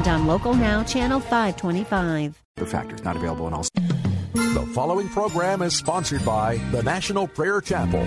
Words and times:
and 0.00 0.08
on 0.08 0.26
Local 0.26 0.54
Now, 0.54 0.82
Channel 0.82 1.20
525. 1.20 2.42
The 2.56 2.66
factors 2.66 3.04
not 3.04 3.14
available 3.16 3.46
in 3.48 3.54
all. 3.54 3.66
The 4.32 4.70
following 4.74 5.10
program 5.10 5.60
is 5.62 5.76
sponsored 5.76 6.24
by 6.24 6.56
the 6.72 6.82
National 6.82 7.28
Prayer 7.28 7.60
Chapel. 7.60 8.04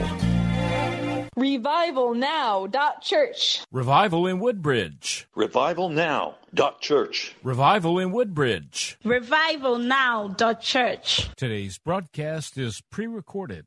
RevivalNow.church. 1.37 3.61
Revival 3.71 4.27
in 4.27 4.39
Woodbridge. 4.39 5.27
RevivalNow.church. 5.35 7.35
Revival 7.43 7.99
in 7.99 8.11
Woodbridge. 8.11 8.97
RevivalNow.church. 9.03 11.29
Today's 11.35 11.77
broadcast 11.79 12.57
is 12.57 12.81
pre 12.91 13.07
recorded. 13.07 13.65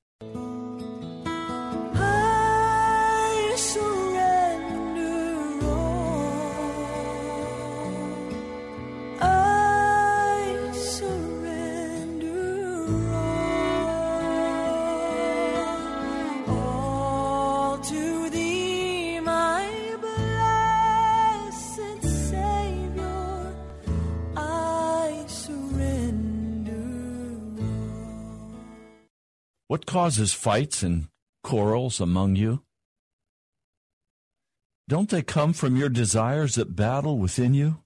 What 29.69 29.87
causes 29.87 30.33
fights 30.33 30.83
and 30.83 31.09
quarrels 31.43 32.01
among 32.01 32.37
you? 32.37 32.63
Don't 34.89 35.11
they 35.11 35.23
come 35.23 35.53
from 35.53 35.77
your 35.77 35.89
desires 35.89 36.55
that 36.55 36.77
battle 36.77 37.19
within 37.19 37.55
you? 37.55 37.83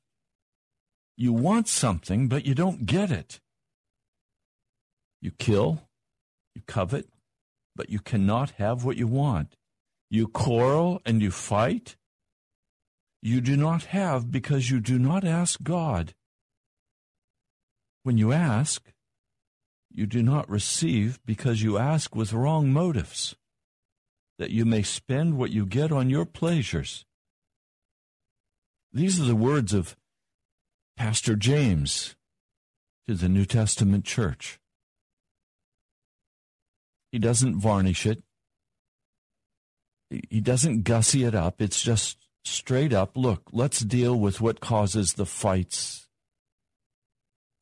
You 1.17 1.33
want 1.33 1.69
something, 1.69 2.29
but 2.29 2.45
you 2.45 2.55
don't 2.55 2.85
get 2.85 3.11
it. 3.11 3.41
You 5.23 5.31
kill, 5.31 5.83
you 6.55 6.63
covet, 6.67 7.09
but 7.75 7.89
you 7.89 7.99
cannot 7.99 8.51
have 8.53 8.85
what 8.85 8.97
you 8.97 9.07
want. 9.07 9.57
You 10.11 10.29
quarrel 10.29 11.01
and 11.07 11.23
you 11.23 11.31
fight. 11.31 11.97
You 13.23 13.41
do 13.41 13.57
not 13.57 13.85
have 13.85 14.31
because 14.31 14.71
you 14.71 14.81
do 14.81 14.99
not 14.99 15.25
ask 15.25 15.63
God. 15.63 16.15
When 18.03 18.19
you 18.19 18.33
ask, 18.33 18.91
you 19.91 20.07
do 20.07 20.23
not 20.23 20.49
receive 20.49 21.19
because 21.25 21.63
you 21.63 21.79
ask 21.79 22.15
with 22.15 22.33
wrong 22.33 22.73
motives, 22.73 23.35
that 24.39 24.51
you 24.51 24.65
may 24.65 24.83
spend 24.83 25.37
what 25.37 25.51
you 25.51 25.67
get 25.67 25.91
on 25.91 26.09
your 26.09 26.25
pleasures. 26.25 27.05
These 28.93 29.21
are 29.21 29.25
the 29.25 29.37
words 29.37 29.75
of 29.75 29.97
Pastor 30.97 31.37
James 31.37 32.17
to 33.09 33.15
the 33.15 33.29
New 33.29 33.45
Testament 33.45 34.05
church. 34.05 34.59
He 37.13 37.19
doesn't 37.19 37.59
varnish 37.59 38.07
it. 38.07 38.23
He 40.29 40.41
doesn't 40.41 40.83
gussy 40.83 41.25
it 41.25 41.35
up. 41.35 41.61
It's 41.61 41.83
just 41.83 42.17
straight 42.45 42.93
up 42.93 43.17
look, 43.17 43.49
let's 43.53 43.81
deal 43.81 44.19
with 44.19 44.41
what 44.41 44.61
causes 44.61 45.15
the 45.15 45.27
fights 45.27 46.09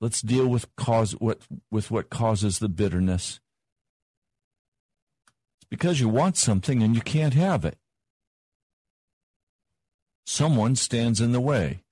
Let's 0.01 0.23
deal 0.23 0.47
with 0.47 0.75
cause 0.77 1.13
what 1.13 1.41
with 1.71 1.91
what 1.91 2.11
causes 2.11 2.59
the 2.59 2.69
bitterness. 2.69 3.41
It's 5.59 5.69
because 5.69 6.01
you 6.01 6.09
want 6.09 6.37
something 6.37 6.83
and 6.83 6.95
you 6.95 7.01
can't 7.01 7.35
have 7.35 7.65
it. 7.65 7.79
Someone 10.25 10.77
stands 10.77 11.21
in 11.21 11.33
the 11.33 11.41
way. 11.41 11.83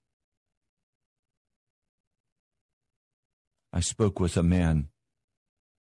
I 3.73 3.81
spoke 3.81 4.21
with 4.21 4.37
a 4.37 4.43
man 4.43 4.89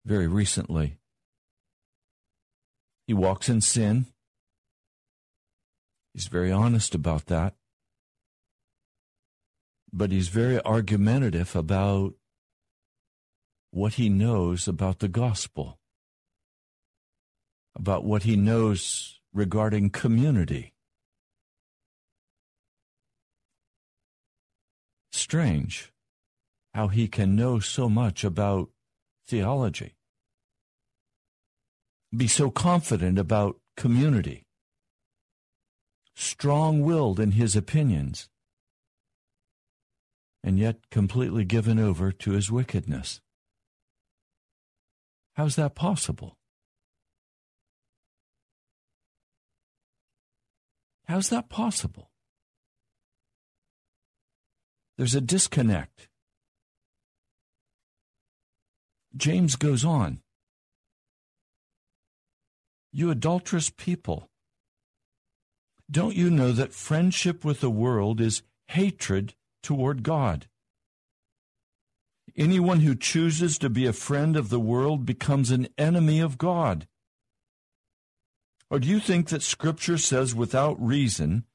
very 0.06 0.28
recently. 0.28 0.98
He 3.08 3.14
walks 3.14 3.50
in 3.50 3.62
sin. 3.62 4.08
He's 6.14 6.28
very 6.28 6.52
honest 6.52 6.96
about 6.96 7.28
that 7.28 7.54
but 9.98 10.12
he's 10.12 10.28
very 10.28 10.60
argumentative 10.64 11.56
about 11.56 12.16
what 13.72 13.94
he 13.94 14.10
knows 14.10 14.68
about 14.68 15.00
the 15.00 15.08
gospel, 15.08 15.80
about 17.78 18.04
what 18.04 18.24
he 18.24 18.36
knows 18.36 19.22
regarding 19.34 19.90
community. 19.90 20.74
Strange 25.14 25.94
how 26.74 26.90
he 26.90 27.08
can 27.08 27.38
know 27.38 27.58
so 27.58 27.88
much 27.88 28.26
about 28.26 28.70
theology, 29.26 29.96
be 32.14 32.28
so 32.28 32.52
confident 32.52 33.18
about 33.18 33.56
community, 33.78 34.44
strong 36.16 36.82
willed 36.82 37.18
in 37.18 37.32
his 37.32 37.56
opinions 37.56 38.28
and 40.46 40.60
yet 40.60 40.92
completely 40.92 41.44
given 41.44 41.80
over 41.80 42.12
to 42.12 42.32
his 42.34 42.52
wickedness. 42.52 43.20
How's 45.34 45.56
that 45.56 45.74
possible? 45.74 46.38
How's 51.06 51.30
that 51.30 51.50
possible? 51.50 52.12
There's 55.00 55.16
a 55.16 55.20
disconnect. 55.22 56.10
James 59.18 59.56
goes 59.56 59.84
on. 59.84 60.22
You 62.94 63.10
adulterous 63.10 63.72
people, 63.72 64.30
don't 65.90 66.16
you 66.16 66.30
know 66.30 66.52
that 66.52 66.72
friendship 66.72 67.44
with 67.44 67.62
the 67.62 67.72
world 67.72 68.22
is 68.22 68.44
hatred 68.68 69.34
toward 69.66 70.04
God. 70.04 70.46
Anyone 72.38 72.82
who 72.82 72.94
chooses 72.94 73.58
to 73.58 73.68
be 73.68 73.88
a 73.88 73.94
friend 73.94 74.38
of 74.38 74.50
the 74.50 74.60
world 74.60 75.08
becomes 75.08 75.50
an 75.50 75.68
enemy 75.76 76.20
of 76.20 76.38
God. 76.38 76.88
Or 78.70 78.78
do 78.78 78.88
you 78.88 79.00
think 79.00 79.30
that 79.30 79.42
Scripture 79.42 79.98
says 79.98 80.36
without 80.36 80.80
reason 80.80 81.46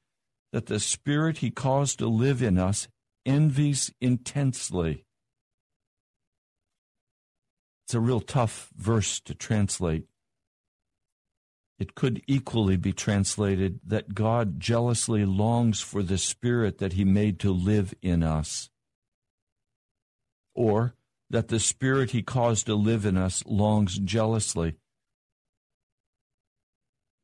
that 0.51 0.65
the 0.65 0.81
Spirit 0.81 1.37
He 1.37 1.51
caused 1.51 1.99
to 1.99 2.07
live 2.07 2.41
in 2.41 2.57
us 2.57 2.89
envies 3.25 3.93
intensely? 4.01 5.05
It's 7.85 7.93
a 7.93 8.01
real 8.01 8.19
tough 8.19 8.69
verse 8.75 9.21
to 9.21 9.33
translate. 9.33 10.10
It 11.81 11.95
could 11.95 12.21
equally 12.27 12.77
be 12.77 12.93
translated 12.93 13.79
that 13.83 14.13
God 14.13 14.59
jealously 14.59 15.25
longs 15.25 15.81
for 15.81 16.03
the 16.03 16.19
Spirit 16.19 16.77
that 16.77 16.93
He 16.93 17.03
made 17.03 17.39
to 17.39 17.51
live 17.51 17.95
in 18.03 18.21
us, 18.21 18.69
or 20.53 20.93
that 21.31 21.47
the 21.47 21.59
Spirit 21.59 22.11
He 22.11 22.21
caused 22.21 22.67
to 22.67 22.75
live 22.75 23.03
in 23.03 23.17
us 23.17 23.43
longs 23.47 23.97
jealously. 23.97 24.75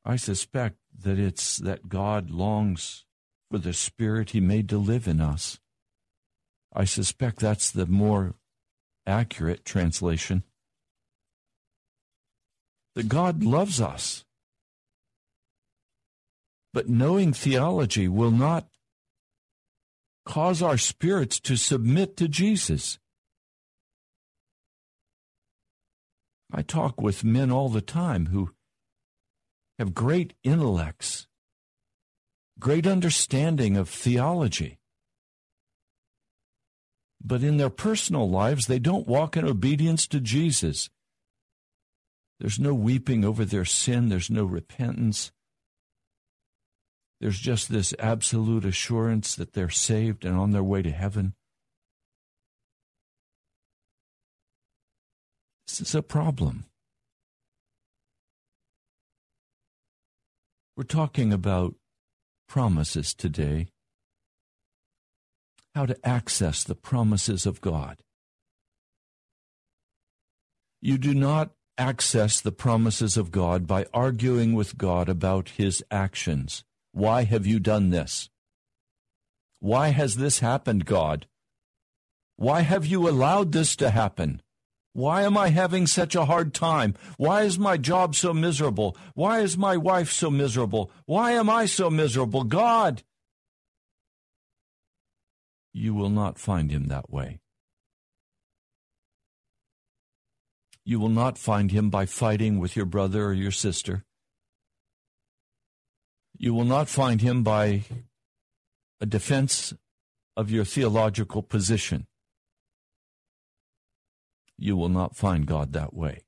I 0.04 0.16
suspect 0.16 0.78
that 1.04 1.20
it's 1.20 1.58
that 1.58 1.88
God 1.88 2.32
longs 2.32 3.06
for 3.52 3.60
the 3.60 3.74
Spirit 3.74 4.32
He 4.32 4.40
made 4.40 4.70
to 4.70 4.80
live 4.80 5.08
in 5.08 5.22
us. 5.22 5.60
I 6.74 6.86
suspect 6.86 7.42
that's 7.42 7.70
the 7.70 7.86
more 7.86 8.34
accurate 9.06 9.66
translation. 9.66 10.42
That 12.96 13.08
God 13.08 13.44
loves 13.44 13.80
us 13.80 14.24
but 16.78 16.88
knowing 16.88 17.34
theology 17.34 18.08
will 18.08 18.30
not 18.30 18.68
cause 20.28 20.62
our 20.62 20.78
spirits 20.78 21.40
to 21.40 21.56
submit 21.56 22.16
to 22.16 22.28
Jesus. 22.28 23.00
I 26.54 26.62
talk 26.62 27.02
with 27.02 27.24
men 27.24 27.50
all 27.50 27.70
the 27.70 27.82
time 27.82 28.28
who 28.28 28.52
have 29.80 29.96
great 29.96 30.36
intellects, 30.44 31.26
great 32.60 32.86
understanding 32.86 33.76
of 33.76 33.90
theology. 33.90 34.78
but 37.20 37.42
in 37.42 37.58
their 37.58 37.72
personal 37.72 38.30
lives, 38.30 38.68
they 38.68 38.78
don't 38.78 39.08
walk 39.08 39.36
in 39.36 39.46
obedience 39.46 40.06
to 40.06 40.20
Jesus. 40.20 40.92
There's 42.40 42.60
no 42.60 42.76
weeping 42.76 43.26
over 43.26 43.46
their 43.46 43.66
sin, 43.66 44.10
there's 44.10 44.30
no 44.30 44.46
repentance. 44.46 45.32
There's 47.20 47.40
just 47.40 47.70
this 47.70 47.94
absolute 47.98 48.64
assurance 48.64 49.36
that 49.36 49.54
they're 49.54 49.70
saved 49.70 50.24
and 50.24 50.38
on 50.38 50.52
their 50.52 50.64
way 50.64 50.82
to 50.82 50.92
heaven. 50.92 51.34
This 55.68 55.82
is 55.82 55.96
a 55.96 56.04
problem. 56.04 56.66
We're 60.76 60.84
talking 60.84 61.34
about 61.34 61.74
promises 62.48 63.16
today, 63.16 63.68
how 65.74 65.88
to 65.88 65.98
access 66.08 66.64
the 66.64 66.76
promises 66.76 67.48
of 67.48 67.62
God. 67.62 67.98
You 70.80 71.00
do 71.00 71.16
not 71.16 71.52
access 71.80 72.40
the 72.40 72.52
promises 72.52 73.18
of 73.18 73.32
God 73.32 73.66
by 73.66 73.88
arguing 73.94 74.54
with 74.54 74.78
God 74.78 75.10
about 75.10 75.50
his 75.50 75.84
actions. 75.90 76.64
Why 76.98 77.26
have 77.26 77.46
you 77.46 77.60
done 77.60 77.92
this? 77.92 78.28
Why 79.60 79.90
has 79.90 80.16
this 80.16 80.40
happened, 80.40 80.86
God? 80.86 81.28
Why 82.38 82.62
have 82.62 82.88
you 82.88 83.08
allowed 83.08 83.52
this 83.52 83.76
to 83.76 83.92
happen? 83.92 84.42
Why 84.94 85.22
am 85.22 85.38
I 85.38 85.50
having 85.50 85.86
such 85.86 86.16
a 86.16 86.26
hard 86.26 86.56
time? 86.56 86.96
Why 87.18 87.44
is 87.44 87.60
my 87.60 87.78
job 87.78 88.16
so 88.16 88.34
miserable? 88.34 88.98
Why 89.14 89.42
is 89.42 89.60
my 89.60 89.78
wife 89.78 90.12
so 90.12 90.32
miserable? 90.32 90.90
Why 91.06 91.34
am 91.34 91.52
I 91.52 91.68
so 91.68 91.92
miserable? 91.92 92.44
God! 92.44 93.04
You 95.74 95.94
will 95.94 96.10
not 96.10 96.40
find 96.40 96.72
him 96.72 96.88
that 96.88 97.12
way. 97.12 97.42
You 100.84 101.00
will 101.00 101.10
not 101.10 101.38
find 101.38 101.70
him 101.70 101.92
by 101.92 102.08
fighting 102.08 102.58
with 102.58 102.76
your 102.76 102.88
brother 102.88 103.28
or 103.28 103.34
your 103.34 103.52
sister. 103.52 104.07
You 106.38 106.54
will 106.54 106.66
not 106.66 106.88
find 106.88 107.22
him 107.22 107.44
by 107.44 107.84
a 109.02 109.06
defense 109.06 109.74
of 110.36 110.52
your 110.52 110.66
theological 110.66 111.42
position 111.42 112.08
you 114.58 114.76
will 114.76 114.90
not 114.90 115.16
find 115.16 115.46
God 115.46 115.74
that 115.74 115.94
way. 115.94 116.24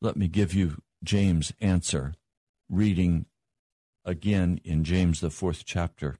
Let 0.00 0.16
me 0.16 0.28
give 0.28 0.52
you 0.52 0.82
James' 1.02 1.52
answer, 1.60 2.14
reading 2.68 3.26
again 4.04 4.60
in 4.64 4.84
James, 4.84 5.20
the 5.20 5.30
fourth 5.30 5.64
chapter. 5.64 6.18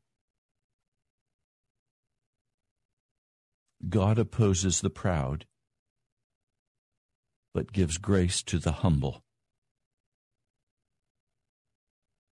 God 3.88 4.18
opposes 4.18 4.80
the 4.80 4.90
proud, 4.90 5.46
but 7.54 7.72
gives 7.72 7.98
grace 7.98 8.42
to 8.42 8.58
the 8.58 8.72
humble. 8.72 9.22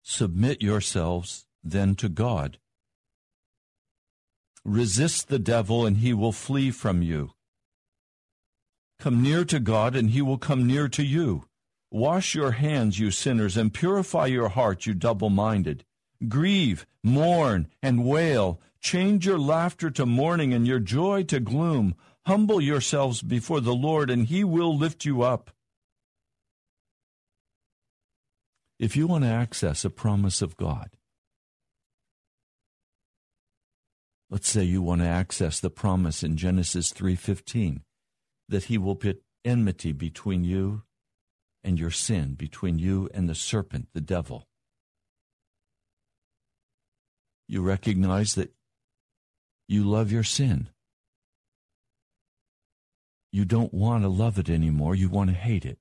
Submit 0.02 0.62
yourselves 0.62 1.46
then 1.64 1.94
to 1.96 2.08
God. 2.08 2.58
Resist 4.64 5.28
the 5.28 5.38
devil, 5.38 5.86
and 5.86 5.98
he 5.98 6.12
will 6.12 6.32
flee 6.32 6.70
from 6.70 7.02
you. 7.02 7.32
Come 8.98 9.22
near 9.22 9.44
to 9.44 9.60
God, 9.60 9.94
and 9.94 10.10
he 10.10 10.22
will 10.22 10.38
come 10.38 10.66
near 10.66 10.88
to 10.88 11.04
you. 11.04 11.44
Wash 11.90 12.34
your 12.34 12.52
hands, 12.52 12.98
you 12.98 13.10
sinners, 13.10 13.56
and 13.56 13.72
purify 13.72 14.26
your 14.26 14.48
heart, 14.48 14.86
you 14.86 14.94
double 14.94 15.30
minded. 15.30 15.84
Grieve, 16.28 16.86
mourn, 17.02 17.68
and 17.82 18.04
wail. 18.04 18.60
Change 18.80 19.26
your 19.26 19.38
laughter 19.38 19.90
to 19.90 20.06
mourning 20.06 20.52
and 20.52 20.66
your 20.66 20.78
joy 20.78 21.22
to 21.24 21.40
gloom. 21.40 21.94
Humble 22.26 22.60
yourselves 22.60 23.22
before 23.22 23.60
the 23.60 23.74
Lord, 23.74 24.10
and 24.10 24.26
he 24.26 24.44
will 24.44 24.76
lift 24.76 25.04
you 25.04 25.22
up. 25.22 25.50
If 28.78 28.96
you 28.96 29.06
want 29.06 29.24
to 29.24 29.30
access 29.30 29.84
a 29.84 29.90
promise 29.90 30.42
of 30.42 30.56
God, 30.56 30.90
Let's 34.28 34.48
say 34.48 34.64
you 34.64 34.82
want 34.82 35.02
to 35.02 35.06
access 35.06 35.60
the 35.60 35.70
promise 35.70 36.24
in 36.24 36.36
Genesis 36.36 36.92
3:15 36.92 37.84
that 38.48 38.64
he 38.64 38.76
will 38.76 38.96
put 38.96 39.24
enmity 39.44 39.92
between 39.92 40.42
you 40.42 40.82
and 41.62 41.78
your 41.78 41.92
sin, 41.92 42.34
between 42.34 42.78
you 42.78 43.08
and 43.14 43.28
the 43.28 43.34
serpent, 43.34 43.88
the 43.92 44.00
devil. 44.00 44.48
You 47.46 47.62
recognize 47.62 48.34
that 48.34 48.52
you 49.68 49.84
love 49.84 50.10
your 50.10 50.24
sin. 50.24 50.70
You 53.36 53.44
don't 53.44 53.74
want 53.74 54.02
to 54.02 54.08
love 54.08 54.38
it 54.38 54.48
anymore, 54.48 54.94
you 54.94 55.10
want 55.10 55.28
to 55.28 55.36
hate 55.36 55.66
it. 55.66 55.76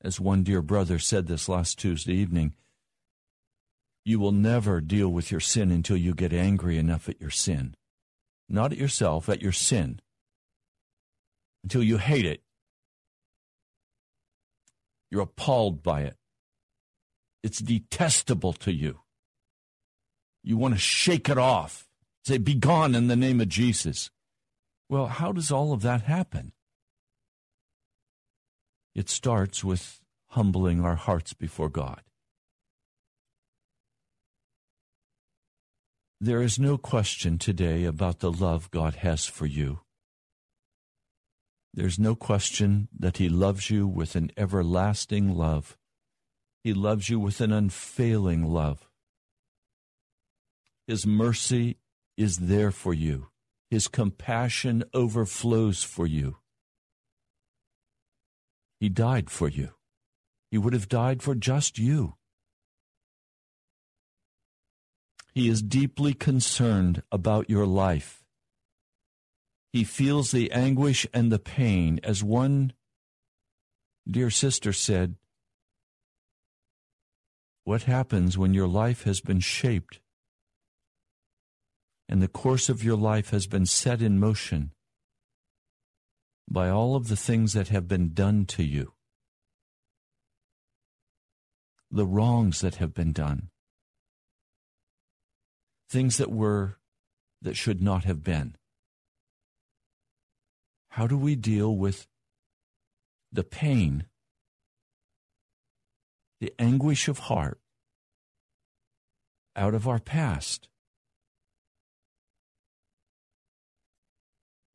As 0.00 0.18
one 0.18 0.42
dear 0.42 0.62
brother 0.62 0.98
said 0.98 1.26
this 1.26 1.46
last 1.46 1.78
Tuesday 1.78 2.14
evening, 2.14 2.54
you 4.02 4.18
will 4.18 4.32
never 4.32 4.80
deal 4.80 5.10
with 5.10 5.30
your 5.30 5.40
sin 5.40 5.70
until 5.70 5.98
you 5.98 6.14
get 6.14 6.32
angry 6.32 6.78
enough 6.78 7.06
at 7.10 7.20
your 7.20 7.28
sin. 7.28 7.74
Not 8.48 8.72
at 8.72 8.78
yourself, 8.78 9.28
at 9.28 9.42
your 9.42 9.52
sin. 9.52 10.00
Until 11.62 11.82
you 11.82 11.98
hate 11.98 12.24
it. 12.24 12.40
You're 15.10 15.20
appalled 15.20 15.82
by 15.82 16.04
it. 16.04 16.16
It's 17.42 17.58
detestable 17.58 18.54
to 18.54 18.72
you. 18.72 19.00
You 20.42 20.56
want 20.56 20.72
to 20.72 20.80
shake 20.80 21.28
it 21.28 21.36
off. 21.36 21.86
Say, 22.24 22.38
Be 22.38 22.54
gone 22.54 22.94
in 22.94 23.08
the 23.08 23.16
name 23.16 23.42
of 23.42 23.50
Jesus. 23.50 24.08
Well, 24.88 25.06
how 25.06 25.32
does 25.32 25.50
all 25.50 25.72
of 25.72 25.82
that 25.82 26.02
happen? 26.02 26.52
It 28.94 29.08
starts 29.08 29.64
with 29.64 30.00
humbling 30.28 30.80
our 30.84 30.94
hearts 30.94 31.32
before 31.34 31.68
God. 31.68 32.02
There 36.20 36.40
is 36.40 36.58
no 36.58 36.78
question 36.78 37.36
today 37.36 37.84
about 37.84 38.20
the 38.20 38.32
love 38.32 38.70
God 38.70 38.96
has 38.96 39.26
for 39.26 39.44
you. 39.44 39.80
There's 41.74 41.98
no 41.98 42.14
question 42.14 42.88
that 42.98 43.18
He 43.18 43.28
loves 43.28 43.68
you 43.68 43.86
with 43.86 44.16
an 44.16 44.30
everlasting 44.36 45.36
love. 45.36 45.76
He 46.64 46.72
loves 46.72 47.10
you 47.10 47.20
with 47.20 47.42
an 47.42 47.52
unfailing 47.52 48.44
love. 48.44 48.88
His 50.86 51.06
mercy 51.06 51.76
is 52.16 52.38
there 52.38 52.70
for 52.70 52.94
you. 52.94 53.28
His 53.70 53.88
compassion 53.88 54.84
overflows 54.94 55.82
for 55.82 56.06
you. 56.06 56.36
He 58.78 58.88
died 58.88 59.30
for 59.30 59.48
you. 59.48 59.70
He 60.50 60.58
would 60.58 60.72
have 60.72 60.88
died 60.88 61.22
for 61.22 61.34
just 61.34 61.78
you. 61.78 62.14
He 65.34 65.48
is 65.48 65.62
deeply 65.62 66.14
concerned 66.14 67.02
about 67.10 67.50
your 67.50 67.66
life. 67.66 68.22
He 69.72 69.84
feels 69.84 70.30
the 70.30 70.50
anguish 70.52 71.06
and 71.12 71.30
the 71.30 71.38
pain, 71.38 72.00
as 72.02 72.22
one 72.22 72.72
dear 74.08 74.30
sister 74.30 74.72
said. 74.72 75.16
What 77.64 77.82
happens 77.82 78.38
when 78.38 78.54
your 78.54 78.68
life 78.68 79.02
has 79.02 79.20
been 79.20 79.40
shaped 79.40 80.00
and 82.08 82.22
the 82.22 82.28
course 82.28 82.68
of 82.68 82.84
your 82.84 82.96
life 82.96 83.30
has 83.30 83.46
been 83.46 83.66
set 83.66 84.00
in 84.00 84.18
motion 84.18 84.70
by 86.48 86.68
all 86.68 86.94
of 86.94 87.08
the 87.08 87.16
things 87.16 87.52
that 87.54 87.68
have 87.68 87.88
been 87.88 88.12
done 88.12 88.46
to 88.46 88.62
you, 88.62 88.92
the 91.90 92.06
wrongs 92.06 92.60
that 92.60 92.76
have 92.76 92.94
been 92.94 93.12
done, 93.12 93.48
things 95.90 96.16
that 96.18 96.30
were 96.30 96.78
that 97.42 97.56
should 97.56 97.82
not 97.82 98.04
have 98.04 98.22
been. 98.22 98.56
How 100.90 101.06
do 101.06 101.18
we 101.18 101.36
deal 101.36 101.76
with 101.76 102.06
the 103.32 103.44
pain, 103.44 104.06
the 106.40 106.52
anguish 106.58 107.08
of 107.08 107.18
heart 107.18 107.60
out 109.54 109.74
of 109.74 109.86
our 109.86 109.98
past? 109.98 110.68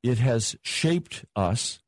It 0.03 0.17
has 0.17 0.55
shaped 0.63 1.25
us. 1.35 1.79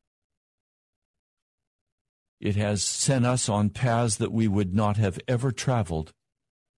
It 2.39 2.55
has 2.55 2.84
sent 2.84 3.25
us 3.25 3.50
on 3.50 3.70
paths 3.70 4.17
that 4.17 4.32
we 4.32 4.48
would 4.48 4.74
not 4.75 4.98
have 4.98 5.20
ever 5.27 5.51
traveled, 5.51 6.13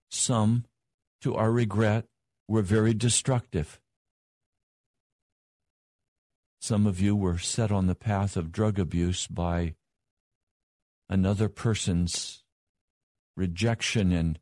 some 0.09 0.65
to 1.21 1.35
our 1.35 1.51
regret, 1.51 2.05
were 2.47 2.61
very 2.61 2.93
destructive. 2.93 3.79
Some 6.61 6.85
of 6.87 6.99
you 6.99 7.15
were 7.15 7.37
set 7.37 7.71
on 7.71 7.87
the 7.87 7.95
path 7.95 8.37
of 8.37 8.51
drug 8.51 8.79
abuse 8.79 9.27
by 9.27 9.75
another 11.09 11.49
person's 11.49 12.43
rejection 13.35 14.11
and 14.11 14.39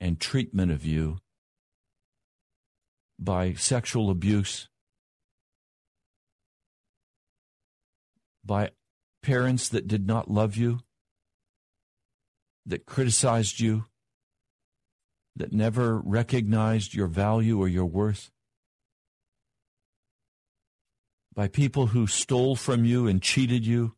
and 0.00 0.20
treatment 0.20 0.70
of 0.70 0.84
you 0.84 1.18
by 3.18 3.54
sexual 3.54 4.10
abuse, 4.10 4.68
by 8.46 8.70
parents 9.22 9.68
that 9.68 9.88
did 9.88 10.06
not 10.06 10.30
love 10.30 10.56
you, 10.56 10.80
that 12.64 12.86
criticized 12.86 13.60
you, 13.60 13.86
that 15.34 15.52
never 15.52 15.98
recognized 15.98 16.94
your 16.94 17.08
value 17.08 17.58
or 17.58 17.68
your 17.68 17.84
worth, 17.84 18.30
by 21.34 21.48
people 21.48 21.88
who 21.88 22.06
stole 22.06 22.56
from 22.56 22.84
you 22.84 23.06
and 23.06 23.20
cheated 23.20 23.66
you. 23.66 23.94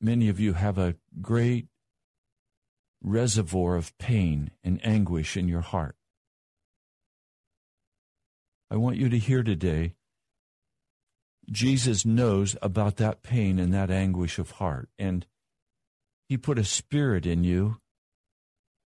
Many 0.00 0.28
of 0.28 0.38
you 0.38 0.52
have 0.52 0.78
a 0.78 0.96
great 1.20 1.66
reservoir 3.02 3.76
of 3.76 3.96
pain 3.98 4.50
and 4.62 4.80
anguish 4.86 5.36
in 5.36 5.48
your 5.48 5.62
heart. 5.62 5.96
I 8.70 8.76
want 8.76 8.96
you 8.96 9.08
to 9.08 9.18
hear 9.18 9.42
today 9.42 9.94
Jesus 11.50 12.06
knows 12.06 12.56
about 12.62 12.96
that 12.96 13.22
pain 13.22 13.58
and 13.58 13.74
that 13.74 13.90
anguish 13.90 14.38
of 14.38 14.52
heart. 14.52 14.88
And 14.98 15.26
He 16.28 16.36
put 16.36 16.58
a 16.58 16.64
spirit 16.64 17.26
in 17.26 17.42
you. 17.44 17.78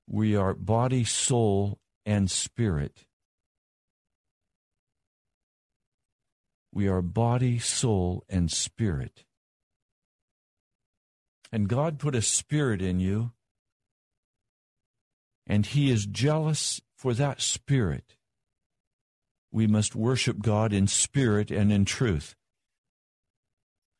We 0.07 0.35
are 0.35 0.53
body, 0.53 1.03
soul, 1.03 1.79
and 2.05 2.29
spirit. 2.29 3.05
We 6.71 6.87
are 6.87 7.01
body, 7.01 7.59
soul, 7.59 8.23
and 8.29 8.51
spirit. 8.51 9.25
And 11.51 11.69
God 11.69 11.99
put 11.99 12.15
a 12.15 12.21
spirit 12.21 12.81
in 12.81 12.99
you, 12.99 13.31
and 15.45 15.65
He 15.65 15.91
is 15.91 16.05
jealous 16.07 16.81
for 16.97 17.13
that 17.13 17.41
spirit. 17.41 18.15
We 19.51 19.67
must 19.67 19.95
worship 19.95 20.39
God 20.39 20.73
in 20.73 20.87
spirit 20.87 21.51
and 21.51 21.71
in 21.71 21.85
truth. 21.85 22.35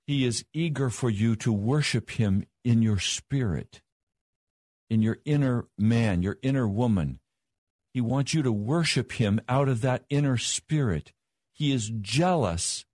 He 0.05 0.25
is 0.25 0.45
eager 0.53 0.89
for 0.89 1.10
you 1.10 1.36
to 1.38 1.53
worship 1.53 2.12
Him 2.12 2.45
in 2.63 2.81
your 2.81 3.00
spirit, 3.00 3.81
in 4.89 5.01
your 5.01 5.19
inner 5.25 5.67
man, 5.77 6.22
your 6.22 6.38
inner 6.41 6.67
woman. 6.67 7.19
He 7.93 8.01
wants 8.01 8.33
you 8.33 8.43
to 8.43 8.51
worship 8.51 9.13
Him 9.13 9.39
out 9.48 9.69
of 9.69 9.81
that 9.81 10.03
inner 10.10 10.38
spirit. 10.38 11.13
He 11.53 11.72
is 11.72 11.91
jealous 12.01 12.86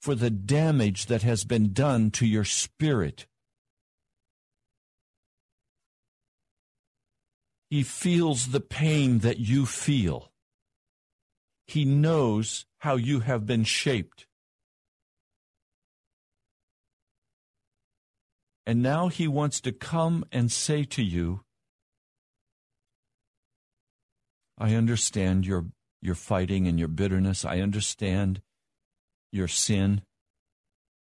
for 0.00 0.14
the 0.14 0.30
damage 0.30 1.06
that 1.06 1.22
has 1.22 1.44
been 1.44 1.72
done 1.72 2.10
to 2.12 2.26
your 2.26 2.44
spirit. 2.44 3.26
He 7.68 7.82
feels 7.82 8.48
the 8.48 8.60
pain 8.60 9.20
that 9.20 9.38
you 9.38 9.66
feel. 9.66 10.32
He 11.66 11.84
knows 11.84 12.64
how 12.78 12.96
you 12.96 13.20
have 13.20 13.44
been 13.44 13.64
shaped. 13.64 14.25
And 18.66 18.82
now 18.82 19.08
he 19.08 19.28
wants 19.28 19.60
to 19.60 19.72
come 19.72 20.24
and 20.32 20.50
say 20.50 20.82
to 20.84 21.02
you, 21.02 21.42
I 24.58 24.74
understand 24.74 25.46
your, 25.46 25.66
your 26.02 26.16
fighting 26.16 26.66
and 26.66 26.78
your 26.78 26.88
bitterness. 26.88 27.44
I 27.44 27.60
understand 27.60 28.40
your 29.30 29.46
sin. 29.46 30.02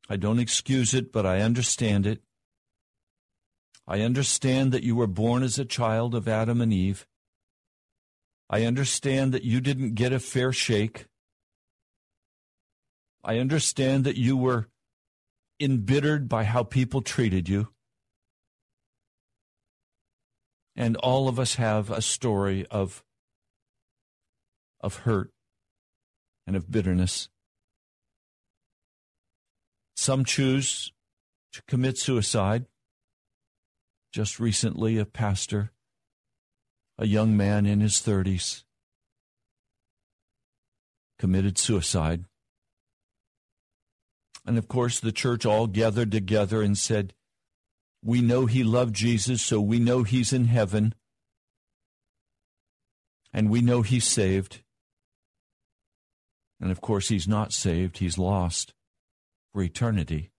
I 0.08 0.18
don't 0.18 0.40
excuse 0.40 0.94
it, 0.94 1.12
but 1.12 1.26
I 1.26 1.42
understand 1.42 2.06
it. 2.06 2.22
I 3.88 4.02
understand 4.02 4.72
that 4.72 4.84
you 4.84 4.96
were 4.96 5.08
born 5.08 5.42
as 5.42 5.58
a 5.58 5.66
child 5.66 6.14
of 6.14 6.28
Adam 6.28 6.62
and 6.62 6.72
Eve. 6.74 7.08
I 8.50 8.66
understand 8.66 9.34
that 9.34 9.44
you 9.44 9.60
didn't 9.60 9.96
get 9.96 10.14
a 10.14 10.20
fair 10.20 10.52
shake. 10.52 11.06
I 13.24 13.40
understand 13.40 14.04
that 14.04 14.18
you 14.18 14.38
were 14.38 14.68
embittered 15.60 16.28
by 16.28 16.44
how 16.44 16.64
people 16.64 17.02
treated 17.02 17.48
you. 17.48 17.70
And 20.76 20.98
all 20.98 21.28
of 21.28 21.40
us 21.40 21.56
have 21.56 21.90
a 21.90 22.02
story 22.02 22.66
of, 22.70 23.04
of 24.82 24.98
hurt 24.98 25.32
and 26.46 26.56
of 26.56 26.70
bitterness. 26.70 27.30
Some 29.96 30.26
choose 30.26 30.92
to 31.54 31.62
commit 31.64 31.98
suicide. 31.98 32.66
Just 34.12 34.40
recently, 34.40 34.98
a 34.98 35.06
pastor, 35.06 35.72
a 36.98 37.06
young 37.06 37.36
man 37.36 37.66
in 37.66 37.82
his 37.82 37.96
30s, 37.96 38.64
committed 41.20 41.58
suicide. 41.58 42.26
And 44.46 44.58
of 44.58 44.68
course, 44.68 45.00
the 45.00 45.12
church 45.12 45.46
all 45.46 45.68
gathered 45.68 46.12
together 46.12 46.62
and 46.62 46.78
said, 46.78 47.14
We 48.04 48.22
know 48.22 48.46
he 48.46 48.64
loved 48.64 48.96
Jesus, 48.96 49.42
so 49.42 49.60
we 49.60 49.80
know 49.80 50.04
he's 50.04 50.32
in 50.32 50.46
heaven. 50.46 50.94
And 53.34 53.50
we 53.50 53.62
know 53.62 53.82
he's 53.82 54.08
saved. 54.08 54.62
And 56.62 56.72
of 56.72 56.80
course, 56.80 57.10
he's 57.10 57.28
not 57.28 57.52
saved, 57.52 57.98
he's 57.98 58.18
lost 58.18 58.74
for 59.52 59.62
eternity 59.62 60.32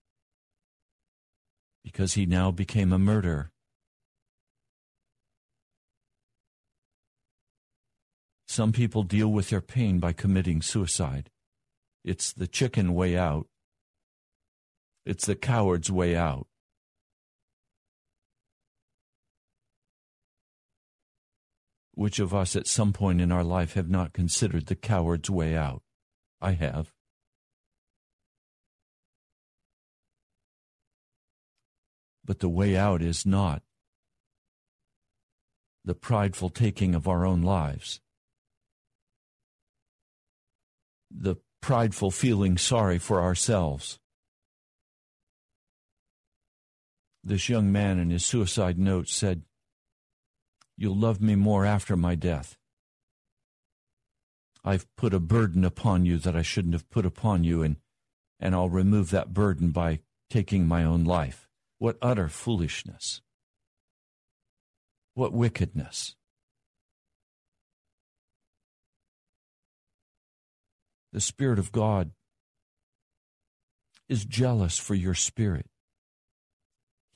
because 1.83 2.15
he 2.15 2.27
now 2.27 2.51
became 2.51 2.93
a 2.93 2.99
murderer. 2.99 3.51
Some 8.49 8.73
people 8.73 9.03
deal 9.03 9.29
with 9.29 9.51
their 9.51 9.61
pain 9.61 9.99
by 9.99 10.13
committing 10.13 10.63
suicide. 10.63 11.31
It's 12.05 12.33
the 12.33 12.47
chicken 12.47 12.95
way 12.95 13.17
out. 13.17 13.47
It's 15.07 15.25
the 15.25 15.37
coward's 15.37 15.89
way 15.89 16.17
out. 16.17 16.49
Which 21.95 22.19
of 22.19 22.35
us 22.35 22.57
at 22.57 22.67
some 22.67 22.93
point 22.93 23.21
in 23.21 23.31
our 23.31 23.45
life 23.45 23.75
have 23.75 23.89
not 23.89 24.13
considered 24.13 24.67
the 24.67 24.75
coward's 24.75 25.31
way 25.31 25.55
out? 25.57 25.83
I 26.41 26.53
have. 26.53 26.93
But 32.25 32.41
the 32.41 32.49
way 32.49 32.77
out 32.77 33.01
is 33.01 33.25
not 33.25 33.63
the 35.85 35.95
prideful 35.95 36.51
taking 36.51 36.97
of 36.97 37.07
our 37.07 37.25
own 37.25 37.43
lives, 37.43 38.01
the 41.13 41.37
prideful 41.61 42.11
feeling 42.11 42.59
sorry 42.59 42.99
for 42.99 43.23
ourselves. 43.23 44.01
This 47.29 47.49
young 47.49 47.73
man 47.73 47.99
in 47.99 48.11
his 48.11 48.25
suicide 48.25 48.79
note 48.79 49.09
said, 49.09 49.43
You'll 50.77 50.97
love 50.97 51.21
me 51.21 51.35
more 51.35 51.67
after 51.67 51.97
my 51.97 52.15
death. 52.15 52.57
I've 54.65 54.87
put 54.95 55.13
a 55.13 55.19
burden 55.19 55.65
upon 55.65 56.07
you 56.07 56.19
that 56.19 56.37
I 56.37 56.43
shouldn't 56.43 56.75
have 56.75 56.89
put 56.89 57.05
upon 57.05 57.43
you, 57.43 57.65
and, 57.65 57.79
and 58.39 58.55
I'll 58.55 58.69
remove 58.69 59.11
that 59.11 59.35
burden 59.35 59.73
by 59.73 60.03
taking 60.31 60.69
my 60.69 60.85
own 60.85 61.03
life. 61.03 61.49
What 61.79 61.99
utter 62.01 62.29
foolishness! 62.29 63.23
What 65.15 65.33
wickedness! 65.33 66.15
The 71.13 71.21
Spirit 71.21 71.59
of 71.59 71.73
God 71.73 72.13
is 74.09 74.25
jealous 74.25 74.79
for 74.79 74.95
your 74.95 75.15
spirit. 75.15 75.67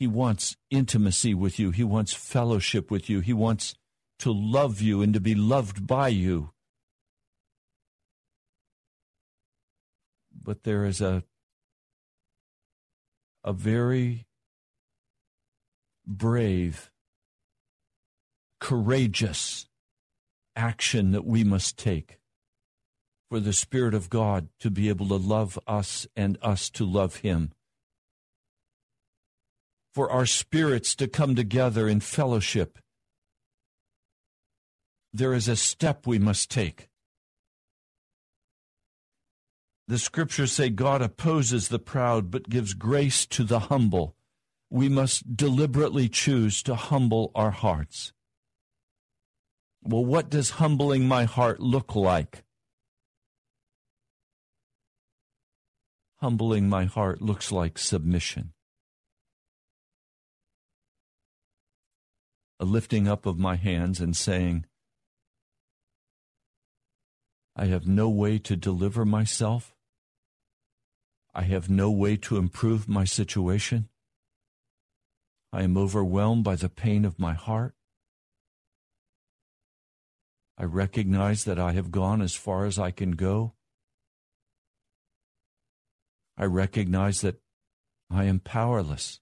He 0.01 0.07
wants 0.07 0.57
intimacy 0.71 1.35
with 1.35 1.59
you. 1.59 1.73
He 1.73 1.85
wants 1.85 2.15
fellowship 2.15 2.91
with 2.91 3.11
you. 3.11 3.21
He 3.21 3.35
wants 3.35 3.75
to 4.21 4.33
love 4.33 4.81
you 4.81 5.03
and 5.03 5.13
to 5.13 5.21
be 5.21 5.35
loved 5.35 5.87
by 5.87 6.09
you. 6.09 6.53
But 10.33 10.63
there 10.63 10.87
is 10.87 11.03
a 11.03 11.23
a 13.45 13.53
very 13.53 14.27
brave, 16.07 16.91
courageous 18.59 19.69
action 20.57 21.11
that 21.11 21.27
we 21.27 21.45
must 21.45 21.79
take 21.79 22.21
for 23.29 23.39
the 23.39 23.53
Spirit 23.53 23.93
of 23.93 24.09
God 24.09 24.49
to 24.61 24.71
be 24.71 24.89
able 24.89 25.09
to 25.09 25.17
love 25.17 25.59
us 25.67 26.07
and 26.17 26.39
us 26.41 26.71
to 26.71 26.87
love 26.87 27.17
Him 27.17 27.53
for 29.93 30.11
our 30.11 30.27
spirits 30.27 30.95
to 30.97 31.09
come 31.09 31.35
together 31.35 31.89
in 31.89 32.01
fellowship, 32.01 32.79
there 35.13 35.35
is 35.35 35.49
a 35.49 35.57
step 35.57 36.07
we 36.07 36.19
must 36.19 36.51
take. 36.51 36.89
The 39.89 39.99
scriptures 39.99 40.53
say 40.53 40.71
God 40.71 41.03
opposes 41.03 41.67
the 41.69 41.81
proud 41.81 42.31
but 42.31 42.49
gives 42.49 42.75
grace 42.75 43.27
to 43.27 43.43
the 43.43 43.59
humble. 43.59 44.15
we 44.71 44.89
must 44.89 45.37
deliberately 45.37 46.09
choose 46.09 46.63
to 46.63 46.77
humble 46.77 47.33
our 47.35 47.51
hearts. 47.51 48.13
Well, 49.83 50.05
what 50.05 50.31
does 50.31 50.51
humbling 50.51 51.09
my 51.09 51.25
heart 51.25 51.59
look 51.59 51.97
like? 51.97 52.45
Humbling 56.21 56.69
my 56.69 56.85
heart 56.85 57.21
looks 57.21 57.51
like 57.51 57.79
submission. 57.79 58.53
A 62.61 62.67
lifting 62.67 63.09
up 63.09 63.25
of 63.25 63.39
my 63.39 63.57
hands 63.57 64.01
and 64.01 64.15
saying, 64.15 64.67
I 67.57 67.65
have 67.65 67.87
no 67.87 68.11
way 68.11 68.39
to 68.41 68.55
deliver 68.55 69.07
myself. 69.07 69.75
I 71.35 71.43
have 71.43 71.71
no 71.71 71.91
way 71.91 72.19
to 72.19 72.37
improve 72.37 72.87
my 72.87 73.05
situation. 73.05 73.89
I 75.55 75.63
am 75.63 75.79
overwhelmed 75.79 76.45
by 76.45 76.57
the 76.57 76.69
pain 76.69 77.07
of 77.07 77.19
my 77.19 77.33
heart. 77.33 77.75
I 80.59 80.65
recognize 80.65 81.45
that 81.45 81.59
I 81.59 81.73
have 81.73 81.91
gone 81.91 82.21
as 82.21 82.35
far 82.35 82.67
as 82.67 82.79
I 82.79 82.91
can 82.91 83.13
go. 83.13 83.55
I 86.37 86.45
recognize 86.45 87.23
that 87.23 87.41
I 88.11 88.25
am 88.25 88.39
powerless. 88.39 89.21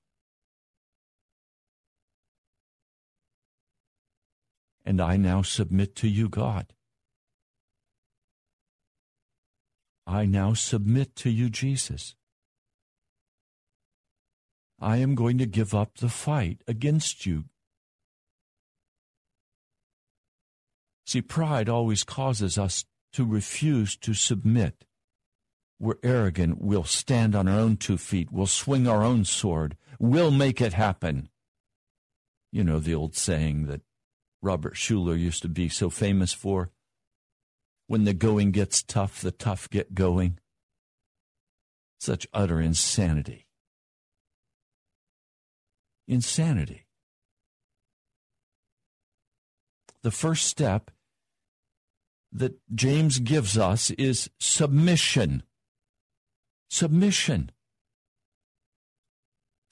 And 4.88 5.02
I 5.02 5.18
now 5.18 5.42
submit 5.42 5.94
to 5.96 6.08
you, 6.08 6.30
God. 6.30 6.72
I 10.06 10.24
now 10.24 10.54
submit 10.54 11.14
to 11.16 11.28
you, 11.28 11.50
Jesus. 11.50 12.14
I 14.80 14.96
am 14.96 15.14
going 15.14 15.36
to 15.36 15.44
give 15.44 15.74
up 15.74 15.98
the 15.98 16.08
fight 16.08 16.62
against 16.66 17.26
you. 17.26 17.44
See, 21.04 21.20
pride 21.20 21.68
always 21.68 22.02
causes 22.02 22.56
us 22.56 22.86
to 23.12 23.26
refuse 23.26 23.94
to 23.98 24.14
submit. 24.14 24.86
We're 25.78 25.98
arrogant. 26.02 26.62
We'll 26.62 26.84
stand 26.84 27.36
on 27.36 27.46
our 27.46 27.60
own 27.60 27.76
two 27.76 27.98
feet. 27.98 28.32
We'll 28.32 28.46
swing 28.46 28.88
our 28.88 29.04
own 29.04 29.26
sword. 29.26 29.76
We'll 30.00 30.30
make 30.30 30.62
it 30.62 30.72
happen. 30.72 31.28
You 32.50 32.64
know 32.64 32.78
the 32.78 32.94
old 32.94 33.14
saying 33.14 33.66
that 33.66 33.82
Robert 34.40 34.74
Schuller 34.74 35.18
used 35.18 35.42
to 35.42 35.48
be 35.48 35.68
so 35.68 35.90
famous 35.90 36.32
for 36.32 36.70
when 37.88 38.04
the 38.04 38.14
going 38.14 38.52
gets 38.52 38.82
tough, 38.82 39.20
the 39.20 39.32
tough 39.32 39.68
get 39.70 39.94
going. 39.94 40.38
Such 41.98 42.28
utter 42.32 42.60
insanity. 42.60 43.46
Insanity. 46.06 46.86
The 50.02 50.10
first 50.10 50.46
step 50.46 50.90
that 52.30 52.58
James 52.74 53.18
gives 53.18 53.58
us 53.58 53.90
is 53.92 54.30
submission. 54.38 55.42
Submission. 56.70 57.50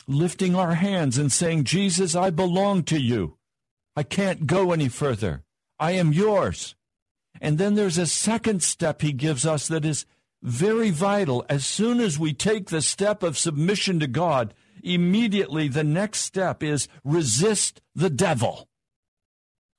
Lifting 0.09 0.55
our 0.55 0.75
hands 0.75 1.19
and 1.19 1.31
saying, 1.31 1.65
Jesus, 1.65 2.15
I 2.15 2.31
belong 2.31 2.83
to 2.85 3.01
you. 3.01 3.36
I 3.97 4.03
can't 4.03 4.47
go 4.47 4.73
any 4.73 4.89
further. 4.89 5.43
I 5.79 5.93
am 5.93 6.13
yours. 6.13 6.77
And 7.41 7.59
then 7.59 7.75
there's 7.75 7.99
a 7.99 8.07
second 8.07 8.63
step 8.63 9.01
he 9.01 9.13
gives 9.13 9.47
us 9.47 9.69
that 9.69 9.85
is 9.85 10.07
very 10.43 10.91
vital. 10.91 11.45
As 11.49 11.65
soon 11.65 12.01
as 12.01 12.19
we 12.19 12.33
take 12.33 12.69
the 12.69 12.83
step 12.83 13.23
of 13.23 13.39
submission 13.39 13.99
to 14.01 14.07
God, 14.07 14.55
immediately 14.83 15.69
the 15.69 15.85
next 15.85 16.21
step 16.21 16.63
is 16.63 16.89
resist 17.05 17.81
the 17.95 18.11
devil. 18.11 18.69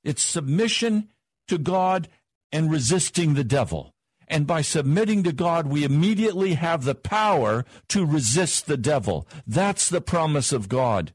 It's 0.03 0.23
submission 0.23 1.09
to 1.47 1.57
God 1.57 2.07
and 2.51 2.71
resisting 2.71 3.33
the 3.33 3.43
devil. 3.43 3.93
And 4.27 4.45
by 4.45 4.61
submitting 4.61 5.23
to 5.23 5.31
God, 5.31 5.67
we 5.67 5.83
immediately 5.83 6.55
have 6.55 6.83
the 6.83 6.95
power 6.95 7.65
to 7.89 8.05
resist 8.05 8.65
the 8.65 8.77
devil. 8.77 9.27
That's 9.45 9.89
the 9.89 10.01
promise 10.01 10.51
of 10.51 10.67
God. 10.67 11.13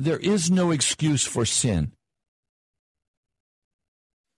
There 0.00 0.18
is 0.18 0.50
no 0.50 0.70
excuse 0.70 1.26
for 1.26 1.44
sin. 1.44 1.92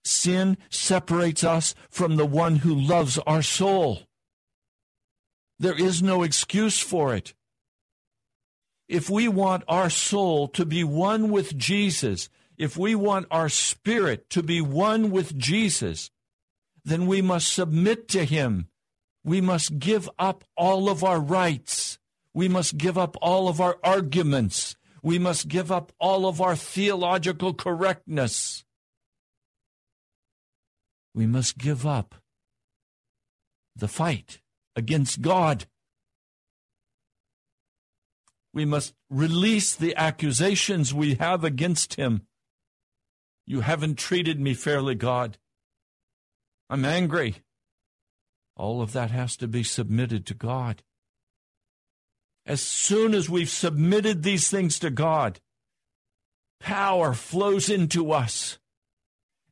Sin 0.03 0.57
separates 0.69 1.45
us 1.45 1.73
from 1.89 2.17
the 2.17 2.25
one 2.25 2.57
who 2.57 2.75
loves 2.75 3.17
our 3.19 3.41
soul. 3.41 4.01
There 5.59 5.79
is 5.81 6.03
no 6.03 6.21
excuse 6.21 6.79
for 6.79 7.15
it. 7.15 7.33
If 8.89 9.09
we 9.09 9.29
want 9.29 9.63
our 9.69 9.89
soul 9.89 10.49
to 10.49 10.65
be 10.65 10.83
one 10.83 11.31
with 11.31 11.57
Jesus, 11.57 12.27
if 12.57 12.75
we 12.75 12.93
want 12.93 13.27
our 13.31 13.47
spirit 13.47 14.29
to 14.31 14.43
be 14.43 14.59
one 14.59 15.11
with 15.11 15.37
Jesus, 15.37 16.11
then 16.83 17.07
we 17.07 17.21
must 17.21 17.53
submit 17.53 18.09
to 18.09 18.25
Him. 18.25 18.67
We 19.23 19.39
must 19.39 19.79
give 19.79 20.09
up 20.19 20.43
all 20.57 20.89
of 20.89 21.05
our 21.05 21.21
rights. 21.21 21.99
We 22.33 22.49
must 22.49 22.75
give 22.75 22.97
up 22.97 23.15
all 23.21 23.47
of 23.47 23.61
our 23.61 23.77
arguments. 23.81 24.75
We 25.03 25.19
must 25.19 25.47
give 25.47 25.71
up 25.71 25.91
all 25.99 26.25
of 26.25 26.41
our 26.41 26.55
theological 26.55 27.53
correctness 27.53 28.63
we 31.13 31.27
must 31.27 31.57
give 31.57 31.85
up 31.85 32.15
the 33.75 33.87
fight 33.87 34.41
against 34.75 35.21
God. 35.21 35.65
We 38.53 38.65
must 38.65 38.93
release 39.09 39.75
the 39.75 39.95
accusations 39.95 40.93
we 40.93 41.15
have 41.15 41.43
against 41.43 41.95
Him. 41.95 42.23
You 43.45 43.61
haven't 43.61 43.97
treated 43.97 44.39
me 44.39 44.53
fairly, 44.53 44.95
God. 44.95 45.37
I'm 46.69 46.85
angry. 46.85 47.37
All 48.55 48.81
of 48.81 48.93
that 48.93 49.11
has 49.11 49.35
to 49.37 49.47
be 49.47 49.63
submitted 49.63 50.25
to 50.27 50.33
God. 50.33 50.83
As 52.45 52.61
soon 52.61 53.13
as 53.13 53.29
we've 53.29 53.49
submitted 53.49 54.23
these 54.23 54.49
things 54.49 54.77
to 54.79 54.89
God, 54.89 55.39
power 56.59 57.13
flows 57.13 57.69
into 57.69 58.11
us. 58.11 58.59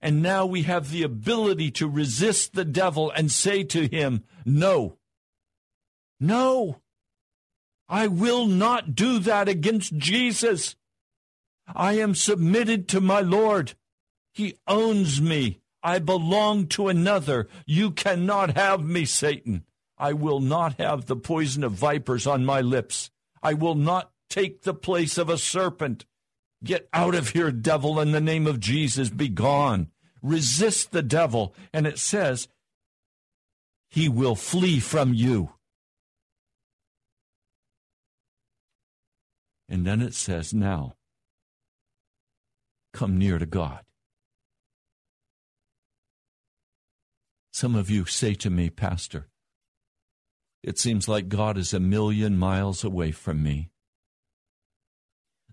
And 0.01 0.21
now 0.21 0.45
we 0.45 0.63
have 0.63 0.89
the 0.89 1.03
ability 1.03 1.71
to 1.71 1.87
resist 1.87 2.53
the 2.53 2.65
devil 2.65 3.11
and 3.11 3.31
say 3.31 3.63
to 3.65 3.87
him, 3.87 4.23
No, 4.45 4.97
no, 6.19 6.81
I 7.87 8.07
will 8.07 8.45
not 8.45 8.95
do 8.95 9.19
that 9.19 9.47
against 9.47 9.97
Jesus. 9.97 10.75
I 11.67 11.93
am 11.93 12.15
submitted 12.15 12.87
to 12.89 13.01
my 13.01 13.21
Lord. 13.21 13.73
He 14.33 14.57
owns 14.67 15.21
me. 15.21 15.59
I 15.83 15.99
belong 15.99 16.67
to 16.67 16.87
another. 16.87 17.47
You 17.65 17.91
cannot 17.91 18.55
have 18.55 18.83
me, 18.83 19.05
Satan. 19.05 19.65
I 20.01 20.13
will 20.13 20.39
not 20.39 20.79
have 20.79 21.05
the 21.05 21.15
poison 21.15 21.63
of 21.63 21.73
vipers 21.73 22.25
on 22.25 22.43
my 22.43 22.59
lips. 22.59 23.11
I 23.43 23.53
will 23.53 23.75
not 23.75 24.11
take 24.31 24.63
the 24.63 24.73
place 24.73 25.19
of 25.19 25.29
a 25.29 25.37
serpent. 25.37 26.05
Get 26.63 26.89
out 26.91 27.13
of 27.13 27.29
here, 27.29 27.51
devil, 27.51 27.99
in 27.99 28.11
the 28.11 28.19
name 28.19 28.47
of 28.47 28.59
Jesus. 28.59 29.11
Be 29.11 29.29
gone. 29.29 29.91
Resist 30.23 30.91
the 30.91 31.03
devil. 31.03 31.53
And 31.71 31.85
it 31.85 31.99
says, 31.99 32.47
he 33.89 34.09
will 34.09 34.35
flee 34.35 34.79
from 34.79 35.13
you. 35.13 35.51
And 39.69 39.85
then 39.85 40.01
it 40.01 40.15
says, 40.15 40.51
now, 40.51 40.95
come 42.91 43.19
near 43.19 43.37
to 43.37 43.45
God. 43.45 43.81
Some 47.53 47.75
of 47.75 47.91
you 47.91 48.05
say 48.05 48.33
to 48.35 48.49
me, 48.49 48.71
Pastor, 48.71 49.27
it 50.63 50.77
seems 50.77 51.07
like 51.07 51.27
God 51.27 51.57
is 51.57 51.73
a 51.73 51.79
million 51.79 52.37
miles 52.37 52.83
away 52.83 53.11
from 53.11 53.41
me. 53.41 53.69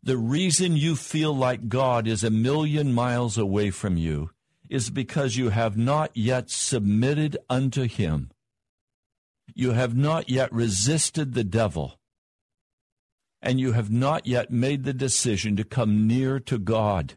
The 0.03 0.17
reason 0.17 0.77
you 0.77 0.97
feel 0.97 1.35
like 1.35 1.69
God 1.69 2.07
is 2.07 2.23
a 2.23 2.31
million 2.31 2.93
miles 2.93 3.37
away 3.37 3.71
from 3.71 3.97
you 3.97 4.31
is 4.69 4.91
because 4.91 5.37
you 5.37 5.49
have 5.49 5.77
not 5.77 6.11
yet 6.15 6.51
submitted 6.51 7.37
unto 7.49 7.89
him. 7.89 8.31
You 9.55 9.73
have 9.73 9.97
not 9.97 10.29
yet 10.29 10.53
resisted 10.53 11.33
the 11.33 11.45
devil. 11.45 11.99
And 13.41 13.59
you 13.59 13.73
have 13.73 13.91
not 13.91 14.27
yet 14.27 14.51
made 14.51 14.85
the 14.85 14.93
decision 14.93 15.57
to 15.57 15.65
come 15.65 16.07
near 16.07 16.39
to 16.41 16.59
God. 16.59 17.17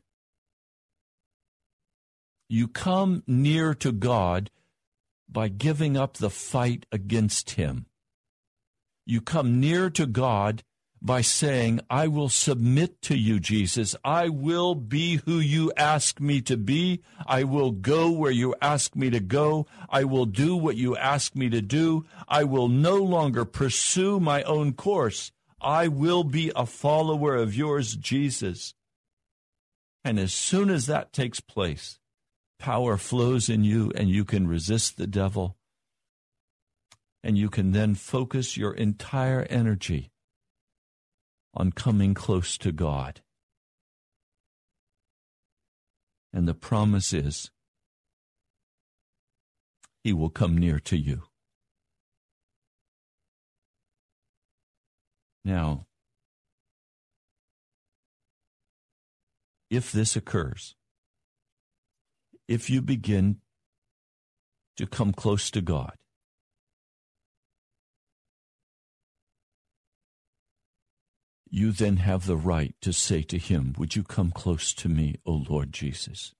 You 2.48 2.68
come 2.68 3.24
near 3.28 3.74
to 3.76 3.92
God 3.92 4.50
by 5.32 5.48
giving 5.48 5.96
up 5.96 6.18
the 6.18 6.30
fight 6.30 6.86
against 6.92 7.52
him. 7.52 7.86
You 9.06 9.22
come 9.22 9.60
near 9.60 9.90
to 9.92 10.06
God 10.06 10.64
by 11.02 11.22
saying, 11.22 11.80
I 11.90 12.08
will 12.08 12.30
submit 12.30 13.02
to 13.04 13.18
you, 13.18 13.40
Jesus. 13.40 13.96
I 14.06 14.30
will 14.30 14.76
be 14.76 15.16
who 15.26 15.40
you 15.40 15.72
ask 15.76 16.20
me 16.20 16.42
to 16.42 16.58
be. 16.58 17.02
I 17.26 17.44
will 17.44 17.72
go 17.72 18.12
where 18.12 18.32
you 18.32 18.54
ask 18.62 18.96
me 18.96 19.10
to 19.10 19.20
go. 19.20 19.66
I 19.90 20.04
will 20.04 20.28
do 20.28 20.56
what 20.56 20.76
you 20.76 20.96
ask 20.96 21.36
me 21.36 21.50
to 21.50 21.62
do. 21.62 22.06
I 22.28 22.44
will 22.44 22.68
no 22.68 22.98
longer 22.98 23.46
pursue 23.46 24.20
my 24.20 24.44
own 24.44 24.74
course. 24.74 25.32
I 25.60 25.88
will 25.88 26.24
be 26.24 26.52
a 26.56 26.66
follower 26.66 27.36
of 27.36 27.56
yours, 27.56 27.96
Jesus. 27.96 28.76
And 30.04 30.20
as 30.20 30.34
soon 30.34 30.70
as 30.70 30.86
that 30.86 31.14
takes 31.14 31.40
place, 31.40 32.00
power 32.62 32.96
flows 32.96 33.50
in 33.50 33.64
you 33.64 33.92
and 33.96 34.08
you 34.08 34.24
can 34.24 34.48
resist 34.48 34.96
the 34.96 35.08
devil. 35.08 35.58
And 37.24 37.36
you 37.36 37.50
can 37.50 37.72
then 37.72 37.96
focus 37.96 38.56
your 38.56 38.74
entire 38.74 39.48
energy 39.50 40.12
on 41.56 41.72
coming 41.72 42.14
close 42.14 42.60
to 42.60 42.72
God. 42.72 43.22
And 46.32 46.48
the 46.48 46.54
promise 46.54 47.14
is, 47.14 47.50
He 50.04 50.14
will 50.14 50.30
come 50.30 50.56
near 50.58 50.80
to 50.80 50.98
you. 50.98 51.24
Now, 55.44 55.88
if 59.70 59.92
this 59.92 60.16
occurs, 60.16 60.76
if 62.52 62.70
you 62.70 62.82
begin 62.82 63.38
to 64.76 64.86
come 64.86 65.14
close 65.14 65.50
to 65.52 65.62
God, 65.62 65.94
you 71.50 71.72
then 71.72 71.96
have 71.98 72.26
the 72.26 72.36
right 72.36 72.76
to 72.82 72.92
say 72.92 73.22
to 73.22 73.38
Him, 73.38 73.74
Would 73.78 73.96
you 73.96 74.04
come 74.04 74.32
close 74.32 74.74
to 74.74 74.90
me, 74.90 75.16
O 75.26 75.46
Lord 75.48 75.72
Jesus? 75.72 76.34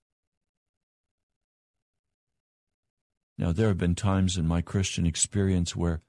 Now, 3.38 3.54
there 3.54 3.70
have 3.70 3.78
been 3.78 3.96
times 3.96 4.36
in 4.36 4.46
my 4.46 4.62
Christian 4.62 5.06
experience 5.06 5.78
where 5.78 6.02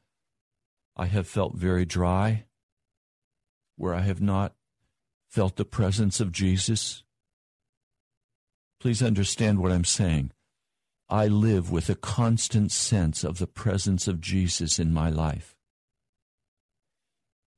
I 0.97 1.07
have 1.07 1.29
felt 1.29 1.55
very 1.55 1.85
dry 1.85 2.47
where 3.77 3.95
I 3.95 4.01
have 4.01 4.21
not 4.21 4.55
felt 5.29 5.57
the 5.57 5.65
presence 5.65 6.21
of 6.21 6.33
Jesus? 6.33 7.05
Please 8.83 9.01
understand 9.01 9.61
what 9.61 9.71
I'm 9.71 9.85
saying. 9.85 10.33
I 11.09 11.29
live 11.29 11.71
with 11.71 11.88
a 11.88 11.95
constant 11.95 12.73
sense 12.73 13.23
of 13.23 13.38
the 13.38 13.47
presence 13.47 14.09
of 14.09 14.21
Jesus 14.21 14.81
in 14.81 14.92
my 14.92 15.09
life. 15.09 15.55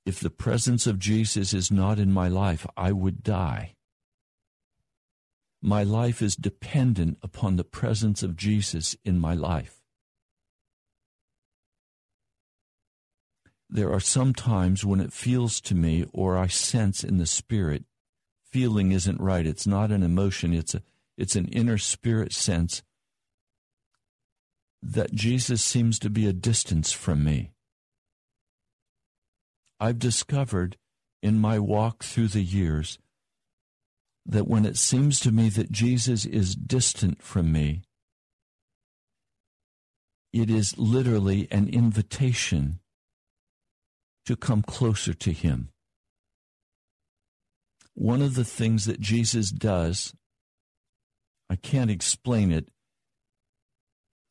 If 0.05 0.21
the 0.21 0.29
presence 0.29 0.87
of 0.87 0.99
Jesus 0.99 1.55
is 1.55 1.71
not 1.71 1.99
in 1.99 2.13
my 2.13 2.29
life, 2.29 2.67
I 2.77 2.93
would 2.93 3.23
die. 3.23 3.75
My 5.63 5.83
life 5.83 6.21
is 6.21 6.37
dependent 6.37 7.17
upon 7.23 7.57
the 7.57 7.65
presence 7.65 8.23
of 8.23 8.37
Jesus 8.37 8.95
in 9.03 9.19
my 9.19 9.33
life. 9.33 9.81
there 13.71 13.91
are 13.91 13.99
some 13.99 14.35
times 14.35 14.85
when 14.85 15.01
it 15.01 15.13
feels 15.13 15.59
to 15.61 15.75
me 15.75 16.05
or 16.13 16.37
I 16.37 16.49
sense 16.49 17.03
in 17.03 17.17
the 17.17 17.27
spirit 17.27 17.85
feeling 18.53 18.93
isn't 18.93 19.21
right. 19.21 19.47
It's 19.47 19.67
not 19.67 19.91
an 19.91 20.05
emotion, 20.05 20.55
it's 20.55 20.75
a 20.75 20.83
it's 21.17 21.37
an 21.37 21.47
inner 21.49 21.79
spirit 21.79 22.33
sense 22.33 22.83
that 24.83 25.13
Jesus 25.13 25.63
seems 25.63 25.99
to 26.01 26.11
be 26.11 26.27
a 26.27 26.33
distance 26.33 26.93
from 26.93 27.25
me. 27.25 27.53
I've 29.81 29.99
discovered 29.99 30.77
in 31.23 31.39
my 31.39 31.59
walk 31.59 32.05
through 32.05 32.29
the 32.29 32.43
years 32.43 32.99
that 34.27 34.47
when 34.47 34.65
it 34.65 34.77
seems 34.77 35.21
to 35.21 35.33
me 35.33 35.49
that 35.51 35.71
Jesus 35.71 36.25
is 36.25 36.55
distant 36.55 37.23
from 37.23 37.53
me, 37.53 37.83
it 40.33 40.51
is 40.51 40.77
literally 40.77 41.47
an 41.51 41.69
invitation 41.69 42.81
to 44.27 44.37
come 44.37 44.63
closer 44.63 45.15
to 45.15 45.33
Him. 45.33 45.69
One 47.95 48.23
of 48.23 48.35
the 48.35 48.45
things 48.45 48.87
that 48.87 49.01
Jesus 49.01 49.51
does, 49.51 50.15
I 51.55 51.57
can't 51.57 51.89
explain 51.89 52.51
it. 52.51 52.67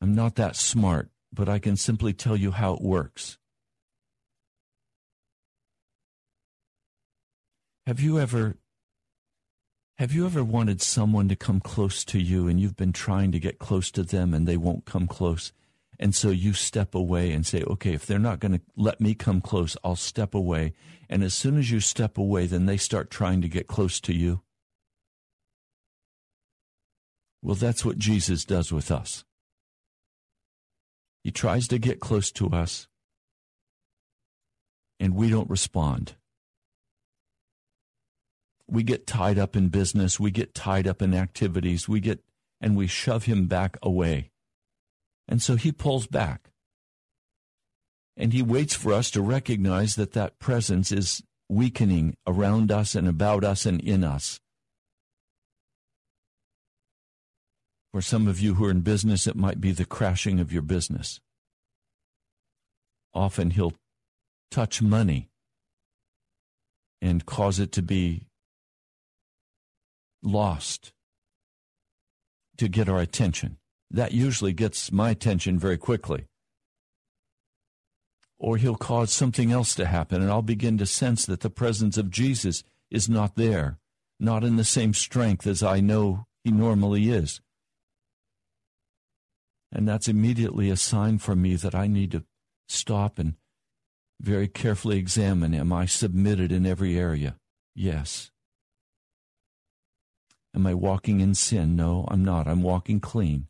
I'm 0.02 0.14
not 0.14 0.34
that 0.34 0.56
smart, 0.56 1.08
but 1.32 1.48
I 1.48 1.58
can 1.58 1.74
simply 1.74 2.12
tell 2.12 2.36
you 2.36 2.50
how 2.50 2.74
it 2.74 2.82
works. 2.82 3.38
Have 7.86 7.98
you 7.98 8.20
ever 8.20 8.58
have 9.96 10.12
you 10.12 10.26
ever 10.26 10.44
wanted 10.44 10.82
someone 10.82 11.28
to 11.28 11.34
come 11.34 11.60
close 11.60 12.04
to 12.04 12.20
you 12.20 12.46
and 12.46 12.60
you've 12.60 12.76
been 12.76 12.92
trying 12.92 13.32
to 13.32 13.38
get 13.38 13.58
close 13.58 13.90
to 13.92 14.02
them 14.02 14.34
and 14.34 14.46
they 14.46 14.58
won't 14.58 14.84
come 14.84 15.06
close 15.06 15.50
and 15.98 16.14
so 16.14 16.28
you 16.28 16.52
step 16.52 16.94
away 16.94 17.32
and 17.32 17.46
say, 17.46 17.62
okay, 17.62 17.94
if 17.94 18.04
they're 18.04 18.18
not 18.18 18.40
going 18.40 18.52
to 18.52 18.60
let 18.76 19.00
me 19.00 19.14
come 19.14 19.40
close, 19.40 19.78
I'll 19.82 19.96
step 19.96 20.34
away. 20.34 20.74
And 21.08 21.24
as 21.24 21.32
soon 21.32 21.56
as 21.56 21.70
you 21.70 21.80
step 21.80 22.18
away, 22.18 22.44
then 22.46 22.66
they 22.66 22.76
start 22.76 23.10
trying 23.10 23.40
to 23.40 23.48
get 23.48 23.66
close 23.66 23.98
to 24.00 24.12
you. 24.12 24.42
Well, 27.44 27.54
that's 27.54 27.84
what 27.84 27.98
Jesus 27.98 28.46
does 28.46 28.72
with 28.72 28.90
us. 28.90 29.22
He 31.22 31.30
tries 31.30 31.68
to 31.68 31.78
get 31.78 32.00
close 32.00 32.32
to 32.32 32.48
us, 32.48 32.88
and 34.98 35.14
we 35.14 35.28
don't 35.28 35.50
respond. 35.50 36.14
We 38.66 38.82
get 38.82 39.06
tied 39.06 39.38
up 39.38 39.56
in 39.56 39.68
business, 39.68 40.18
we 40.18 40.30
get 40.30 40.54
tied 40.54 40.86
up 40.86 41.02
in 41.02 41.12
activities, 41.12 41.86
we 41.86 42.00
get, 42.00 42.24
and 42.62 42.78
we 42.78 42.86
shove 42.86 43.24
him 43.24 43.46
back 43.46 43.76
away. 43.82 44.30
And 45.28 45.42
so 45.42 45.56
he 45.56 45.70
pulls 45.70 46.06
back. 46.06 46.48
And 48.16 48.32
he 48.32 48.40
waits 48.40 48.74
for 48.74 48.94
us 48.94 49.10
to 49.10 49.20
recognize 49.20 49.96
that 49.96 50.12
that 50.12 50.38
presence 50.38 50.90
is 50.90 51.22
weakening 51.50 52.16
around 52.26 52.72
us 52.72 52.94
and 52.94 53.06
about 53.06 53.44
us 53.44 53.66
and 53.66 53.82
in 53.82 54.02
us. 54.02 54.40
For 57.94 58.02
some 58.02 58.26
of 58.26 58.40
you 58.40 58.54
who 58.54 58.64
are 58.64 58.72
in 58.72 58.80
business, 58.80 59.28
it 59.28 59.36
might 59.36 59.60
be 59.60 59.70
the 59.70 59.84
crashing 59.84 60.40
of 60.40 60.52
your 60.52 60.62
business. 60.62 61.20
Often 63.14 63.52
he'll 63.52 63.74
touch 64.50 64.82
money 64.82 65.28
and 67.00 67.24
cause 67.24 67.60
it 67.60 67.70
to 67.70 67.82
be 67.82 68.26
lost 70.24 70.92
to 72.56 72.66
get 72.66 72.88
our 72.88 72.98
attention 72.98 73.58
that 73.92 74.10
usually 74.10 74.52
gets 74.52 74.90
my 74.90 75.10
attention 75.10 75.56
very 75.56 75.78
quickly. 75.78 76.24
Or 78.40 78.56
he'll 78.56 78.74
cause 78.74 79.12
something 79.12 79.52
else 79.52 79.72
to 79.76 79.86
happen, 79.86 80.20
and 80.20 80.32
I'll 80.32 80.42
begin 80.42 80.78
to 80.78 80.86
sense 80.86 81.26
that 81.26 81.42
the 81.42 81.48
presence 81.48 81.96
of 81.96 82.10
Jesus 82.10 82.64
is 82.90 83.08
not 83.08 83.36
there, 83.36 83.78
not 84.18 84.42
in 84.42 84.56
the 84.56 84.64
same 84.64 84.94
strength 84.94 85.46
as 85.46 85.62
I 85.62 85.78
know 85.78 86.24
he 86.42 86.50
normally 86.50 87.08
is. 87.08 87.40
And 89.74 89.88
that's 89.88 90.06
immediately 90.06 90.70
a 90.70 90.76
sign 90.76 91.18
for 91.18 91.34
me 91.34 91.56
that 91.56 91.74
I 91.74 91.88
need 91.88 92.12
to 92.12 92.22
stop 92.68 93.18
and 93.18 93.34
very 94.20 94.46
carefully 94.46 94.98
examine 94.98 95.52
am 95.52 95.72
I 95.72 95.86
submitted 95.86 96.52
in 96.52 96.64
every 96.64 96.96
area? 96.96 97.36
Yes. 97.74 98.30
Am 100.54 100.64
I 100.64 100.74
walking 100.74 101.18
in 101.18 101.34
sin? 101.34 101.74
No, 101.74 102.06
I'm 102.08 102.24
not. 102.24 102.46
I'm 102.46 102.62
walking 102.62 103.00
clean. 103.00 103.48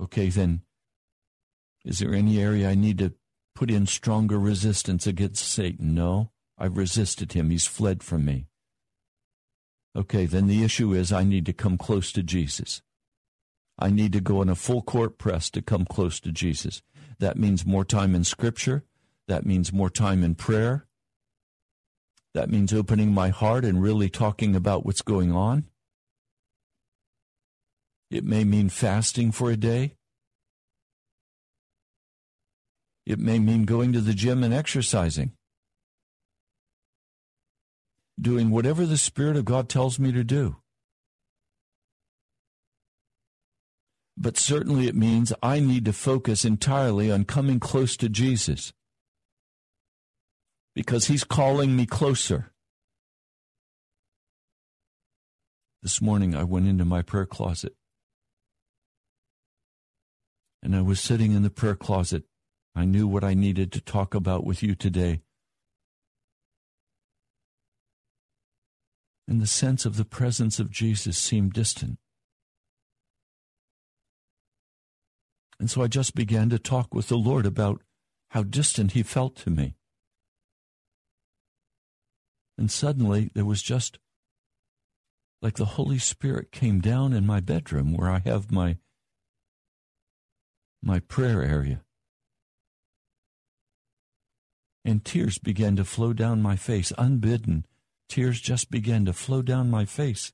Okay, 0.00 0.28
then, 0.28 0.62
is 1.84 1.98
there 1.98 2.14
any 2.14 2.40
area 2.40 2.70
I 2.70 2.76
need 2.76 2.98
to 2.98 3.14
put 3.56 3.68
in 3.68 3.86
stronger 3.86 4.38
resistance 4.38 5.08
against 5.08 5.44
Satan? 5.44 5.92
No, 5.92 6.30
I've 6.56 6.76
resisted 6.76 7.32
him. 7.32 7.50
He's 7.50 7.66
fled 7.66 8.04
from 8.04 8.24
me. 8.24 8.46
Okay, 9.96 10.26
then 10.26 10.46
the 10.46 10.62
issue 10.62 10.92
is 10.92 11.12
I 11.12 11.24
need 11.24 11.44
to 11.46 11.52
come 11.52 11.76
close 11.76 12.12
to 12.12 12.22
Jesus. 12.22 12.82
I 13.78 13.90
need 13.90 14.12
to 14.14 14.20
go 14.20 14.42
in 14.42 14.48
a 14.48 14.54
full 14.54 14.82
court 14.82 15.18
press 15.18 15.48
to 15.50 15.62
come 15.62 15.84
close 15.84 16.18
to 16.20 16.32
Jesus. 16.32 16.82
That 17.20 17.38
means 17.38 17.64
more 17.64 17.84
time 17.84 18.14
in 18.14 18.24
Scripture. 18.24 18.84
That 19.28 19.46
means 19.46 19.72
more 19.72 19.90
time 19.90 20.24
in 20.24 20.34
prayer. 20.34 20.86
That 22.34 22.50
means 22.50 22.72
opening 22.72 23.12
my 23.12 23.28
heart 23.28 23.64
and 23.64 23.82
really 23.82 24.08
talking 24.08 24.56
about 24.56 24.84
what's 24.84 25.02
going 25.02 25.32
on. 25.32 25.64
It 28.10 28.24
may 28.24 28.44
mean 28.44 28.68
fasting 28.68 29.32
for 29.32 29.50
a 29.50 29.56
day. 29.56 29.94
It 33.06 33.18
may 33.18 33.38
mean 33.38 33.64
going 33.64 33.92
to 33.92 34.00
the 34.00 34.14
gym 34.14 34.42
and 34.42 34.52
exercising. 34.52 35.32
Doing 38.20 38.50
whatever 38.50 38.84
the 38.84 38.96
Spirit 38.96 39.36
of 39.36 39.44
God 39.44 39.68
tells 39.68 39.98
me 39.98 40.10
to 40.12 40.24
do. 40.24 40.56
But 44.20 44.36
certainly 44.36 44.88
it 44.88 44.96
means 44.96 45.32
I 45.44 45.60
need 45.60 45.84
to 45.84 45.92
focus 45.92 46.44
entirely 46.44 47.08
on 47.08 47.24
coming 47.24 47.60
close 47.60 47.96
to 47.98 48.08
Jesus. 48.08 48.72
Because 50.74 51.06
He's 51.06 51.22
calling 51.22 51.76
me 51.76 51.86
closer. 51.86 52.52
This 55.84 56.02
morning 56.02 56.34
I 56.34 56.42
went 56.42 56.66
into 56.66 56.84
my 56.84 57.00
prayer 57.00 57.26
closet 57.26 57.74
and 60.64 60.74
I 60.74 60.82
was 60.82 60.98
sitting 60.98 61.30
in 61.30 61.44
the 61.44 61.50
prayer 61.50 61.76
closet. 61.76 62.24
I 62.74 62.84
knew 62.84 63.06
what 63.06 63.22
I 63.22 63.34
needed 63.34 63.70
to 63.72 63.80
talk 63.80 64.14
about 64.14 64.44
with 64.44 64.64
you 64.64 64.74
today. 64.74 65.20
And 69.28 69.40
the 69.40 69.46
sense 69.46 69.86
of 69.86 69.96
the 69.96 70.04
presence 70.04 70.58
of 70.58 70.72
Jesus 70.72 71.16
seemed 71.16 71.52
distant. 71.52 71.98
And 75.60 75.70
so 75.70 75.82
I 75.82 75.88
just 75.88 76.14
began 76.14 76.50
to 76.50 76.58
talk 76.58 76.94
with 76.94 77.08
the 77.08 77.16
Lord 77.16 77.46
about 77.46 77.82
how 78.30 78.42
distant 78.42 78.92
he 78.92 79.02
felt 79.02 79.36
to 79.36 79.50
me. 79.50 79.74
And 82.56 82.70
suddenly 82.70 83.30
there 83.34 83.44
was 83.44 83.62
just 83.62 83.98
like 85.40 85.54
the 85.54 85.64
Holy 85.64 85.98
Spirit 85.98 86.50
came 86.50 86.80
down 86.80 87.12
in 87.12 87.24
my 87.24 87.40
bedroom 87.40 87.92
where 87.96 88.10
I 88.10 88.20
have 88.24 88.50
my 88.50 88.78
my 90.82 91.00
prayer 91.00 91.42
area. 91.42 91.82
And 94.84 95.04
tears 95.04 95.38
began 95.38 95.76
to 95.76 95.84
flow 95.84 96.12
down 96.12 96.40
my 96.40 96.56
face, 96.56 96.92
unbidden. 96.96 97.66
Tears 98.08 98.40
just 98.40 98.70
began 98.70 99.04
to 99.04 99.12
flow 99.12 99.42
down 99.42 99.70
my 99.70 99.84
face 99.84 100.32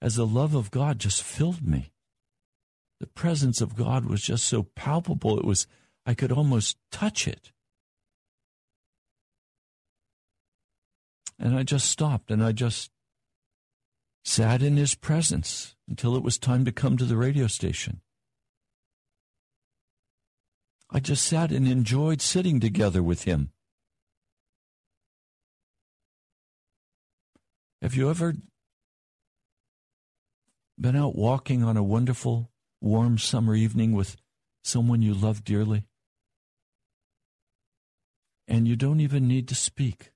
as 0.00 0.16
the 0.16 0.26
love 0.26 0.54
of 0.54 0.70
God 0.70 0.98
just 0.98 1.22
filled 1.22 1.66
me. 1.66 1.92
The 3.00 3.06
presence 3.06 3.60
of 3.60 3.76
God 3.76 4.06
was 4.06 4.22
just 4.22 4.46
so 4.46 4.64
palpable, 4.74 5.38
it 5.38 5.44
was, 5.44 5.66
I 6.06 6.14
could 6.14 6.32
almost 6.32 6.78
touch 6.90 7.28
it. 7.28 7.52
And 11.38 11.54
I 11.54 11.62
just 11.62 11.90
stopped 11.90 12.30
and 12.30 12.42
I 12.42 12.52
just 12.52 12.90
sat 14.24 14.62
in 14.62 14.76
his 14.76 14.94
presence 14.94 15.76
until 15.88 16.16
it 16.16 16.22
was 16.22 16.38
time 16.38 16.64
to 16.64 16.72
come 16.72 16.96
to 16.96 17.04
the 17.04 17.16
radio 17.16 17.46
station. 17.46 18.00
I 20.90 21.00
just 21.00 21.24
sat 21.24 21.52
and 21.52 21.68
enjoyed 21.68 22.22
sitting 22.22 22.60
together 22.60 23.02
with 23.02 23.24
him. 23.24 23.50
Have 27.82 27.94
you 27.94 28.08
ever 28.08 28.34
been 30.78 30.96
out 30.96 31.14
walking 31.14 31.62
on 31.62 31.76
a 31.76 31.82
wonderful, 31.82 32.50
warm 32.80 33.18
summer 33.18 33.54
evening 33.54 33.92
with 33.92 34.16
someone 34.62 35.02
you 35.02 35.14
love 35.14 35.44
dearly? 35.44 35.84
And 38.48 38.68
you 38.68 38.76
don't 38.76 39.00
even 39.00 39.26
need 39.26 39.48
to 39.48 39.54
speak. 39.54 40.12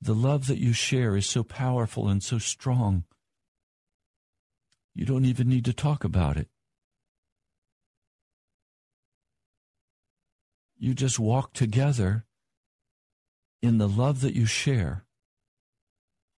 The 0.00 0.14
love 0.14 0.46
that 0.46 0.58
you 0.58 0.72
share 0.72 1.16
is 1.16 1.26
so 1.26 1.42
powerful 1.42 2.08
and 2.08 2.22
so 2.22 2.38
strong. 2.38 3.04
You 4.94 5.04
don't 5.04 5.24
even 5.24 5.48
need 5.48 5.64
to 5.64 5.72
talk 5.72 6.04
about 6.04 6.36
it. 6.36 6.48
You 10.78 10.94
just 10.94 11.18
walk 11.18 11.54
together 11.54 12.24
in 13.62 13.78
the 13.78 13.88
love 13.88 14.20
that 14.20 14.34
you 14.34 14.46
share 14.46 15.04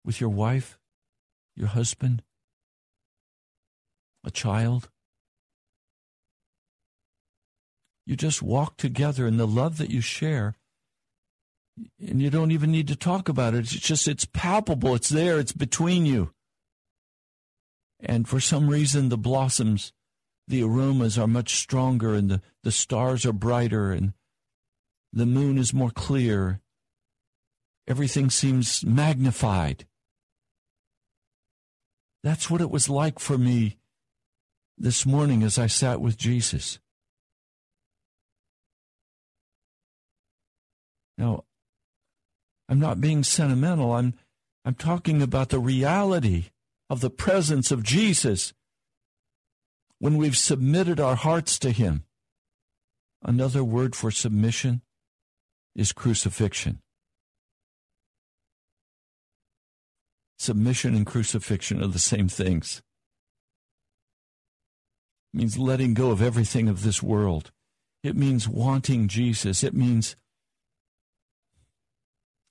with 0.06 0.22
your 0.22 0.30
wife, 0.30 0.80
your 1.56 1.68
husband, 1.68 2.24
a 4.24 4.32
child. 4.32 4.90
You 8.06 8.16
just 8.16 8.42
walk 8.42 8.78
together 8.78 9.28
in 9.28 9.38
the 9.38 9.48
love 9.48 9.78
that 9.78 9.90
you 9.90 10.02
share 10.02 10.56
and 12.00 12.22
you 12.22 12.30
don't 12.30 12.52
even 12.52 12.72
need 12.72 12.88
to 12.88 12.96
talk 12.96 13.30
about 13.30 13.54
it. 13.54 13.60
It's 13.60 13.72
just, 13.72 14.08
it's 14.08 14.26
palpable. 14.26 14.96
It's 14.96 15.10
there. 15.10 15.40
It's 15.40 15.52
between 15.52 16.06
you. 16.06 16.32
And 18.00 18.28
for 18.28 18.40
some 18.40 18.70
reason, 18.70 19.10
the 19.10 19.18
blossoms, 19.18 19.92
the 20.48 20.64
aromas 20.64 21.18
are 21.18 21.28
much 21.28 21.56
stronger 21.56 22.14
and 22.14 22.30
the, 22.30 22.42
the 22.64 22.72
stars 22.72 23.26
are 23.26 23.34
brighter 23.34 23.92
and 23.92 24.14
the 25.12 25.26
moon 25.26 25.58
is 25.58 25.74
more 25.74 25.92
clear. 25.92 26.62
Everything 27.88 28.30
seems 28.30 28.86
magnified. 28.86 29.86
That's 32.24 32.50
what 32.50 32.62
it 32.62 32.70
was 32.70 32.90
like 32.90 33.20
for 33.20 33.38
me 33.38 33.78
this 34.78 35.06
morning 35.06 35.44
as 35.44 35.58
I 35.58 35.68
sat 35.68 36.00
with 36.00 36.18
Jesus. 36.18 36.80
Now, 41.18 41.46
I'm 42.70 42.80
not 42.80 43.02
being 43.02 43.24
sentimental. 43.24 43.94
I'm, 43.94 44.14
I'm 44.64 44.76
talking 44.76 45.22
about 45.22 45.50
the 45.50 45.60
reality 45.60 46.46
of 46.90 47.02
the 47.02 47.10
presence 47.10 47.72
of 47.72 47.84
Jesus 47.84 48.54
when 50.00 50.18
we've 50.18 50.38
submitted 50.38 51.00
our 51.00 51.16
hearts 51.16 51.58
to 51.60 51.72
Him. 51.72 52.04
Another 53.24 53.64
word 53.64 53.96
for 53.96 54.12
submission 54.12 54.82
is 55.76 55.92
crucifixion. 55.92 56.82
Submission 60.38 60.94
and 60.96 61.06
crucifixion 61.06 61.82
are 61.84 61.88
the 61.88 61.98
same 61.98 62.28
things. 62.28 62.84
Means 65.34 65.58
letting 65.58 65.94
go 65.94 66.12
of 66.12 66.22
everything 66.22 66.68
of 66.68 66.84
this 66.84 67.04
world. 67.04 67.52
It 68.04 68.16
means 68.16 68.48
wanting 68.48 69.08
Jesus. 69.08 69.64
It 69.64 69.74
means 69.74 70.16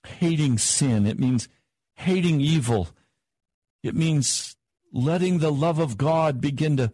hating 0.07 0.59
sin. 0.59 1.07
It 1.07 1.19
means 1.19 1.49
hating 1.95 2.41
evil. 2.41 2.89
It 3.83 3.95
means 3.95 4.57
letting 4.93 5.39
the 5.39 5.53
love 5.53 5.79
of 5.79 5.97
God 5.97 6.41
begin 6.41 6.77
to 6.77 6.93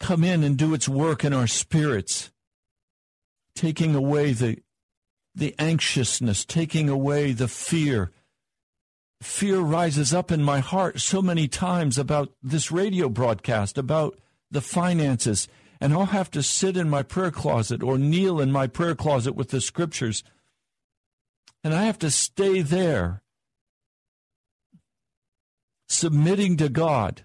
come 0.00 0.22
in 0.22 0.44
and 0.44 0.56
do 0.56 0.74
its 0.74 0.88
work 0.88 1.24
in 1.24 1.32
our 1.32 1.46
spirits, 1.46 2.30
taking 3.54 3.94
away 3.94 4.32
the, 4.32 4.58
the 5.34 5.54
anxiousness, 5.58 6.44
taking 6.44 6.88
away 6.88 7.32
the 7.32 7.48
fear. 7.48 8.12
Fear 9.20 9.60
rises 9.60 10.14
up 10.14 10.30
in 10.30 10.42
my 10.42 10.60
heart 10.60 11.00
so 11.00 11.20
many 11.20 11.48
times 11.48 11.98
about 11.98 12.32
this 12.42 12.70
radio 12.70 13.08
broadcast, 13.08 13.76
about 13.76 14.18
the 14.50 14.60
finances, 14.60 15.48
and 15.80 15.92
I'll 15.92 16.06
have 16.06 16.30
to 16.32 16.42
sit 16.42 16.76
in 16.76 16.90
my 16.90 17.02
prayer 17.02 17.30
closet 17.30 17.82
or 17.82 17.98
kneel 17.98 18.40
in 18.40 18.50
my 18.50 18.66
prayer 18.66 18.94
closet 18.94 19.34
with 19.34 19.50
the 19.50 19.60
scriptures 19.60 20.24
and 21.64 21.74
I 21.74 21.84
have 21.84 21.98
to 21.98 22.10
stay 22.10 22.62
there, 22.62 23.22
submitting 25.88 26.56
to 26.58 26.68
God, 26.68 27.22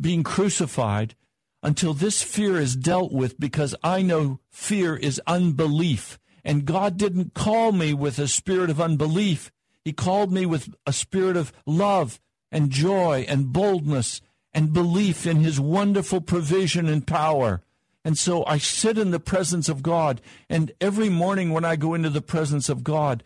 being 0.00 0.22
crucified 0.22 1.16
until 1.62 1.92
this 1.92 2.22
fear 2.22 2.58
is 2.58 2.76
dealt 2.76 3.12
with 3.12 3.38
because 3.38 3.74
I 3.82 4.02
know 4.02 4.40
fear 4.50 4.96
is 4.96 5.20
unbelief. 5.26 6.18
And 6.42 6.64
God 6.64 6.96
didn't 6.96 7.34
call 7.34 7.72
me 7.72 7.92
with 7.92 8.18
a 8.18 8.28
spirit 8.28 8.70
of 8.70 8.80
unbelief. 8.80 9.50
He 9.84 9.92
called 9.92 10.32
me 10.32 10.46
with 10.46 10.74
a 10.86 10.92
spirit 10.92 11.36
of 11.36 11.52
love 11.66 12.20
and 12.50 12.70
joy 12.70 13.26
and 13.28 13.52
boldness 13.52 14.22
and 14.52 14.72
belief 14.72 15.26
in 15.26 15.38
His 15.38 15.60
wonderful 15.60 16.20
provision 16.20 16.88
and 16.88 17.06
power. 17.06 17.62
And 18.04 18.16
so 18.16 18.44
I 18.46 18.58
sit 18.58 18.98
in 18.98 19.10
the 19.10 19.20
presence 19.20 19.68
of 19.68 19.82
God. 19.82 20.20
And 20.48 20.72
every 20.80 21.08
morning 21.08 21.50
when 21.50 21.64
I 21.64 21.76
go 21.76 21.94
into 21.94 22.10
the 22.10 22.22
presence 22.22 22.68
of 22.68 22.82
God, 22.82 23.22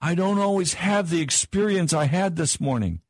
I 0.00 0.14
don't 0.14 0.38
always 0.38 0.74
have 0.74 1.10
the 1.10 1.20
experience 1.20 1.92
I 1.92 2.06
had 2.06 2.36
this 2.36 2.60
morning. 2.60 3.00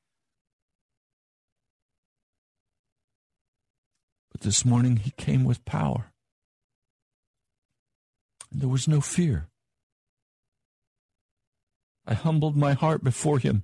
But 4.32 4.40
this 4.40 4.64
morning 4.64 4.96
he 4.96 5.12
came 5.12 5.44
with 5.44 5.64
power. 5.64 6.12
There 8.50 8.68
was 8.68 8.88
no 8.88 9.00
fear. 9.00 9.46
I 12.06 12.14
humbled 12.14 12.56
my 12.56 12.72
heart 12.72 13.04
before 13.04 13.38
him. 13.38 13.62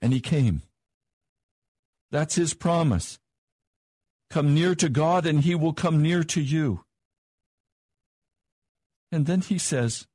And 0.00 0.12
he 0.12 0.20
came. 0.20 0.62
That's 2.10 2.34
his 2.34 2.54
promise. 2.54 3.18
Come 4.30 4.54
near 4.54 4.74
to 4.74 4.88
God, 4.88 5.26
and 5.26 5.40
he 5.40 5.54
will 5.54 5.72
come 5.72 6.02
near 6.02 6.22
to 6.24 6.40
you. 6.40 6.84
And 9.12 9.26
then 9.26 9.40
he 9.40 9.58
says, 9.58 10.06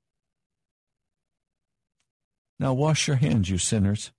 Now 2.60 2.74
wash 2.74 3.08
your 3.08 3.18
hands, 3.18 3.50
you 3.50 3.58
sinners. 3.58 4.12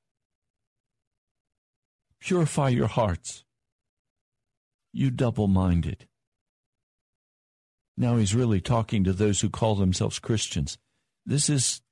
Purify 2.20 2.68
your 2.68 2.86
hearts, 2.86 3.44
you 4.92 5.10
double 5.10 5.48
minded. 5.48 6.06
Now 7.96 8.16
he's 8.16 8.34
really 8.34 8.60
talking 8.60 9.04
to 9.04 9.12
those 9.12 9.40
who 9.40 9.50
call 9.50 9.74
themselves 9.74 10.18
Christians. 10.18 10.78
This 11.26 11.50
is 11.50 11.82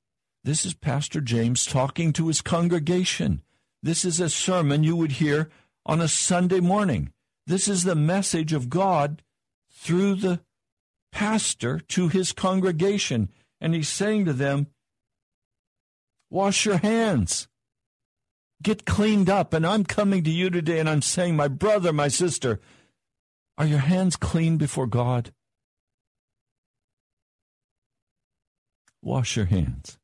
this 0.43 0.65
is 0.65 0.73
Pastor 0.73 1.21
James 1.21 1.65
talking 1.65 2.13
to 2.13 2.27
his 2.27 2.41
congregation. 2.41 3.43
This 3.83 4.05
is 4.05 4.19
a 4.19 4.29
sermon 4.29 4.83
you 4.83 4.95
would 4.95 5.13
hear 5.13 5.49
on 5.85 6.01
a 6.01 6.07
Sunday 6.07 6.59
morning. 6.59 7.11
This 7.47 7.67
is 7.67 7.83
the 7.83 7.95
message 7.95 8.53
of 8.53 8.69
God 8.69 9.23
through 9.71 10.15
the 10.15 10.41
pastor 11.11 11.79
to 11.79 12.07
his 12.07 12.31
congregation. 12.31 13.29
And 13.59 13.73
he's 13.73 13.89
saying 13.89 14.25
to 14.25 14.33
them, 14.33 14.67
Wash 16.29 16.65
your 16.65 16.77
hands. 16.77 17.47
Get 18.61 18.85
cleaned 18.85 19.29
up. 19.29 19.53
And 19.53 19.65
I'm 19.65 19.83
coming 19.83 20.23
to 20.23 20.29
you 20.29 20.49
today 20.49 20.79
and 20.79 20.87
I'm 20.87 21.01
saying, 21.01 21.35
My 21.35 21.47
brother, 21.47 21.91
my 21.91 22.07
sister, 22.07 22.59
Are 23.57 23.65
your 23.65 23.79
hands 23.79 24.15
clean 24.15 24.57
before 24.57 24.87
God? 24.87 25.33
Wash 29.01 29.35
your 29.35 29.45
hands. 29.45 29.97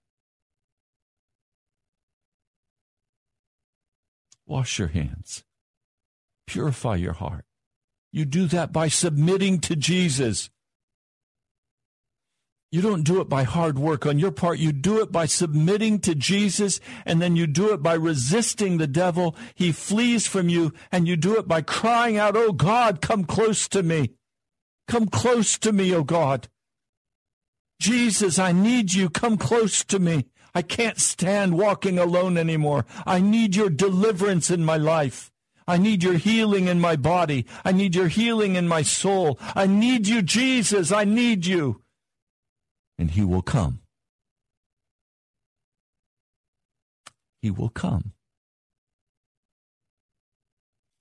Wash 4.48 4.80
your 4.80 4.88
hands. 4.88 5.44
Purify 6.48 6.96
your 6.96 7.14
heart. 7.14 7.46
You 8.12 8.26
do 8.26 8.48
that 8.48 8.72
by 8.72 8.88
submitting 8.88 9.60
to 9.60 9.76
Jesus. 9.76 10.50
You 12.72 12.82
don't 12.82 13.04
do 13.04 13.22
it 13.22 13.30
by 13.30 13.44
hard 13.44 13.78
work 13.78 14.06
on 14.06 14.20
your 14.20 14.32
part. 14.32 14.60
You 14.60 14.72
do 14.72 15.02
it 15.02 15.12
by 15.12 15.26
submitting 15.26 16.00
to 16.00 16.16
Jesus, 16.16 16.80
and 17.06 17.22
then 17.22 17.36
you 17.36 17.48
do 17.48 17.74
it 17.74 17.84
by 17.84 17.94
resisting 17.94 18.78
the 18.78 18.88
devil. 18.88 19.36
He 19.56 19.72
flees 19.72 20.28
from 20.28 20.50
you, 20.50 20.74
and 20.92 21.08
you 21.08 21.18
do 21.18 21.38
it 21.38 21.48
by 21.48 21.62
crying 21.62 22.18
out, 22.18 22.36
Oh 22.36 22.54
God, 22.54 23.02
come 23.02 23.26
close 23.26 23.68
to 23.70 23.84
me. 23.84 24.12
Come 24.88 25.08
close 25.08 25.58
to 25.60 25.74
me, 25.74 25.94
oh 25.94 26.04
God. 26.04 26.48
Jesus, 27.80 28.40
I 28.40 28.54
need 28.54 28.94
you. 28.94 29.10
Come 29.10 29.38
close 29.38 29.84
to 29.86 30.00
me. 30.00 30.26
I 30.58 30.64
can't 30.64 31.00
stand 31.00 31.56
walking 31.56 32.00
alone 32.00 32.36
anymore. 32.36 32.88
I 33.06 33.20
need 33.20 33.56
your 33.56 33.70
deliverance 33.70 34.50
in 34.50 34.66
my 34.66 34.78
life. 34.78 35.32
I 35.68 35.78
need 35.78 36.02
your 36.02 36.16
healing 36.16 36.68
in 36.68 36.80
my 36.80 36.96
body. 36.96 37.46
I 37.64 37.72
need 37.72 37.94
your 37.94 38.08
healing 38.08 38.56
in 38.56 38.68
my 38.68 38.82
soul. 38.82 39.38
I 39.54 39.68
need 39.68 40.08
you, 40.08 40.24
Jesus. 40.24 40.92
I 40.92 41.04
need 41.04 41.46
you. 41.46 41.84
And 42.98 43.12
he 43.12 43.24
will 43.24 43.44
come. 43.44 43.82
He 47.44 47.52
will 47.52 47.70
come. 47.70 48.14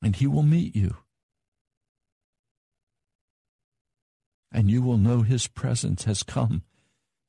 And 0.03 0.17
he 0.17 0.27
will 0.27 0.43
meet 0.43 0.77
you. 0.77 0.97
and 4.53 4.71
you 4.71 4.81
will 4.81 4.97
know 4.97 5.21
his 5.21 5.49
presence 5.49 6.05
has 6.05 6.23
come 6.23 6.63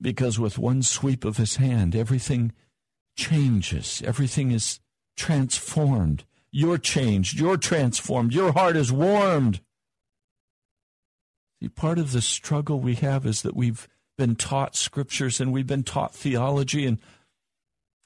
because 0.02 0.40
with 0.40 0.58
one 0.58 0.84
sweep 0.84 1.26
of 1.26 1.38
his 1.38 1.56
hand, 1.56 1.96
everything 1.96 2.54
changes, 3.18 4.02
everything 4.06 4.52
is 4.52 4.80
transformed. 5.16 6.24
You're 6.52 6.78
changed, 6.78 7.40
you're 7.40 7.58
transformed, 7.58 8.34
your 8.34 8.54
heart 8.54 8.78
is 8.78 8.92
warmed. 8.92 9.62
See, 11.60 11.70
part 11.70 11.98
of 11.98 12.12
the 12.12 12.22
struggle 12.22 12.80
we 12.80 12.96
have 12.96 13.26
is 13.26 13.42
that 13.42 13.56
we've 13.56 13.88
been 14.18 14.36
taught 14.36 14.76
scriptures 14.76 15.40
and 15.40 15.52
we've 15.52 15.68
been 15.68 15.84
taught 15.84 16.16
theology, 16.16 16.86
and 16.86 17.00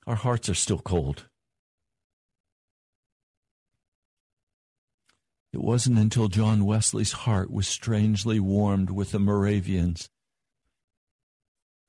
our 0.07 0.15
hearts 0.15 0.49
are 0.49 0.53
still 0.53 0.79
cold. 0.79 1.25
It 5.53 5.61
wasn't 5.61 5.99
until 5.99 6.29
John 6.29 6.63
Wesley's 6.65 7.11
heart 7.11 7.51
was 7.51 7.67
strangely 7.67 8.39
warmed 8.39 8.89
with 8.89 9.11
the 9.11 9.19
Moravians 9.19 10.09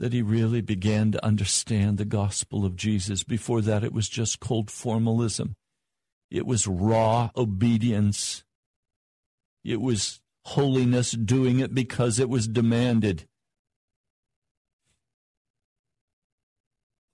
that 0.00 0.12
he 0.12 0.22
really 0.22 0.60
began 0.60 1.12
to 1.12 1.24
understand 1.24 1.98
the 1.98 2.04
gospel 2.04 2.64
of 2.64 2.76
Jesus. 2.76 3.22
Before 3.22 3.60
that, 3.60 3.84
it 3.84 3.92
was 3.92 4.08
just 4.08 4.40
cold 4.40 4.70
formalism, 4.70 5.54
it 6.30 6.46
was 6.46 6.66
raw 6.66 7.30
obedience, 7.36 8.44
it 9.64 9.80
was 9.80 10.20
holiness, 10.44 11.12
doing 11.12 11.60
it 11.60 11.74
because 11.74 12.18
it 12.18 12.28
was 12.28 12.48
demanded. 12.48 13.28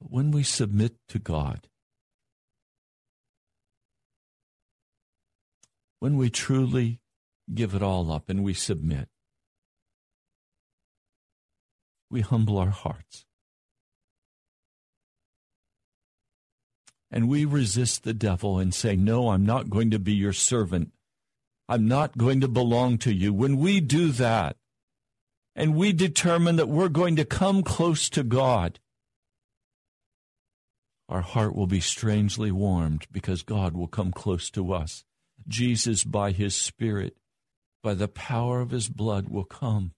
But 0.01 0.11
when 0.11 0.31
we 0.31 0.43
submit 0.43 0.95
to 1.09 1.19
God, 1.19 1.69
when 5.99 6.17
we 6.17 6.31
truly 6.31 7.01
give 7.53 7.75
it 7.75 7.83
all 7.83 8.11
up 8.13 8.29
and 8.29 8.45
we 8.45 8.55
submit, 8.55 9.09
we 12.11 12.21
humble 12.21 12.59
our 12.59 12.71
hearts. 12.71 13.25
And 17.11 17.29
we 17.29 17.45
resist 17.45 18.05
the 18.05 18.15
devil 18.15 18.59
and 18.59 18.75
say, 18.75 18.95
No, 18.95 19.31
I'm 19.31 19.47
not 19.47 19.71
going 19.71 19.91
to 19.91 19.99
be 19.99 20.13
your 20.13 20.33
servant. 20.33 20.93
I'm 21.69 21.89
not 21.89 22.19
going 22.19 22.41
to 22.41 22.49
belong 22.49 22.99
to 22.99 23.13
you. 23.13 23.33
When 23.33 23.59
we 23.59 23.81
do 23.81 24.11
that, 24.13 24.57
and 25.55 25.75
we 25.75 25.93
determine 25.93 26.57
that 26.57 26.69
we're 26.69 26.89
going 26.89 27.17
to 27.17 27.25
come 27.25 27.63
close 27.63 28.09
to 28.11 28.23
God, 28.23 28.79
our 31.09 31.21
heart 31.21 31.57
will 31.57 31.67
be 31.67 31.81
strangely 31.81 32.53
warmed 32.53 33.07
because 33.11 33.43
God 33.43 33.75
will 33.75 33.89
come 33.89 34.13
close 34.13 34.51
to 34.51 34.73
us. 34.73 35.05
Jesus, 35.49 36.05
by 36.05 36.31
his 36.31 36.55
Spirit, 36.55 37.17
by 37.83 37.95
the 37.95 38.09
power 38.09 38.61
of 38.61 38.71
his 38.71 38.89
blood, 38.89 39.29
will 39.29 39.45
come. 39.45 39.93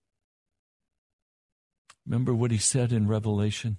Remember 2.06 2.34
what 2.34 2.50
he 2.50 2.58
said 2.58 2.92
in 2.92 3.06
Revelation? 3.06 3.78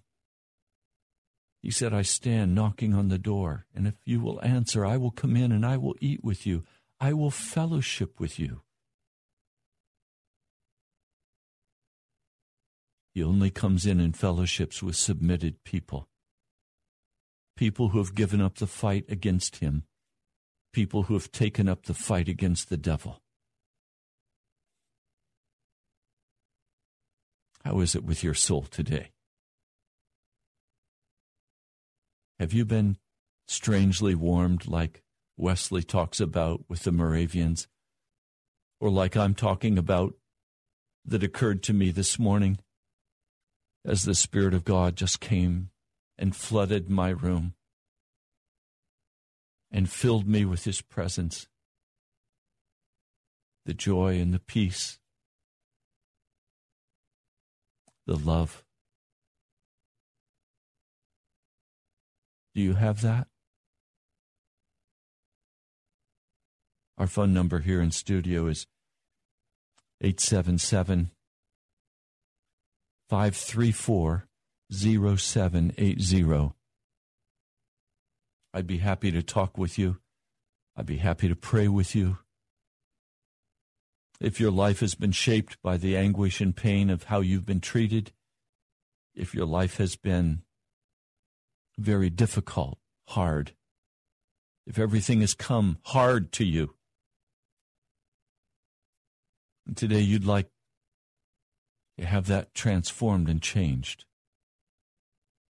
He 1.61 1.71
said, 1.71 1.93
I 1.93 2.01
stand 2.01 2.55
knocking 2.55 2.93
on 2.93 3.09
the 3.09 3.17
door, 3.17 3.65
and 3.75 3.87
if 3.87 3.95
you 4.05 4.19
will 4.19 4.41
answer, 4.41 4.85
I 4.85 4.97
will 4.97 5.11
come 5.11 5.35
in 5.35 5.51
and 5.51 5.65
I 5.65 5.77
will 5.77 5.95
eat 5.99 6.23
with 6.23 6.47
you. 6.47 6.63
I 6.99 7.13
will 7.13 7.31
fellowship 7.31 8.19
with 8.19 8.39
you. 8.39 8.61
He 13.13 13.23
only 13.23 13.49
comes 13.49 13.85
in 13.85 13.99
and 13.99 14.15
fellowships 14.15 14.81
with 14.81 14.95
submitted 14.95 15.63
people, 15.63 16.07
people 17.57 17.89
who 17.89 17.97
have 17.97 18.15
given 18.15 18.41
up 18.41 18.55
the 18.55 18.67
fight 18.67 19.05
against 19.09 19.57
him 19.57 19.83
people 20.71 21.03
who 21.03 21.13
have 21.13 21.31
taken 21.31 21.67
up 21.67 21.85
the 21.85 21.93
fight 21.93 22.27
against 22.27 22.69
the 22.69 22.77
devil. 22.77 23.21
How 27.63 27.79
is 27.79 27.95
it 27.95 28.03
with 28.03 28.23
your 28.23 28.33
soul 28.33 28.63
today? 28.63 29.11
Have 32.39 32.53
you 32.53 32.65
been 32.65 32.97
strangely 33.47 34.15
warmed 34.15 34.67
like 34.67 35.03
Wesley 35.37 35.83
talks 35.83 36.19
about 36.19 36.63
with 36.67 36.83
the 36.83 36.91
Moravians? 36.91 37.67
Or 38.79 38.89
like 38.89 39.15
I'm 39.15 39.35
talking 39.35 39.77
about 39.77 40.15
that 41.05 41.23
occurred 41.23 41.61
to 41.63 41.73
me 41.73 41.91
this 41.91 42.17
morning 42.17 42.59
as 43.85 44.03
the 44.03 44.15
Spirit 44.15 44.53
of 44.53 44.63
God 44.63 44.95
just 44.95 45.19
came 45.19 45.69
and 46.17 46.35
flooded 46.35 46.89
my 46.89 47.09
room? 47.09 47.53
and 49.71 49.89
filled 49.89 50.27
me 50.27 50.43
with 50.43 50.65
his 50.65 50.81
presence, 50.81 51.47
the 53.65 53.73
joy 53.73 54.19
and 54.19 54.33
the 54.33 54.39
peace, 54.39 54.99
the 58.11 58.17
love. 58.17 58.61
Do 62.53 62.61
you 62.61 62.73
have 62.73 62.99
that? 63.01 63.27
Our 66.97 67.07
phone 67.07 67.33
number 67.33 67.59
here 67.59 67.81
in 67.81 67.91
studio 67.91 68.47
is 68.47 68.67
877 70.01 71.11
534 73.09 74.27
0780. 74.69 76.51
I'd 78.53 78.67
be 78.67 78.79
happy 78.79 79.11
to 79.11 79.23
talk 79.23 79.57
with 79.57 79.79
you. 79.79 79.99
I'd 80.75 80.85
be 80.85 80.97
happy 80.97 81.29
to 81.29 81.35
pray 81.35 81.69
with 81.69 81.95
you. 81.95 82.17
If 84.21 84.39
your 84.39 84.51
life 84.51 84.81
has 84.81 84.93
been 84.93 85.13
shaped 85.13 85.59
by 85.63 85.77
the 85.77 85.97
anguish 85.97 86.41
and 86.41 86.55
pain 86.55 86.91
of 86.91 87.05
how 87.05 87.21
you've 87.21 87.47
been 87.47 87.59
treated, 87.59 88.11
if 89.15 89.33
your 89.33 89.47
life 89.47 89.77
has 89.77 89.95
been 89.95 90.43
very 91.79 92.11
difficult, 92.11 92.77
hard, 93.07 93.53
if 94.67 94.77
everything 94.77 95.21
has 95.21 95.33
come 95.33 95.79
hard 95.85 96.31
to 96.33 96.45
you, 96.45 96.75
and 99.65 99.75
today 99.75 100.01
you'd 100.01 100.23
like 100.23 100.49
to 101.97 102.05
have 102.05 102.27
that 102.27 102.53
transformed 102.53 103.27
and 103.27 103.41
changed, 103.41 104.05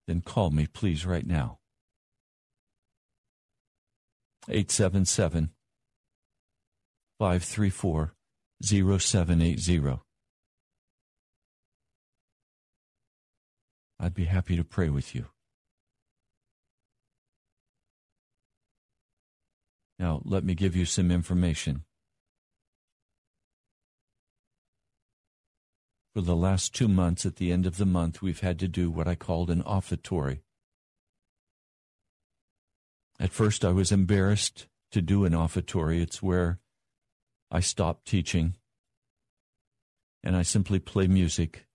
then 0.08 0.22
call 0.22 0.50
me, 0.50 0.66
please, 0.66 1.06
right 1.06 1.28
now. 1.28 1.60
877 4.48 5.50
534 7.20 8.16
0780. 8.64 9.99
I'd 13.99 14.14
be 14.14 14.26
happy 14.26 14.55
to 14.55 14.64
pray 14.64 14.89
with 14.89 15.14
you. 15.14 15.28
Now, 19.99 20.22
let 20.26 20.43
me 20.43 20.55
give 20.55 20.76
you 20.76 20.86
some 20.86 21.12
information. 21.12 21.84
For 26.16 26.22
the 26.22 26.36
last 26.36 26.74
two 26.74 26.88
months, 26.88 27.26
at 27.26 27.36
the 27.36 27.51
end 27.51 27.68
of 27.68 27.78
the 27.78 27.86
month, 27.86 28.22
we've 28.22 28.39
had 28.39 28.57
to 28.59 28.68
do 28.68 28.89
what 28.89 29.07
I 29.07 29.14
called 29.14 29.51
an 29.51 29.62
offertory. 29.62 30.41
At 33.20 33.32
first, 33.32 33.64
I 33.64 33.72
was 33.72 33.91
embarrassed 33.91 34.66
to 34.91 35.01
do 35.03 35.24
an 35.26 35.34
offertory. 35.34 36.01
It's 36.01 36.24
where 36.24 36.61
I 37.52 37.60
stop 37.60 38.06
teaching 38.06 38.56
and 40.24 40.36
I 40.36 40.41
simply 40.43 40.80
play 40.80 41.08
music. 41.08 41.66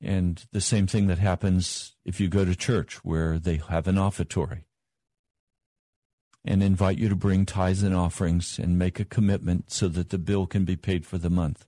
And 0.00 0.44
the 0.50 0.60
same 0.60 0.88
thing 0.88 1.06
that 1.06 1.18
happens 1.18 1.94
if 2.04 2.20
you 2.20 2.28
go 2.28 2.44
to 2.44 2.56
church 2.56 3.04
where 3.04 3.38
they 3.38 3.60
have 3.68 3.86
an 3.86 3.98
offertory 3.98 4.64
and 6.44 6.60
invite 6.60 6.98
you 6.98 7.08
to 7.08 7.14
bring 7.14 7.46
tithes 7.46 7.84
and 7.84 7.94
offerings 7.94 8.58
and 8.58 8.76
make 8.76 8.98
a 8.98 9.04
commitment 9.04 9.70
so 9.70 9.86
that 9.88 10.10
the 10.10 10.18
bill 10.18 10.46
can 10.46 10.64
be 10.64 10.74
paid 10.74 11.06
for 11.06 11.18
the 11.18 11.30
month. 11.30 11.66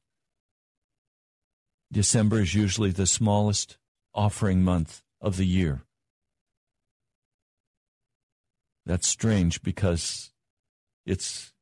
December 1.93 2.41
is 2.41 2.57
usually 2.57 2.91
the 2.91 3.07
smallest 3.07 3.79
offering 4.13 4.63
month 4.63 5.03
of 5.21 5.37
the 5.37 5.47
year. 5.47 5.85
That's 8.85 9.07
strange 9.07 9.63
because 9.63 10.33
it's 11.07 11.54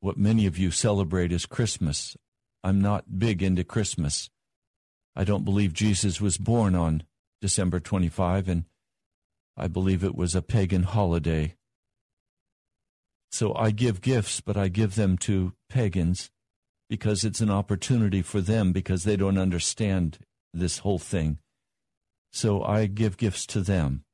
what 0.00 0.16
many 0.16 0.46
of 0.46 0.58
you 0.58 0.70
celebrate 0.70 1.32
as 1.32 1.46
Christmas. 1.46 2.16
I'm 2.64 2.80
not 2.80 3.18
big 3.18 3.42
into 3.42 3.64
Christmas. 3.64 4.30
I 5.14 5.24
don't 5.24 5.44
believe 5.44 5.72
Jesus 5.72 6.20
was 6.20 6.38
born 6.38 6.74
on 6.74 7.04
December 7.40 7.80
25, 7.80 8.48
and 8.48 8.64
I 9.56 9.68
believe 9.68 10.02
it 10.04 10.14
was 10.14 10.34
a 10.34 10.42
pagan 10.42 10.84
holiday. 10.84 11.54
So 13.30 13.54
I 13.54 13.70
give 13.70 14.00
gifts, 14.00 14.40
but 14.40 14.56
I 14.56 14.68
give 14.68 14.94
them 14.94 15.16
to 15.18 15.52
pagans 15.68 16.30
because 16.88 17.24
it's 17.24 17.40
an 17.40 17.50
opportunity 17.50 18.22
for 18.22 18.40
them 18.40 18.72
because 18.72 19.04
they 19.04 19.16
don't 19.16 19.38
understand 19.38 20.18
this 20.52 20.78
whole 20.78 20.98
thing. 20.98 21.38
So 22.32 22.62
I 22.62 22.86
give 22.86 23.16
gifts 23.16 23.46
to 23.46 23.60
them. 23.60 24.04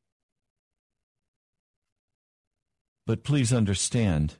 But 3.06 3.24
please 3.24 3.52
understand, 3.52 4.36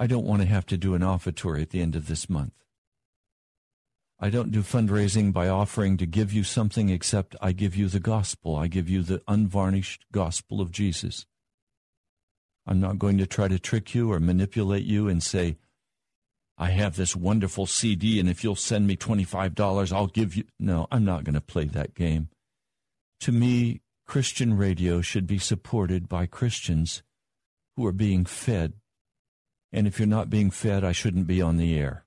I 0.00 0.06
don't 0.06 0.24
want 0.24 0.40
to 0.40 0.48
have 0.48 0.64
to 0.66 0.78
do 0.78 0.94
an 0.94 1.02
offertory 1.02 1.60
at 1.60 1.70
the 1.70 1.82
end 1.82 1.94
of 1.94 2.08
this 2.08 2.30
month. 2.30 2.54
I 4.18 4.30
don't 4.30 4.50
do 4.50 4.62
fundraising 4.62 5.30
by 5.30 5.46
offering 5.46 5.98
to 5.98 6.06
give 6.06 6.32
you 6.32 6.42
something 6.42 6.88
except 6.88 7.36
I 7.42 7.52
give 7.52 7.76
you 7.76 7.86
the 7.86 8.00
gospel. 8.00 8.56
I 8.56 8.66
give 8.66 8.88
you 8.88 9.02
the 9.02 9.20
unvarnished 9.28 10.06
gospel 10.10 10.62
of 10.62 10.72
Jesus. 10.72 11.26
I'm 12.66 12.80
not 12.80 12.98
going 12.98 13.18
to 13.18 13.26
try 13.26 13.48
to 13.48 13.58
trick 13.58 13.94
you 13.94 14.10
or 14.10 14.18
manipulate 14.20 14.84
you 14.84 15.06
and 15.06 15.22
say, 15.22 15.58
I 16.56 16.70
have 16.70 16.96
this 16.96 17.14
wonderful 17.14 17.66
CD, 17.66 18.18
and 18.18 18.28
if 18.28 18.42
you'll 18.42 18.56
send 18.56 18.86
me 18.86 18.96
$25, 18.96 19.92
I'll 19.92 20.06
give 20.06 20.34
you. 20.34 20.44
No, 20.58 20.86
I'm 20.90 21.04
not 21.04 21.24
going 21.24 21.34
to 21.34 21.42
play 21.42 21.64
that 21.64 21.94
game. 21.94 22.30
To 23.20 23.32
me, 23.32 23.82
Christian 24.06 24.56
radio 24.56 25.02
should 25.02 25.26
be 25.26 25.38
supported 25.38 26.08
by 26.08 26.24
Christians 26.24 27.02
who 27.76 27.84
are 27.86 27.92
being 27.92 28.24
fed. 28.24 28.79
And 29.72 29.86
if 29.86 29.98
you're 29.98 30.08
not 30.08 30.30
being 30.30 30.50
fed, 30.50 30.84
I 30.84 30.92
shouldn't 30.92 31.26
be 31.26 31.40
on 31.40 31.56
the 31.56 31.78
air. 31.78 32.04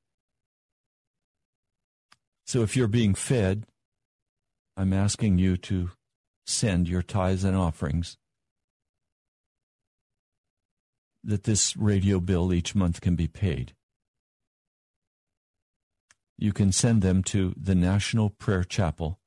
So 2.45 2.61
if 2.61 2.76
you're 2.76 2.88
being 2.88 3.16
fed, 3.16 3.66
I'm 4.76 4.91
asking 4.91 5.38
you 5.38 5.55
to 5.57 5.91
send 6.45 6.89
your 6.89 7.01
tithes 7.01 7.43
and 7.43 7.55
offerings 7.55 8.18
that 11.24 11.43
this 11.43 11.78
radio 11.78 12.20
bill 12.20 12.51
each 12.51 12.76
month 12.76 12.99
can 12.99 13.16
be 13.16 13.28
paid. 13.28 13.74
You 16.38 16.51
can 16.51 16.74
send 16.74 17.01
them 17.01 17.24
to 17.24 17.53
the 17.55 17.76
National 17.76 18.30
Prayer 18.30 18.66
Chapel, 18.66 19.20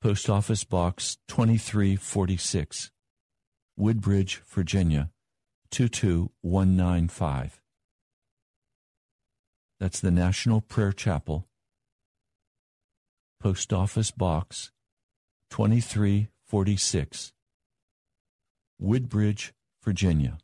Post 0.00 0.30
Office 0.30 0.62
Box 0.62 1.18
2346, 1.26 2.92
Woodbridge, 3.76 4.42
Virginia 4.46 5.10
22195. 5.70 7.60
That's 9.80 10.00
the 10.00 10.10
National 10.10 10.60
Prayer 10.60 10.92
Chapel, 10.92 11.48
Post 13.40 13.72
Office 13.72 14.10
Box 14.10 14.70
2346, 15.50 17.32
Woodbridge, 18.78 19.54
Virginia 19.82 20.36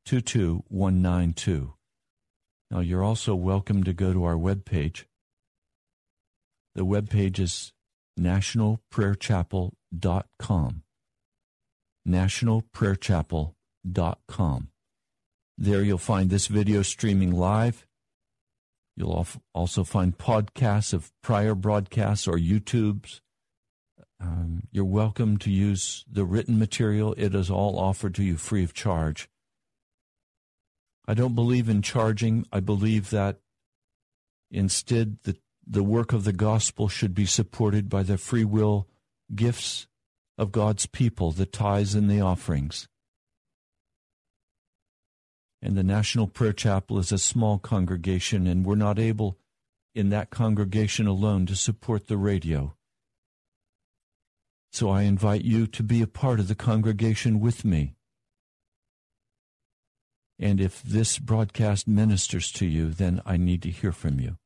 22192. 0.07 1.75
Now 2.71 2.81
you're 2.81 3.05
also 3.05 3.35
welcome 3.35 3.85
to 3.85 3.93
go 3.93 4.13
to 4.13 4.25
our 4.25 4.37
webpage. 4.37 5.05
The 6.75 6.85
webpage 6.85 7.39
is 7.39 7.73
nationalprayerchapel.com 8.19 10.83
nationalprayerchapel.com. 12.07 14.69
There 15.59 15.83
you'll 15.83 15.99
find 15.99 16.31
this 16.31 16.47
video 16.47 16.83
streaming 16.83 17.33
live. 17.33 17.85
You'll 18.97 19.27
also 19.55 19.83
find 19.85 20.17
podcasts 20.17 20.95
of 20.95 21.11
prior 21.23 21.55
broadcasts 21.55 22.27
or 22.29 22.39
YouTubes. 22.39 23.21
Um, 24.21 24.63
you're 24.71 24.85
welcome 24.85 25.37
to 25.39 25.51
use 25.51 26.05
the 26.11 26.25
written 26.25 26.59
material. 26.59 27.15
It 27.19 27.35
is 27.35 27.51
all 27.51 27.79
offered 27.79 28.15
to 28.17 28.25
you 28.25 28.37
free 28.37 28.65
of 28.65 28.73
charge. 28.73 29.29
I 31.07 31.15
don't 31.15 31.35
believe 31.35 31.69
in 31.69 31.83
charging. 31.83 32.47
I 32.53 32.61
believe 32.61 33.11
that 33.11 33.39
instead 34.51 35.19
the, 35.25 35.37
the 35.67 35.83
work 35.83 36.13
of 36.13 36.25
the 36.25 36.33
gospel 36.33 36.89
should 36.89 37.15
be 37.15 37.27
supported 37.27 37.89
by 37.89 38.03
the 38.03 38.19
free 38.19 38.45
will 38.45 38.89
gifts 39.35 39.87
of 40.39 40.53
God's 40.53 40.87
people, 40.87 41.33
the 41.33 41.47
tithes 41.47 41.95
and 41.95 42.11
the 42.11 42.21
offerings. 42.21 42.89
And 45.63 45.77
the 45.77 45.83
National 45.83 46.27
Prayer 46.27 46.53
Chapel 46.53 46.99
is 46.99 47.13
a 47.13 47.19
small 47.19 47.59
congregation, 47.59 48.47
and 48.47 48.65
we're 48.65 48.77
not 48.77 48.99
able 48.99 49.39
in 49.95 50.11
that 50.11 50.31
congregation 50.31 51.07
alone 51.07 51.47
to 51.47 51.57
support 51.57 52.07
the 52.07 52.19
radio. 52.19 52.77
So 54.73 54.91
I 54.91 55.03
invite 55.03 55.45
you 55.45 55.67
to 55.69 55.83
be 55.83 56.03
a 56.03 56.07
part 56.07 56.39
of 56.41 56.49
the 56.49 56.55
congregation 56.55 57.41
with 57.41 57.65
me. 57.65 57.95
And 60.39 60.61
if 60.61 60.83
this 60.83 61.19
broadcast 61.19 61.89
ministers 61.89 62.51
to 62.53 62.67
you, 62.67 62.91
then 62.91 63.23
I 63.25 63.37
need 63.37 63.63
to 63.63 63.71
hear 63.71 63.93
from 63.93 64.21
you. 64.21 64.37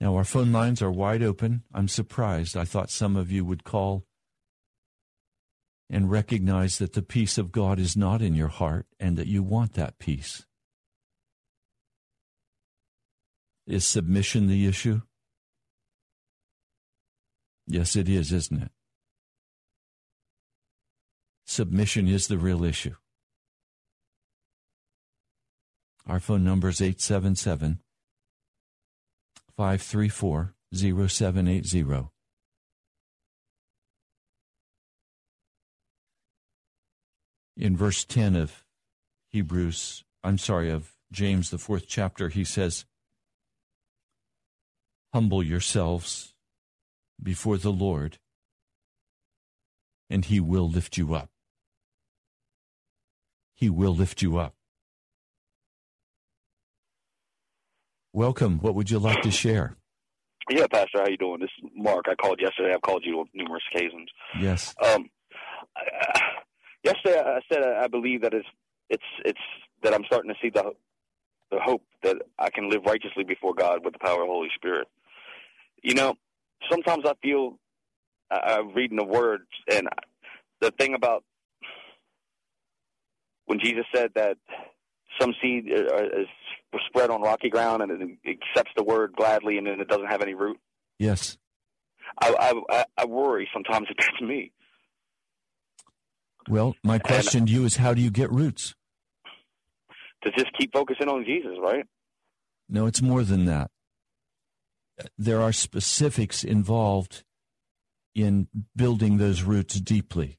Now, 0.00 0.16
our 0.16 0.24
phone 0.24 0.50
lines 0.50 0.82
are 0.82 0.90
wide 0.90 1.22
open. 1.22 1.62
I'm 1.72 1.86
surprised. 1.86 2.56
I 2.56 2.64
thought 2.64 2.90
some 2.90 3.16
of 3.16 3.30
you 3.30 3.44
would 3.44 3.62
call 3.62 4.04
and 5.88 6.10
recognize 6.10 6.78
that 6.78 6.94
the 6.94 7.02
peace 7.02 7.38
of 7.38 7.52
God 7.52 7.78
is 7.78 7.96
not 7.96 8.20
in 8.20 8.34
your 8.34 8.48
heart 8.48 8.86
and 8.98 9.16
that 9.16 9.28
you 9.28 9.44
want 9.44 9.74
that 9.74 10.00
peace. 10.00 10.44
Is 13.64 13.86
submission 13.86 14.48
the 14.48 14.66
issue? 14.66 15.02
Yes, 17.72 17.96
it 17.96 18.06
is, 18.06 18.32
isn't 18.32 18.64
it? 18.64 18.70
Submission 21.46 22.06
is 22.06 22.28
the 22.28 22.36
real 22.36 22.64
issue. 22.64 22.96
Our 26.06 26.20
phone 26.20 26.44
number 26.44 26.68
is 26.68 26.82
877 26.82 27.78
534 29.56 30.54
0780. 30.74 32.08
In 37.56 37.74
verse 37.74 38.04
10 38.04 38.36
of 38.36 38.64
Hebrews, 39.30 40.04
I'm 40.22 40.36
sorry, 40.36 40.70
of 40.70 40.92
James, 41.10 41.48
the 41.48 41.56
fourth 41.56 41.86
chapter, 41.88 42.28
he 42.28 42.44
says, 42.44 42.84
Humble 45.14 45.42
yourselves 45.42 46.31
before 47.22 47.58
the 47.58 47.70
Lord, 47.70 48.18
and 50.10 50.24
he 50.24 50.40
will 50.40 50.68
lift 50.68 50.96
you 50.96 51.14
up. 51.14 51.30
He 53.54 53.70
will 53.70 53.94
lift 53.94 54.22
you 54.22 54.38
up. 54.38 54.54
Welcome. 58.12 58.58
What 58.58 58.74
would 58.74 58.90
you 58.90 58.98
like 58.98 59.22
to 59.22 59.30
share? 59.30 59.76
Yeah, 60.50 60.66
Pastor, 60.66 60.98
how 60.98 61.08
you 61.08 61.16
doing? 61.16 61.40
This 61.40 61.50
is 61.62 61.70
Mark. 61.74 62.06
I 62.08 62.14
called 62.14 62.40
yesterday. 62.40 62.74
I've 62.74 62.82
called 62.82 63.04
you 63.06 63.20
on 63.20 63.26
numerous 63.32 63.62
occasions. 63.72 64.10
Yes. 64.38 64.74
Um, 64.84 65.08
I, 65.76 66.20
yesterday 66.84 67.20
I 67.20 67.40
said 67.50 67.62
I 67.62 67.86
believe 67.86 68.22
that 68.22 68.34
it's 68.34 68.46
it's 68.90 69.04
it's 69.24 69.40
that 69.82 69.94
I'm 69.94 70.04
starting 70.04 70.30
to 70.30 70.36
see 70.42 70.50
the 70.50 70.72
the 71.50 71.60
hope 71.60 71.82
that 72.02 72.16
I 72.38 72.50
can 72.50 72.68
live 72.68 72.82
righteously 72.86 73.24
before 73.24 73.54
God 73.54 73.84
with 73.84 73.92
the 73.92 73.98
power 73.98 74.22
of 74.22 74.26
the 74.26 74.32
Holy 74.32 74.48
Spirit. 74.56 74.88
You 75.82 75.94
know, 75.94 76.14
sometimes 76.70 77.04
I 77.06 77.14
feel 77.22 77.58
I'm 78.30 78.72
reading 78.74 78.96
the 78.96 79.04
words, 79.04 79.48
and 79.70 79.88
the 80.60 80.70
thing 80.72 80.94
about 80.94 81.24
when 83.46 83.58
Jesus 83.62 83.84
said 83.94 84.10
that 84.14 84.36
some 85.20 85.34
seed 85.42 85.70
uh, 85.70 86.04
is 86.04 86.28
spread 86.88 87.10
on 87.10 87.20
rocky 87.20 87.50
ground 87.50 87.82
and 87.82 88.18
it 88.24 88.38
accepts 88.40 88.70
the 88.76 88.82
word 88.82 89.12
gladly, 89.14 89.58
and 89.58 89.66
then 89.66 89.80
it 89.80 89.88
doesn't 89.88 90.06
have 90.06 90.22
any 90.22 90.34
root. 90.34 90.58
Yes. 90.98 91.36
I 92.20 92.54
I, 92.70 92.84
I 92.96 93.04
worry 93.04 93.48
sometimes 93.52 93.88
that 93.88 93.96
that's 93.98 94.20
me. 94.22 94.52
Well, 96.48 96.74
my 96.82 96.98
question 96.98 97.46
to 97.46 97.52
you 97.52 97.64
is 97.64 97.76
how 97.76 97.94
do 97.94 98.00
you 98.00 98.10
get 98.10 98.30
roots? 98.30 98.74
To 100.24 100.30
just 100.32 100.50
keep 100.58 100.72
focusing 100.72 101.08
on 101.08 101.24
Jesus, 101.24 101.52
right? 101.60 101.84
No, 102.68 102.86
it's 102.86 103.02
more 103.02 103.22
than 103.22 103.44
that. 103.46 103.70
There 105.18 105.40
are 105.40 105.52
specifics 105.52 106.44
involved 106.44 107.24
in 108.14 108.48
building 108.76 109.16
those 109.16 109.42
roots 109.42 109.80
deeply. 109.80 110.38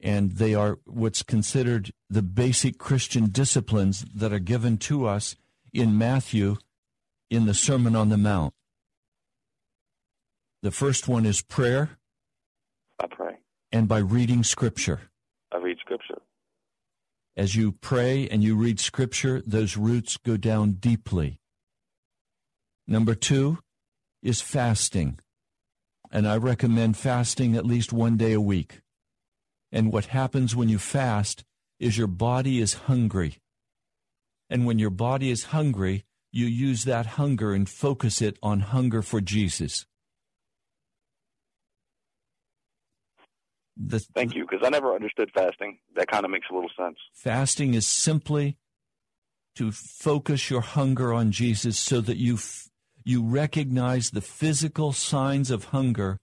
And 0.00 0.32
they 0.32 0.54
are 0.54 0.78
what's 0.84 1.22
considered 1.22 1.92
the 2.08 2.22
basic 2.22 2.78
Christian 2.78 3.30
disciplines 3.30 4.04
that 4.14 4.32
are 4.32 4.38
given 4.38 4.78
to 4.78 5.06
us 5.06 5.34
in 5.72 5.98
Matthew 5.98 6.56
in 7.30 7.46
the 7.46 7.54
Sermon 7.54 7.96
on 7.96 8.08
the 8.08 8.16
Mount. 8.16 8.54
The 10.62 10.70
first 10.70 11.08
one 11.08 11.26
is 11.26 11.42
prayer. 11.42 11.98
I 13.00 13.06
pray. 13.06 13.38
And 13.72 13.88
by 13.88 13.98
reading 13.98 14.42
Scripture. 14.42 15.02
I 15.52 15.58
read 15.58 15.78
Scripture. 15.80 16.18
As 17.36 17.54
you 17.54 17.72
pray 17.72 18.28
and 18.28 18.42
you 18.42 18.56
read 18.56 18.80
Scripture, 18.80 19.42
those 19.46 19.76
roots 19.76 20.16
go 20.16 20.36
down 20.36 20.72
deeply. 20.72 21.38
Number 22.90 23.14
two 23.14 23.58
is 24.22 24.40
fasting. 24.40 25.20
And 26.10 26.26
I 26.26 26.38
recommend 26.38 26.96
fasting 26.96 27.54
at 27.54 27.66
least 27.66 27.92
one 27.92 28.16
day 28.16 28.32
a 28.32 28.40
week. 28.40 28.80
And 29.70 29.92
what 29.92 30.06
happens 30.06 30.56
when 30.56 30.70
you 30.70 30.78
fast 30.78 31.44
is 31.78 31.98
your 31.98 32.06
body 32.06 32.60
is 32.60 32.72
hungry. 32.72 33.36
And 34.48 34.64
when 34.64 34.78
your 34.78 34.90
body 34.90 35.30
is 35.30 35.44
hungry, 35.44 36.06
you 36.32 36.46
use 36.46 36.84
that 36.84 37.04
hunger 37.04 37.52
and 37.52 37.68
focus 37.68 38.22
it 38.22 38.38
on 38.42 38.60
hunger 38.60 39.02
for 39.02 39.20
Jesus. 39.20 39.84
The, 43.76 44.00
Thank 44.00 44.34
you, 44.34 44.46
because 44.48 44.66
I 44.66 44.70
never 44.70 44.94
understood 44.94 45.30
fasting. 45.34 45.78
That 45.94 46.08
kind 46.08 46.24
of 46.24 46.30
makes 46.30 46.46
a 46.50 46.54
little 46.54 46.70
sense. 46.76 46.96
Fasting 47.12 47.74
is 47.74 47.86
simply 47.86 48.56
to 49.56 49.70
focus 49.72 50.50
your 50.50 50.62
hunger 50.62 51.12
on 51.12 51.30
Jesus 51.32 51.78
so 51.78 52.00
that 52.00 52.16
you 52.16 52.34
f- 52.34 52.67
you 53.04 53.22
recognize 53.22 54.10
the 54.10 54.20
physical 54.20 54.92
signs 54.92 55.50
of 55.50 55.64
hunger 55.64 56.18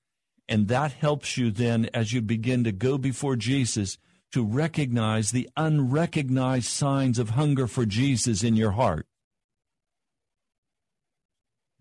and 0.47 0.67
that 0.67 0.93
helps 0.93 1.37
you 1.37 1.51
then 1.51 1.89
as 1.93 2.13
you 2.13 2.21
begin 2.21 2.63
to 2.63 2.71
go 2.71 2.97
before 2.97 3.35
Jesus 3.35 3.97
to 4.31 4.43
recognize 4.43 5.31
the 5.31 5.49
unrecognized 5.55 6.67
signs 6.67 7.17
of 7.17 7.31
hunger 7.31 7.67
for 7.67 7.85
Jesus 7.85 8.43
in 8.43 8.55
your 8.55 8.71
heart. 8.71 9.07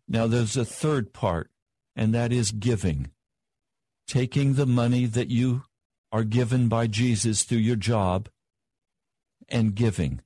Now, 0.06 0.26
there's 0.26 0.56
a 0.56 0.64
third 0.64 1.12
part, 1.12 1.50
and 1.96 2.14
that 2.14 2.32
is 2.32 2.52
giving. 2.52 3.10
Taking 4.06 4.54
the 4.54 4.66
money 4.66 5.06
that 5.06 5.30
you 5.30 5.64
are 6.12 6.24
given 6.24 6.68
by 6.68 6.86
Jesus 6.86 7.42
through 7.42 7.58
your 7.58 7.76
job 7.76 8.28
and 9.48 9.74
giving. 9.74 10.20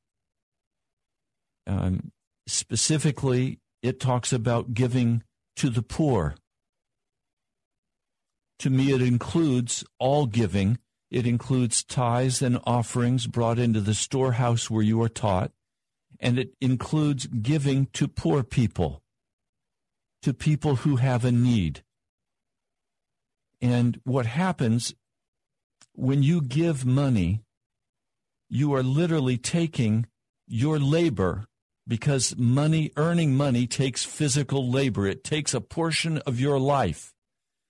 Um, 1.66 2.12
specifically, 2.46 3.60
it 3.82 4.00
talks 4.00 4.32
about 4.32 4.74
giving 4.74 5.22
to 5.56 5.70
the 5.70 5.82
poor. 5.82 6.34
To 8.60 8.70
me, 8.70 8.92
it 8.92 9.02
includes 9.02 9.84
all 9.98 10.26
giving. 10.26 10.78
It 11.10 11.26
includes 11.26 11.84
tithes 11.84 12.42
and 12.42 12.60
offerings 12.64 13.26
brought 13.26 13.58
into 13.58 13.80
the 13.80 13.94
storehouse 13.94 14.68
where 14.68 14.82
you 14.82 15.00
are 15.02 15.08
taught, 15.08 15.52
and 16.20 16.38
it 16.38 16.50
includes 16.60 17.26
giving 17.26 17.86
to 17.94 18.08
poor 18.08 18.42
people, 18.42 19.02
to 20.22 20.34
people 20.34 20.76
who 20.76 20.96
have 20.96 21.24
a 21.24 21.32
need. 21.32 21.82
And 23.60 24.00
what 24.04 24.26
happens 24.26 24.94
when 25.94 26.22
you 26.22 26.40
give 26.40 26.84
money, 26.84 27.42
you 28.48 28.72
are 28.74 28.82
literally 28.82 29.36
taking 29.36 30.06
your 30.46 30.78
labor 30.78 31.47
because 31.88 32.36
money, 32.36 32.92
earning 32.96 33.34
money 33.34 33.66
takes 33.66 34.04
physical 34.04 34.70
labor. 34.70 35.08
It 35.08 35.24
takes 35.24 35.54
a 35.54 35.60
portion 35.60 36.18
of 36.18 36.38
your 36.38 36.60
life 36.60 37.14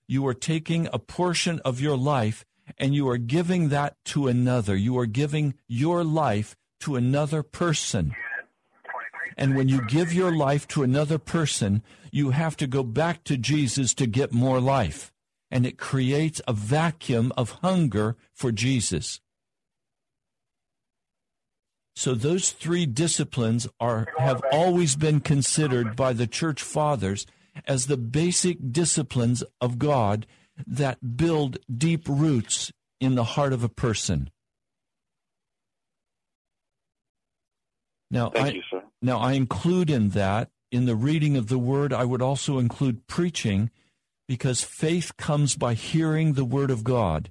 you 0.09 0.25
are 0.25 0.33
taking 0.33 0.89
a 0.91 0.97
portion 0.97 1.59
of 1.63 1.79
your 1.79 1.95
life 1.95 2.43
and 2.79 2.95
you 2.95 3.07
are 3.09 3.19
giving 3.19 3.69
that 3.69 3.95
to 4.05 4.27
another. 4.27 4.75
You 4.75 4.97
are 4.97 5.05
giving 5.05 5.53
your 5.67 6.03
life 6.03 6.55
to 6.79 6.95
another 6.95 7.43
person. 7.43 8.15
And 9.37 9.55
when 9.55 9.69
you 9.69 9.85
give 9.85 10.11
your 10.11 10.35
life 10.35 10.67
to 10.69 10.81
another 10.81 11.19
person, 11.19 11.83
you 12.11 12.31
have 12.31 12.57
to 12.57 12.65
go 12.65 12.81
back 12.81 13.23
to 13.25 13.37
Jesus 13.37 13.93
to 13.93 14.07
get 14.07 14.33
more 14.33 14.59
life. 14.59 15.13
And 15.51 15.63
it 15.63 15.77
creates 15.77 16.41
a 16.47 16.53
vacuum 16.53 17.31
of 17.37 17.59
hunger 17.61 18.17
for 18.33 18.51
Jesus. 18.51 19.21
So 21.99 22.13
those 22.13 22.51
three 22.51 22.85
disciplines 22.85 23.67
are 23.77 24.07
have 24.19 24.41
always 24.53 24.95
been 24.95 25.19
considered 25.19 25.97
by 25.97 26.13
the 26.13 26.27
church 26.27 26.61
fathers 26.61 27.25
as 27.67 27.87
the 27.87 27.97
basic 27.97 28.71
disciplines 28.71 29.43
of 29.59 29.77
God 29.77 30.25
that 30.65 31.17
build 31.17 31.57
deep 31.69 32.07
roots 32.07 32.71
in 33.01 33.15
the 33.15 33.25
heart 33.25 33.51
of 33.51 33.65
a 33.65 33.67
person. 33.67 34.29
Now, 38.09 38.29
Thank 38.29 38.47
I, 38.47 38.51
you, 38.51 38.63
sir. 38.71 38.81
now 39.01 39.17
I 39.17 39.33
include 39.33 39.89
in 39.89 40.11
that, 40.11 40.51
in 40.71 40.85
the 40.85 40.95
reading 40.95 41.35
of 41.35 41.49
the 41.49 41.59
word, 41.59 41.91
I 41.91 42.05
would 42.05 42.21
also 42.21 42.59
include 42.59 43.07
preaching 43.07 43.71
because 44.25 44.63
faith 44.63 45.17
comes 45.17 45.57
by 45.57 45.73
hearing 45.73 46.31
the 46.31 46.45
word 46.45 46.71
of 46.71 46.85
God. 46.85 47.29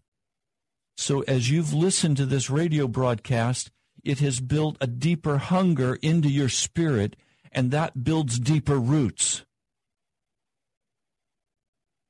So 0.98 1.22
as 1.22 1.50
you've 1.50 1.72
listened 1.72 2.18
to 2.18 2.26
this 2.26 2.50
radio 2.50 2.86
broadcast, 2.86 3.70
it 4.04 4.20
has 4.20 4.40
built 4.40 4.76
a 4.80 4.86
deeper 4.86 5.38
hunger 5.38 5.98
into 6.02 6.28
your 6.28 6.48
spirit, 6.48 7.16
and 7.52 7.70
that 7.70 8.04
builds 8.04 8.38
deeper 8.38 8.78
roots. 8.78 9.44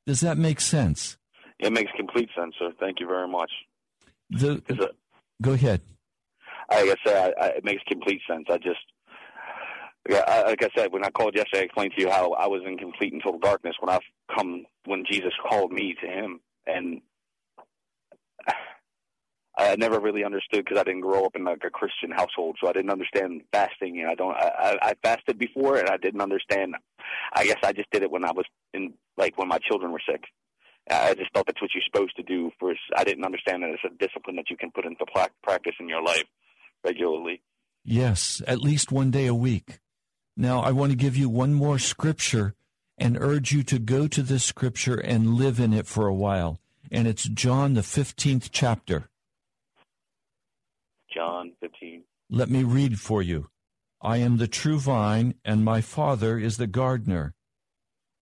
Does 0.06 0.20
that 0.20 0.38
make 0.38 0.60
sense? 0.60 1.18
It 1.58 1.72
makes 1.72 1.90
complete 1.96 2.30
sense, 2.36 2.54
sir. 2.58 2.72
Thank 2.80 3.00
you 3.00 3.06
very 3.06 3.28
much. 3.28 3.50
The, 4.30 4.62
uh, 4.70 4.86
go 5.42 5.52
ahead. 5.52 5.82
Like 6.70 6.90
I 6.90 6.94
said, 7.04 7.34
I, 7.38 7.44
I, 7.44 7.48
it 7.48 7.64
makes 7.64 7.82
complete 7.88 8.20
sense. 8.28 8.44
I 8.50 8.58
just, 8.58 8.80
yeah, 10.08 10.22
I, 10.26 10.42
like 10.42 10.62
I 10.62 10.68
said, 10.76 10.92
when 10.92 11.04
I 11.04 11.10
called 11.10 11.34
yesterday, 11.34 11.60
I 11.60 11.64
explained 11.64 11.92
to 11.96 12.02
you 12.02 12.10
how 12.10 12.32
I 12.32 12.46
was 12.46 12.62
in 12.66 12.78
complete 12.78 13.12
and 13.12 13.22
total 13.22 13.40
darkness 13.40 13.76
when 13.80 13.94
I 13.94 13.98
come 14.34 14.64
when 14.84 15.04
Jesus 15.10 15.32
called 15.48 15.72
me 15.72 15.94
to 16.00 16.06
Him, 16.06 16.40
and 16.66 17.00
I 19.58 19.74
never 19.74 19.98
really 19.98 20.24
understood 20.24 20.64
because 20.64 20.78
I 20.78 20.84
didn't 20.84 21.00
grow 21.00 21.24
up 21.24 21.34
in 21.34 21.44
like 21.44 21.62
a 21.64 21.70
Christian 21.70 22.12
household, 22.12 22.56
so 22.60 22.68
I 22.68 22.72
didn't 22.72 22.90
understand 22.90 23.42
fasting. 23.52 24.00
And 24.00 24.08
I 24.08 24.14
don't, 24.14 24.36
I, 24.36 24.78
I 24.80 24.94
fasted 25.02 25.36
before, 25.36 25.78
and 25.78 25.88
I 25.88 25.96
didn't 25.96 26.20
understand. 26.20 26.76
I 27.34 27.44
guess 27.44 27.58
I 27.64 27.72
just 27.72 27.90
did 27.90 28.04
it 28.04 28.10
when 28.10 28.24
I 28.24 28.30
was 28.30 28.44
in 28.72 28.94
like 29.16 29.36
when 29.36 29.48
my 29.48 29.58
children 29.58 29.90
were 29.90 30.02
sick. 30.08 30.22
I 30.90 31.14
just 31.14 31.32
thought 31.34 31.46
that's 31.46 31.60
what 31.60 31.70
you're 31.74 31.82
supposed 31.92 32.16
to 32.16 32.22
do. 32.22 32.52
For 32.60 32.72
I 32.96 33.02
didn't 33.02 33.24
understand 33.24 33.62
that 33.64 33.70
it's 33.70 33.82
a 33.84 33.98
discipline 33.98 34.36
that 34.36 34.48
you 34.48 34.56
can 34.56 34.70
put 34.70 34.86
into 34.86 35.04
practice 35.42 35.74
in 35.80 35.88
your 35.88 36.02
life 36.02 36.24
regularly. 36.84 37.42
Yes, 37.84 38.40
at 38.46 38.60
least 38.60 38.92
one 38.92 39.10
day 39.10 39.26
a 39.26 39.34
week. 39.34 39.80
Now, 40.36 40.60
I 40.60 40.70
want 40.70 40.92
to 40.92 40.96
give 40.96 41.16
you 41.16 41.28
one 41.28 41.52
more 41.52 41.80
scripture 41.80 42.54
and 42.96 43.18
urge 43.20 43.50
you 43.50 43.64
to 43.64 43.78
go 43.78 44.06
to 44.06 44.22
this 44.22 44.44
scripture 44.44 44.96
and 44.96 45.34
live 45.34 45.58
in 45.58 45.72
it 45.72 45.86
for 45.86 46.06
a 46.06 46.14
while. 46.14 46.60
And 46.92 47.08
it's 47.08 47.24
John, 47.24 47.74
the 47.74 47.80
15th 47.80 48.50
chapter. 48.52 49.08
John 51.18 51.52
15. 51.60 52.04
Let 52.30 52.48
me 52.48 52.62
read 52.62 53.00
for 53.00 53.22
you. 53.22 53.48
I 54.00 54.18
am 54.18 54.36
the 54.36 54.46
true 54.46 54.78
vine, 54.78 55.34
and 55.44 55.64
my 55.64 55.80
Father 55.80 56.38
is 56.38 56.58
the 56.58 56.68
gardener. 56.68 57.34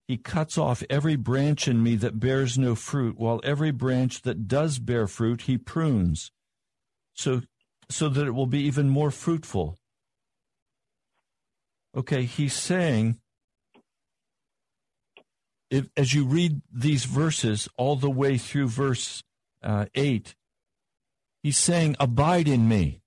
He 0.07 0.17
cuts 0.17 0.57
off 0.57 0.81
every 0.89 1.15
branch 1.15 1.67
in 1.67 1.83
me 1.83 1.95
that 1.97 2.19
bears 2.19 2.57
no 2.57 2.73
fruit, 2.73 3.19
while 3.19 3.39
every 3.43 3.69
branch 3.69 4.23
that 4.23 4.47
does 4.47 4.79
bear 4.79 5.05
fruit 5.05 5.43
he 5.43 5.59
prunes, 5.59 6.31
so 7.13 7.41
so 7.87 8.09
that 8.09 8.25
it 8.25 8.31
will 8.31 8.47
be 8.47 8.61
even 8.61 8.89
more 8.89 9.11
fruitful. 9.11 9.77
Okay, 11.95 12.23
he's 12.23 12.53
saying, 12.53 13.19
if, 15.69 15.87
as 15.95 16.15
you 16.15 16.25
read 16.25 16.61
these 16.73 17.05
verses 17.05 17.69
all 17.77 17.95
the 17.95 18.09
way 18.09 18.39
through 18.39 18.69
verse 18.69 19.23
uh, 19.61 19.85
8, 19.93 20.35
he's 21.47 21.57
saying, 21.57 21.95
Abide 21.97 22.49
in 22.49 22.67
me. 22.67 22.99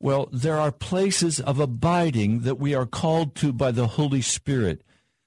Well, 0.00 0.28
there 0.32 0.58
are 0.58 0.72
places 0.72 1.38
of 1.38 1.60
abiding 1.60 2.40
that 2.40 2.58
we 2.58 2.74
are 2.74 2.86
called 2.86 3.36
to 3.36 3.52
by 3.52 3.70
the 3.70 3.86
Holy 3.86 4.20
Spirit. 4.20 4.82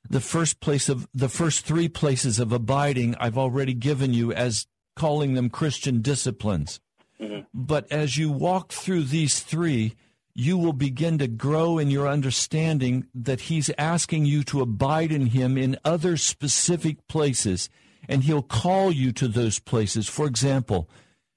The 0.10 0.20
first 0.20 0.60
place 0.60 0.90
of 0.90 1.08
the 1.14 1.30
first 1.30 1.66
three 1.66 1.88
places 1.88 2.40
of 2.40 2.52
abiding 2.52 3.16
I've 3.22 3.38
already 3.38 3.74
given 3.74 4.14
you 4.14 4.34
as 4.34 4.68
calling 4.98 5.34
them 5.34 5.50
Christian 5.50 6.02
disciplines. 6.02 6.82
Mm-hmm. 7.22 7.46
But 7.54 7.90
as 7.90 8.18
you 8.18 8.30
walk 8.32 8.74
through 8.74 9.04
these 9.04 9.40
three, 9.40 9.96
you 10.34 10.58
will 10.58 10.74
begin 10.74 11.18
to 11.20 11.28
grow 11.30 11.78
in 11.78 11.90
your 11.90 12.10
understanding 12.10 13.08
that 13.16 13.42
He's 13.42 13.72
asking 13.78 14.26
you 14.26 14.44
to 14.44 14.60
abide 14.60 15.14
in 15.14 15.28
Him 15.28 15.58
in 15.58 15.80
other 15.86 16.18
specific 16.18 17.08
places, 17.08 17.70
and 18.10 18.26
He'll 18.26 18.42
call 18.42 18.92
you 18.92 19.14
to 19.14 19.30
those 19.30 19.60
places. 19.60 20.10
For 20.10 20.28
example, 20.28 20.90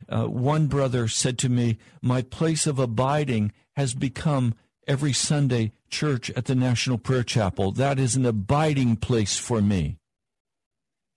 uh, 0.09 0.25
one 0.27 0.67
brother 0.67 1.09
said 1.09 1.39
to 1.39 1.49
me, 1.49 1.79
My 2.03 2.23
place 2.23 2.67
of 2.67 2.79
abiding 2.79 3.53
has 3.77 3.95
become 3.95 4.55
every 4.87 5.13
Sunday 5.13 5.73
church 5.91 6.31
at 6.31 6.47
the 6.47 6.55
National 6.55 6.99
Prayer 6.99 7.23
Chapel. 7.23 7.73
That 7.73 7.99
is 7.99 8.17
an 8.17 8.27
abiding 8.27 8.97
place 8.97 9.37
for 9.39 9.61
me. 9.61 9.99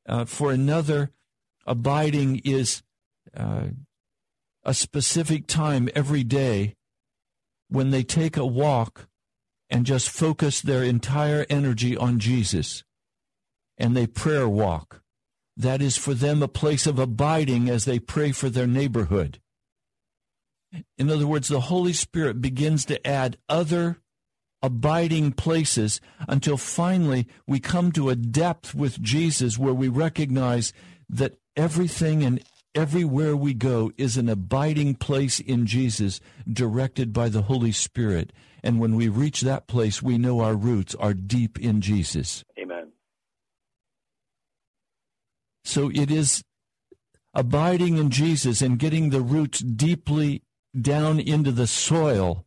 Uh, 0.07 0.25
for 0.25 0.51
another, 0.51 1.11
abiding 1.65 2.41
is 2.43 2.83
uh, 3.35 3.67
a 4.63 4.73
specific 4.73 5.47
time 5.47 5.89
every 5.95 6.23
day 6.23 6.75
when 7.69 7.91
they 7.91 8.03
take 8.03 8.35
a 8.35 8.45
walk 8.45 9.07
and 9.69 9.85
just 9.85 10.09
focus 10.09 10.61
their 10.61 10.83
entire 10.83 11.45
energy 11.49 11.95
on 11.95 12.19
Jesus 12.19 12.83
and 13.77 13.95
they 13.95 14.05
prayer 14.05 14.49
walk. 14.49 15.00
That 15.57 15.81
is 15.81 15.97
for 15.97 16.13
them 16.13 16.41
a 16.41 16.47
place 16.47 16.87
of 16.87 16.99
abiding 16.99 17.69
as 17.69 17.85
they 17.85 17.99
pray 17.99 18.31
for 18.31 18.49
their 18.49 18.67
neighborhood. 18.67 19.39
In 20.97 21.09
other 21.09 21.27
words, 21.27 21.49
the 21.49 21.61
Holy 21.61 21.93
Spirit 21.93 22.41
begins 22.41 22.85
to 22.85 23.05
add 23.05 23.37
other 23.49 23.97
abiding 24.63 25.33
places 25.33 25.99
until 26.27 26.55
finally 26.55 27.27
we 27.45 27.59
come 27.59 27.91
to 27.91 28.09
a 28.09 28.15
depth 28.15 28.73
with 28.73 29.01
Jesus 29.01 29.57
where 29.57 29.73
we 29.73 29.87
recognize 29.89 30.71
that 31.09 31.37
everything 31.57 32.23
and 32.23 32.41
Everywhere 32.73 33.35
we 33.35 33.53
go 33.53 33.91
is 33.97 34.15
an 34.15 34.29
abiding 34.29 34.95
place 34.95 35.41
in 35.41 35.65
Jesus, 35.65 36.21
directed 36.47 37.11
by 37.11 37.27
the 37.27 37.41
Holy 37.41 37.73
Spirit. 37.73 38.31
And 38.63 38.79
when 38.79 38.95
we 38.95 39.09
reach 39.09 39.41
that 39.41 39.67
place, 39.67 40.01
we 40.01 40.17
know 40.17 40.39
our 40.39 40.55
roots 40.55 40.95
are 40.95 41.13
deep 41.13 41.59
in 41.59 41.81
Jesus. 41.81 42.45
Amen. 42.57 42.93
So 45.63 45.91
it 45.93 46.11
is 46.11 46.43
abiding 47.33 47.97
in 47.97 48.09
Jesus 48.09 48.61
and 48.61 48.79
getting 48.79 49.09
the 49.09 49.21
roots 49.21 49.59
deeply 49.59 50.43
down 50.79 51.19
into 51.19 51.51
the 51.51 51.67
soil 51.67 52.45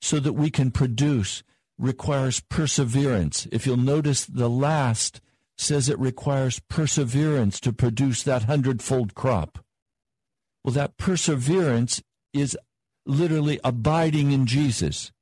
so 0.00 0.20
that 0.20 0.34
we 0.34 0.50
can 0.50 0.70
produce 0.70 1.42
requires 1.78 2.40
perseverance. 2.40 3.46
If 3.52 3.66
you'll 3.66 3.76
notice 3.76 4.24
the 4.24 4.48
last 4.48 5.20
says 5.58 5.88
it 5.88 5.98
requires 5.98 6.60
perseverance 6.68 7.60
to 7.60 7.72
produce 7.72 8.22
that 8.22 8.44
hundredfold 8.44 9.14
crop. 9.14 9.58
Well, 10.62 10.74
that 10.74 10.96
perseverance 10.96 12.02
is 12.32 12.56
literally 13.06 13.58
abiding 13.64 14.32
in 14.32 14.46
Jesus. 14.46 15.12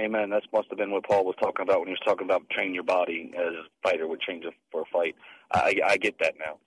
Amen. 0.00 0.30
That 0.30 0.42
must 0.52 0.68
have 0.70 0.78
been 0.78 0.90
what 0.90 1.04
Paul 1.04 1.24
was 1.24 1.36
talking 1.40 1.62
about 1.62 1.80
when 1.80 1.88
he 1.88 1.92
was 1.92 2.00
talking 2.04 2.26
about 2.26 2.48
train 2.50 2.74
your 2.74 2.82
body 2.82 3.30
as 3.36 3.52
a 3.52 3.64
fighter 3.82 4.08
would 4.08 4.20
train 4.20 4.42
for 4.70 4.82
a 4.82 4.84
fight. 4.92 5.14
I, 5.52 5.74
I 5.86 5.96
get 5.96 6.18
that 6.20 6.34
now. 6.38 6.58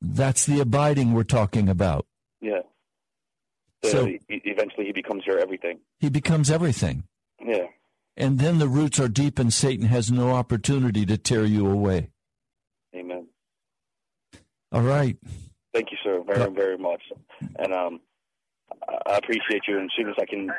That's 0.00 0.46
the 0.46 0.60
abiding 0.60 1.12
we're 1.12 1.24
talking 1.24 1.68
about. 1.68 2.06
Yeah. 2.40 2.62
So, 3.84 3.90
so 3.90 4.12
eventually 4.28 4.86
he 4.86 4.92
becomes 4.92 5.24
your 5.26 5.38
everything. 5.38 5.80
He 6.00 6.08
becomes 6.08 6.50
everything. 6.50 7.04
Yeah 7.44 7.66
and 8.18 8.40
then 8.40 8.58
the 8.58 8.68
roots 8.68 8.98
are 8.98 9.08
deep 9.08 9.38
and 9.38 9.54
Satan 9.54 9.86
has 9.86 10.10
no 10.10 10.32
opportunity 10.32 11.06
to 11.06 11.16
tear 11.16 11.44
you 11.44 11.70
away. 11.70 12.10
Amen. 12.94 13.28
All 14.72 14.82
right. 14.82 15.16
Thank 15.72 15.92
you, 15.92 15.98
sir, 16.02 16.22
very, 16.26 16.50
very 16.50 16.76
much. 16.76 17.00
And 17.56 17.72
um, 17.72 18.00
I 19.06 19.18
appreciate 19.18 19.62
you. 19.68 19.78
And 19.78 19.84
as 19.84 19.90
soon 19.96 20.08
as 20.08 20.16
I 20.20 20.26
can 20.26 20.50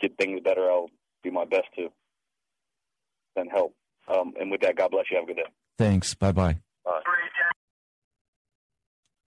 get 0.00 0.16
things 0.16 0.40
better, 0.42 0.70
I'll 0.70 0.88
do 1.22 1.30
my 1.30 1.44
best 1.44 1.66
to 1.76 1.88
then 3.36 3.48
help. 3.48 3.74
Um, 4.08 4.32
and 4.40 4.50
with 4.50 4.62
that, 4.62 4.76
God 4.76 4.92
bless 4.92 5.04
you. 5.10 5.18
Have 5.18 5.24
a 5.24 5.26
good 5.26 5.36
day. 5.36 5.50
Thanks. 5.78 6.14
Bye-bye. 6.14 6.58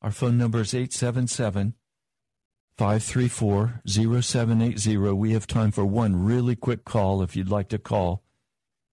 Our 0.00 0.10
phone 0.10 0.36
number 0.36 0.60
is 0.60 0.74
877 0.74 1.74
534 2.76 3.82
0780. 3.86 4.96
We 5.12 5.32
have 5.32 5.46
time 5.46 5.70
for 5.70 5.84
one 5.84 6.24
really 6.24 6.56
quick 6.56 6.84
call 6.84 7.22
if 7.22 7.36
you'd 7.36 7.50
like 7.50 7.68
to 7.68 7.78
call. 7.78 8.24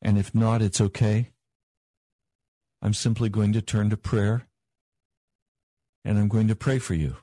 And 0.01 0.17
if 0.19 0.35
not, 0.35 0.61
it's 0.61 0.79
okay. 0.79 1.31
I'm 2.81 2.93
simply 2.93 3.29
going 3.29 3.53
to 3.53 3.61
turn 3.61 3.89
to 3.89 3.97
prayer 3.97 4.47
and 6.05 6.19
I'm 6.19 6.27
going 6.27 6.47
to 6.47 6.55
pray 6.55 6.77
for 6.77 6.93
you. 6.93 7.17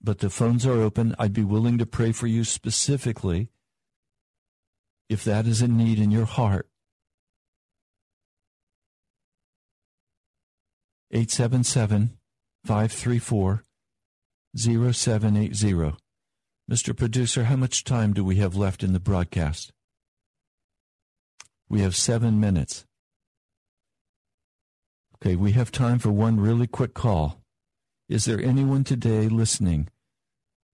But 0.00 0.20
the 0.20 0.30
phones 0.30 0.64
are 0.64 0.80
open. 0.80 1.14
I'd 1.18 1.32
be 1.32 1.44
willing 1.44 1.78
to 1.78 1.86
pray 1.86 2.12
for 2.12 2.26
you 2.26 2.44
specifically 2.44 3.50
if 5.08 5.24
that 5.24 5.46
is 5.46 5.60
a 5.60 5.68
need 5.68 5.98
in 5.98 6.12
your 6.12 6.24
heart. 6.24 6.68
877 11.12 12.16
534 12.64 13.64
0780. 14.56 15.96
Mr. 16.70 16.96
Producer, 16.96 17.44
how 17.44 17.56
much 17.56 17.82
time 17.82 18.12
do 18.12 18.22
we 18.24 18.36
have 18.36 18.54
left 18.54 18.84
in 18.84 18.92
the 18.92 19.00
broadcast? 19.00 19.72
We 21.68 21.80
have 21.80 21.96
seven 21.96 22.38
minutes. 22.38 22.84
Okay, 25.16 25.34
we 25.34 25.52
have 25.52 25.72
time 25.72 25.98
for 25.98 26.10
one 26.10 26.38
really 26.38 26.68
quick 26.68 26.94
call. 26.94 27.40
Is 28.08 28.24
there 28.24 28.40
anyone 28.40 28.84
today 28.84 29.28
listening 29.28 29.88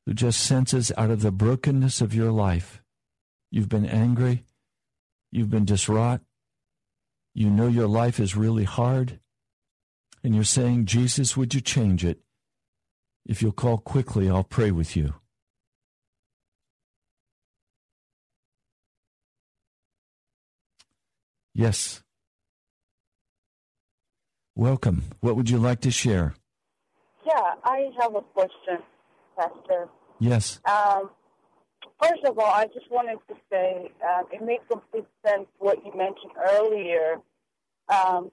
who 0.05 0.13
just 0.13 0.41
senses 0.41 0.93
out 0.99 1.11
of 1.11 1.23
the 1.23 1.33
brokenness 1.33 2.01
of 2.01 2.15
your 2.15 2.31
life, 2.31 2.83
you've 3.51 3.69
been 3.69 3.87
angry, 3.87 4.45
you've 5.33 5.51
been 5.51 5.65
distraught, 5.65 6.21
you 7.35 7.51
know 7.51 7.67
your 7.67 7.89
life 7.89 8.21
is 8.21 8.37
really 8.37 8.65
hard, 8.65 9.19
and 10.27 10.35
you're 10.35 10.43
saying, 10.43 10.87
Jesus, 10.87 11.37
would 11.37 11.55
you 11.55 11.61
change 11.61 12.05
it? 12.05 12.19
If 13.25 13.43
you'll 13.43 13.53
call 13.53 13.79
quickly, 13.79 14.29
I'll 14.29 14.43
pray 14.43 14.73
with 14.73 14.97
you. 14.97 15.15
Yes. 21.55 22.03
Welcome. 24.57 25.05
What 25.21 25.37
would 25.37 25.49
you 25.49 25.59
like 25.59 25.81
to 25.83 25.93
share? 25.93 26.35
Yeah, 27.25 27.55
I 27.63 27.91
have 28.01 28.17
a 28.17 28.23
question, 28.23 28.79
Pastor. 29.39 29.89
Yes. 30.19 30.59
Um, 30.65 31.11
first 32.03 32.25
of 32.25 32.37
all, 32.37 32.53
I 32.53 32.67
just 32.75 32.91
wanted 32.91 33.19
to 33.29 33.35
say 33.49 33.93
uh, 34.05 34.23
it 34.33 34.43
makes 34.43 34.65
complete 34.69 35.07
sense 35.25 35.47
what 35.59 35.87
you 35.87 35.93
mentioned 35.97 36.33
earlier. 36.53 37.21
Um, 37.89 38.33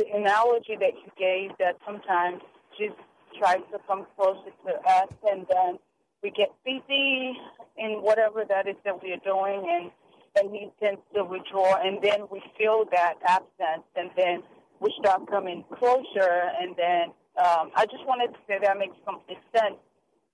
the 0.00 0.16
analogy 0.16 0.76
that 0.80 0.94
you 1.04 1.10
gave 1.18 1.50
that 1.58 1.76
sometimes 1.84 2.40
Jesus 2.78 2.96
tries 3.38 3.60
to 3.70 3.78
come 3.86 4.06
closer 4.16 4.50
to 4.66 4.72
us, 4.88 5.12
and 5.30 5.46
then 5.50 5.78
we 6.22 6.30
get 6.30 6.48
busy 6.64 7.36
in 7.76 8.00
whatever 8.00 8.44
that 8.48 8.66
is 8.66 8.76
that 8.84 9.02
we 9.02 9.12
are 9.12 9.24
doing, 9.24 9.68
and 9.68 9.90
and 10.36 10.54
he 10.54 10.70
tends 10.80 11.00
to 11.14 11.24
withdraw, 11.24 11.74
and 11.84 11.98
then 12.02 12.20
we 12.30 12.40
feel 12.56 12.84
that 12.92 13.14
absence, 13.26 13.84
and 13.96 14.10
then 14.16 14.42
we 14.78 14.94
start 15.00 15.28
coming 15.28 15.64
closer, 15.76 16.32
and 16.60 16.74
then 16.76 17.10
um, 17.36 17.70
I 17.76 17.84
just 17.84 18.06
wanted 18.06 18.28
to 18.28 18.38
say 18.46 18.58
that 18.62 18.78
makes 18.78 18.96
complete 19.04 19.42
sense 19.54 19.76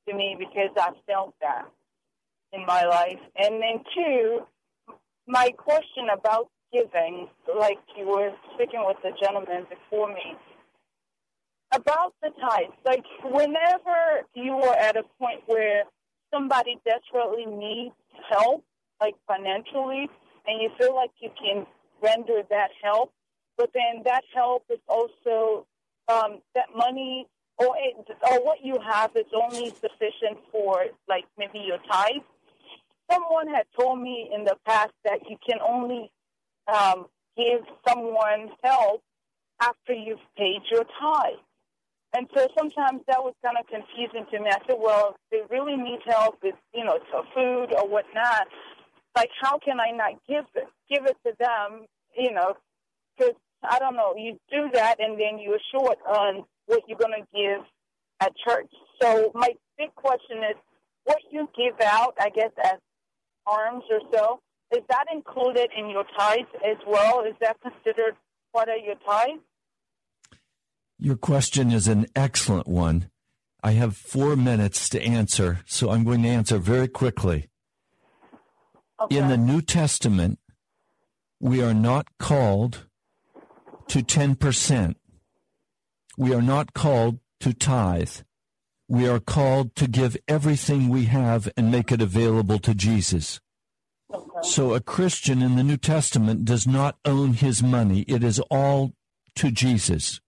to 0.09 0.15
me 0.15 0.37
because 0.39 0.71
I 0.77 0.91
felt 1.07 1.35
that 1.41 1.67
in 2.53 2.65
my 2.67 2.85
life, 2.85 3.19
and 3.37 3.61
then 3.61 3.83
two, 3.95 4.41
my 5.27 5.51
question 5.57 6.07
about 6.13 6.51
giving, 6.73 7.29
like 7.59 7.79
you 7.97 8.07
were 8.07 8.33
speaking 8.55 8.83
with 8.87 8.97
the 9.03 9.13
gentleman 9.21 9.67
before 9.71 10.09
me 10.09 10.37
about 11.73 12.15
the 12.23 12.31
tithes, 12.41 12.73
like 12.85 13.05
whenever 13.25 14.23
you 14.35 14.53
are 14.55 14.77
at 14.77 14.97
a 14.97 15.03
point 15.19 15.41
where 15.47 15.85
somebody 16.33 16.79
desperately 16.85 17.47
needs 17.47 17.95
help, 18.31 18.65
like 19.01 19.15
financially, 19.27 20.09
and 20.47 20.63
you 20.63 20.71
feel 20.79 20.95
like 20.95 21.11
you 21.21 21.31
can 21.41 21.67
render 22.03 22.43
that 22.51 22.71
help, 22.83 23.13
but 23.57 23.71
then 23.75 24.03
that 24.05 24.23
help 24.35 24.65
is 24.71 24.79
also 24.89 25.67
um, 26.09 26.41
that 26.55 26.67
money 26.75 27.27
or 27.59 27.75
it, 27.79 27.97
or 28.31 28.45
what 28.45 28.59
you 28.63 28.79
have 28.85 29.11
is 29.17 29.27
only 29.35 29.71
sufficient 29.71 30.39
for 30.53 30.85
like 31.09 31.25
maybe 31.39 31.59
your 31.59 31.79
tithe. 31.91 32.23
Someone 33.11 33.49
had 33.49 33.67
told 33.79 34.01
me 34.01 34.31
in 34.35 34.45
the 34.45 34.57
past 34.67 34.93
that 35.05 35.21
you 35.29 35.37
can 35.47 35.59
only 35.61 36.11
um, 36.69 37.07
give 37.37 37.61
someone 37.87 38.51
help 38.63 39.03
after 39.61 39.93
you've 39.93 40.19
paid 40.37 40.61
your 40.71 40.85
tithe. 40.85 41.41
And 42.15 42.29
so 42.35 42.49
sometimes 42.57 43.03
that 43.09 43.23
was 43.23 43.35
kind 43.45 43.57
of 43.59 43.67
confusing 43.67 44.27
to 44.31 44.41
me. 44.41 44.49
I 44.49 44.59
said, 44.67 44.77
well, 44.79 45.17
they 45.31 45.41
really 45.51 45.77
need 45.77 46.01
help 46.07 46.39
with, 46.43 46.55
you 46.75 46.85
know, 46.85 46.99
food 47.35 47.75
or 47.75 47.89
whatnot. 47.89 48.49
Like, 49.15 49.31
how 49.41 49.59
can 49.59 49.81
I 49.81 49.91
not 49.91 50.13
give 50.29 50.45
it, 50.55 50.69
give 50.91 51.05
it 51.07 51.17
to 51.27 51.35
them, 51.39 51.87
you 52.17 52.33
know, 52.33 52.55
because 53.17 53.35
I 53.63 53.79
don't 53.79 53.97
know, 53.97 54.15
you 54.17 54.39
do 54.51 54.71
that 54.73 55.01
and 55.01 55.19
then 55.19 55.39
you're 55.39 55.59
short 55.73 55.99
on 56.07 56.45
what 56.67 56.83
you're 56.87 56.99
going 56.99 57.21
to 57.21 57.27
give 57.35 57.65
at 58.21 58.33
church. 58.37 58.71
So 59.01 59.31
my 59.35 59.51
big 59.79 59.95
question 59.95 60.39
is, 60.39 60.57
what 61.05 61.19
you 61.31 61.49
give 61.57 61.81
out, 61.81 62.15
I 62.19 62.31
guess, 62.31 62.51
as 62.65 62.79
arms 63.47 63.85
or 63.91 64.01
so, 64.13 64.41
is 64.73 64.83
that 64.89 65.05
included 65.13 65.71
in 65.77 65.89
your 65.91 66.05
tithe 66.17 66.47
as 66.65 66.77
well? 66.87 67.25
Is 67.25 67.35
that 67.41 67.57
considered 67.61 68.17
part 68.53 68.69
of 68.69 68.85
your 68.85 68.97
tithe? 69.07 69.41
Your 70.99 71.17
question 71.17 71.71
is 71.71 71.89
an 71.89 72.07
excellent 72.17 72.67
one. 72.67 73.11
I 73.63 73.73
have 73.73 73.97
four 73.97 74.37
minutes 74.37 74.89
to 74.91 75.03
answer, 75.03 75.61
so 75.67 75.91
I'm 75.91 76.05
going 76.05 76.23
to 76.23 76.29
answer 76.29 76.59
very 76.59 76.89
quickly. 76.89 77.49
Okay. 79.01 79.17
In 79.17 79.29
the 79.29 79.37
New 79.37 79.61
Testament, 79.61 80.39
we 81.41 81.63
are 81.63 81.75
not 81.75 82.09
called 82.19 82.87
to 83.89 84.03
10%. 84.03 84.95
We 86.17 86.35
are 86.35 86.43
not 86.43 86.73
called 86.73 87.19
to 87.41 87.53
tithe. 87.53 88.23
We 88.89 89.07
are 89.07 89.21
called 89.21 89.75
to 89.77 89.87
give 89.87 90.17
everything 90.27 90.89
we 90.89 91.07
have 91.07 91.49
and 91.57 91.71
make 91.71 91.93
it 91.93 92.01
available 92.01 92.59
to 92.61 92.75
Jesus. 92.75 93.41
So 94.43 94.75
a 94.75 94.81
Christian 94.81 95.43
in 95.43 95.57
the 95.57 95.63
New 95.63 95.77
Testament 95.77 96.45
does 96.45 96.67
not 96.67 96.99
own 97.05 97.35
his 97.35 97.63
money. 97.63 98.01
It 98.03 98.23
is 98.23 98.41
all 98.51 98.93
to 99.37 99.51
Jesus. 99.51 100.21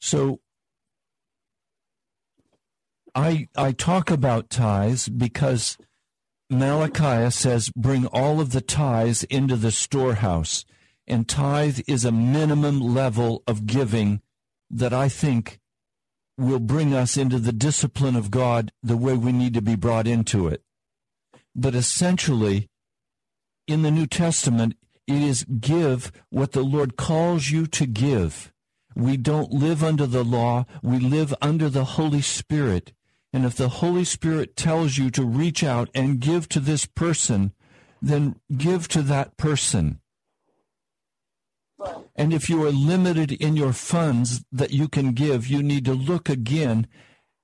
So 0.00 0.40
I 3.14 3.48
I 3.56 3.72
talk 3.72 4.10
about 4.10 4.50
tithes 4.50 5.08
because 5.08 5.76
Malachi 6.50 7.30
says 7.30 7.70
bring 7.76 8.06
all 8.06 8.40
of 8.40 8.52
the 8.52 8.60
tithes 8.60 9.24
into 9.24 9.56
the 9.56 9.70
storehouse. 9.70 10.64
And 11.06 11.28
tithe 11.28 11.80
is 11.86 12.04
a 12.04 12.12
minimum 12.12 12.80
level 12.80 13.42
of 13.46 13.66
giving 13.66 14.22
that 14.70 14.92
I 14.92 15.08
think 15.08 15.58
will 16.38 16.60
bring 16.60 16.94
us 16.94 17.16
into 17.16 17.38
the 17.38 17.52
discipline 17.52 18.16
of 18.16 18.30
God 18.30 18.72
the 18.82 18.96
way 18.96 19.14
we 19.14 19.32
need 19.32 19.54
to 19.54 19.62
be 19.62 19.74
brought 19.74 20.06
into 20.06 20.48
it. 20.48 20.62
But 21.54 21.74
essentially, 21.74 22.68
in 23.66 23.82
the 23.82 23.90
New 23.90 24.06
Testament, 24.06 24.76
it 25.06 25.22
is 25.22 25.44
give 25.44 26.12
what 26.30 26.52
the 26.52 26.62
Lord 26.62 26.96
calls 26.96 27.50
you 27.50 27.66
to 27.66 27.86
give. 27.86 28.52
We 28.94 29.16
don't 29.16 29.52
live 29.52 29.82
under 29.82 30.06
the 30.06 30.24
law, 30.24 30.66
we 30.82 30.98
live 30.98 31.34
under 31.40 31.68
the 31.68 31.84
Holy 31.84 32.22
Spirit. 32.22 32.92
And 33.32 33.44
if 33.44 33.54
the 33.56 33.68
Holy 33.68 34.04
Spirit 34.04 34.56
tells 34.56 34.98
you 34.98 35.10
to 35.10 35.24
reach 35.24 35.64
out 35.64 35.88
and 35.94 36.20
give 36.20 36.48
to 36.50 36.60
this 36.60 36.84
person, 36.84 37.52
then 38.00 38.36
give 38.54 38.88
to 38.88 39.02
that 39.02 39.36
person. 39.36 40.00
And 42.14 42.32
if 42.32 42.50
you 42.50 42.64
are 42.64 42.70
limited 42.70 43.32
in 43.32 43.56
your 43.56 43.72
funds 43.72 44.44
that 44.52 44.72
you 44.72 44.88
can 44.88 45.12
give, 45.12 45.46
you 45.46 45.62
need 45.62 45.84
to 45.86 45.94
look 45.94 46.28
again 46.28 46.86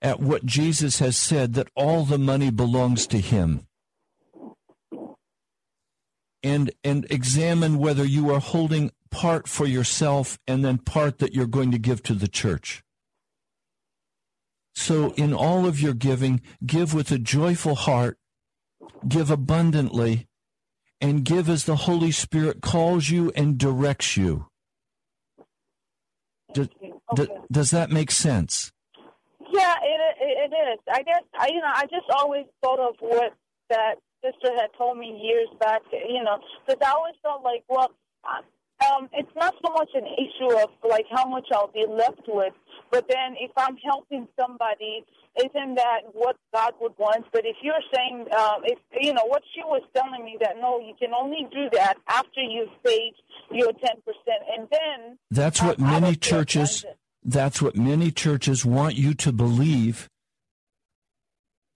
at 0.02 0.20
what 0.20 0.44
Jesus 0.44 0.98
has 0.98 1.16
said 1.16 1.54
that 1.54 1.70
all 1.74 2.04
the 2.04 2.18
money 2.18 2.50
belongs 2.50 3.06
to 3.08 3.18
him. 3.18 3.66
And 6.42 6.70
and 6.84 7.06
examine 7.10 7.78
whether 7.78 8.04
you 8.04 8.30
are 8.32 8.40
holding 8.40 8.92
part 9.10 9.48
for 9.48 9.66
yourself 9.66 10.38
and 10.46 10.64
then 10.64 10.78
part 10.78 11.18
that 11.18 11.34
you're 11.34 11.46
going 11.46 11.70
to 11.72 11.78
give 11.78 12.02
to 12.04 12.14
the 12.14 12.28
church. 12.28 12.82
So 14.74 15.12
in 15.16 15.34
all 15.34 15.66
of 15.66 15.80
your 15.80 15.94
giving, 15.94 16.40
give 16.64 16.94
with 16.94 17.10
a 17.10 17.18
joyful 17.18 17.74
heart, 17.74 18.18
give 19.08 19.30
abundantly, 19.30 20.28
and 21.00 21.24
give 21.24 21.48
as 21.48 21.64
the 21.64 21.76
Holy 21.76 22.12
Spirit 22.12 22.60
calls 22.60 23.08
you 23.08 23.32
and 23.34 23.58
directs 23.58 24.16
you. 24.16 24.46
Does, 26.54 26.68
Okay. 27.12 27.26
does 27.50 27.70
that 27.70 27.90
make 27.90 28.10
sense? 28.10 28.70
Yeah, 29.52 29.74
it 29.82 30.16
it 30.20 30.52
is. 30.54 30.78
I 30.92 31.02
guess 31.02 31.22
I 31.38 31.48
you 31.48 31.60
know 31.60 31.72
I 31.74 31.84
just 31.86 32.06
always 32.10 32.44
thought 32.62 32.78
of 32.80 32.96
what 33.00 33.32
that 33.70 33.96
sister 34.22 34.54
had 34.54 34.70
told 34.76 34.98
me 34.98 35.20
years 35.22 35.48
back. 35.60 35.82
You 35.92 36.22
know, 36.22 36.38
because 36.66 36.80
I 36.84 36.92
always 36.92 37.14
felt 37.22 37.42
like, 37.42 37.64
well, 37.68 37.90
um, 38.86 39.08
it's 39.12 39.34
not 39.34 39.54
so 39.64 39.72
much 39.72 39.90
an 39.94 40.06
issue 40.06 40.56
of 40.58 40.70
like 40.88 41.06
how 41.10 41.26
much 41.26 41.46
I'll 41.52 41.72
be 41.72 41.86
left 41.88 42.22
with, 42.28 42.52
but 42.90 43.06
then 43.08 43.34
if 43.40 43.50
I'm 43.56 43.76
helping 43.76 44.28
somebody, 44.38 45.04
isn't 45.36 45.74
that 45.74 46.00
what 46.12 46.36
God 46.54 46.74
would 46.80 46.92
want? 46.98 47.26
But 47.32 47.44
if 47.44 47.56
you're 47.62 47.74
saying, 47.94 48.26
um, 48.36 48.62
if 48.64 48.78
you 49.00 49.12
know 49.12 49.24
what 49.26 49.42
she 49.54 49.62
was 49.64 49.82
telling 49.96 50.24
me 50.24 50.36
that 50.40 50.56
no, 50.60 50.78
you 50.78 50.94
can 50.98 51.12
only 51.12 51.46
do 51.52 51.68
that 51.72 51.96
after 52.06 52.40
you've 52.40 52.70
paid 52.84 53.14
your 53.50 53.72
ten 53.72 53.96
percent, 54.04 54.42
and 54.56 54.68
then 54.70 55.18
That's 55.30 55.60
what 55.60 55.80
I 55.80 56.00
many 56.00 56.16
churches 56.16 56.84
that's 57.24 57.60
what 57.60 57.76
many 57.76 58.10
churches 58.10 58.64
want 58.64 58.94
you 58.94 59.12
to 59.12 59.32
believe 59.32 60.08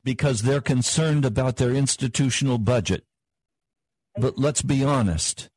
because 0.05 0.43
they're 0.43 0.61
concerned 0.61 1.25
about 1.25 1.57
their 1.57 1.71
institutional 1.71 2.59
budget. 2.59 3.05
But 4.17 4.39
let's 4.39 4.63
be 4.63 4.85
honest. 4.85 5.49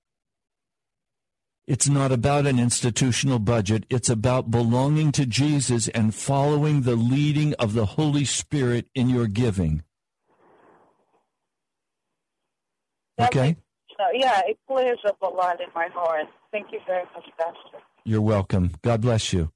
It's 1.68 1.90
not 1.90 2.12
about 2.12 2.46
an 2.46 2.60
institutional 2.60 3.40
budget. 3.40 3.86
It's 3.90 4.10
about 4.10 4.52
belonging 4.52 5.12
to 5.14 5.26
Jesus 5.26 5.88
and 5.88 6.14
following 6.14 6.82
the 6.82 6.96
leading 6.96 7.56
of 7.56 7.74
the 7.74 7.86
Holy 7.86 8.24
Spirit 8.24 8.88
in 8.94 9.10
your 9.10 9.28
giving. 9.28 9.82
Okay? 13.20 13.56
so, 13.98 14.04
yeah, 14.14 14.42
it 14.46 14.60
clears 14.68 15.00
up 15.08 15.18
a 15.22 15.30
lot 15.30 15.60
in 15.60 15.68
my 15.74 15.88
heart. 15.94 16.28
Thank 16.52 16.72
you 16.72 16.80
very 16.86 17.04
much, 17.16 17.26
Pastor. 17.38 17.84
You're 18.04 18.22
welcome. 18.22 18.72
God 18.84 19.02
bless 19.02 19.34
you. 19.34 19.52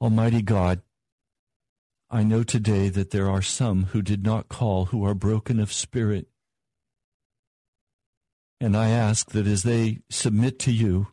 Almighty 0.00 0.42
God, 0.42 0.82
I 2.10 2.22
know 2.22 2.42
today 2.42 2.88
that 2.88 3.10
there 3.10 3.28
are 3.28 3.42
some 3.42 3.84
who 3.84 4.00
did 4.00 4.24
not 4.24 4.48
call 4.48 4.86
who 4.86 5.04
are 5.04 5.14
broken 5.14 5.60
of 5.60 5.72
spirit. 5.72 6.26
And 8.60 8.74
I 8.74 8.88
ask 8.88 9.30
that 9.32 9.46
as 9.46 9.62
they 9.62 10.00
submit 10.08 10.58
to 10.60 10.72
you, 10.72 11.08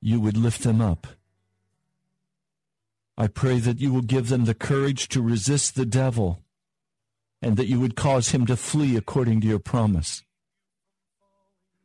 you 0.00 0.18
would 0.18 0.36
lift 0.36 0.62
them 0.62 0.80
up. 0.80 1.06
I 3.18 3.26
pray 3.26 3.58
that 3.58 3.80
you 3.80 3.92
will 3.92 4.00
give 4.00 4.30
them 4.30 4.46
the 4.46 4.54
courage 4.54 5.08
to 5.08 5.20
resist 5.20 5.74
the 5.74 5.84
devil 5.84 6.40
and 7.42 7.58
that 7.58 7.66
you 7.66 7.78
would 7.80 7.96
cause 7.96 8.30
him 8.30 8.46
to 8.46 8.56
flee 8.56 8.96
according 8.96 9.42
to 9.42 9.46
your 9.46 9.58
promise. 9.58 10.24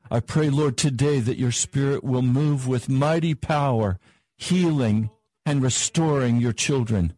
I 0.09 0.21
pray, 0.21 0.49
Lord, 0.49 0.78
today 0.78 1.19
that 1.19 1.38
your 1.38 1.51
Spirit 1.51 2.05
will 2.05 2.21
move 2.21 2.67
with 2.67 2.88
mighty 2.88 3.34
power, 3.34 3.99
healing 4.38 5.09
and 5.45 5.61
restoring 5.61 6.39
your 6.39 6.53
children. 6.53 7.17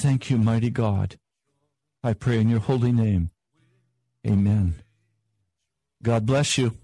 Thank 0.00 0.30
you, 0.30 0.38
mighty 0.38 0.70
God. 0.70 1.18
I 2.04 2.12
pray 2.12 2.38
in 2.38 2.48
your 2.48 2.60
holy 2.60 2.92
name. 2.92 3.30
Amen. 4.24 4.76
God 6.04 6.24
bless 6.24 6.56
you. 6.56 6.76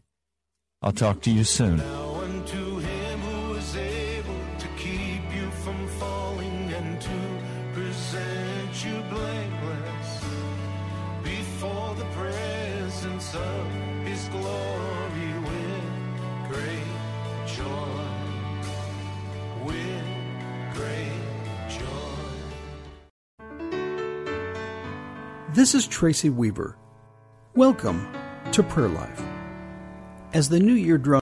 I'll 0.83 0.91
talk 0.91 1.23
to 1.23 1.31
you 1.31 1.45
soon. 1.45 2.04
This 25.65 25.75
is 25.75 25.87
Tracy 25.87 26.29
Weaver. 26.29 26.77
Welcome 27.55 28.07
to 28.53 28.63
Prayer 28.63 28.87
Life. 28.87 29.23
As 30.35 30.51
the 30.51 30.61
new 30.61 30.75
year 30.75 30.99
draws 30.99 31.13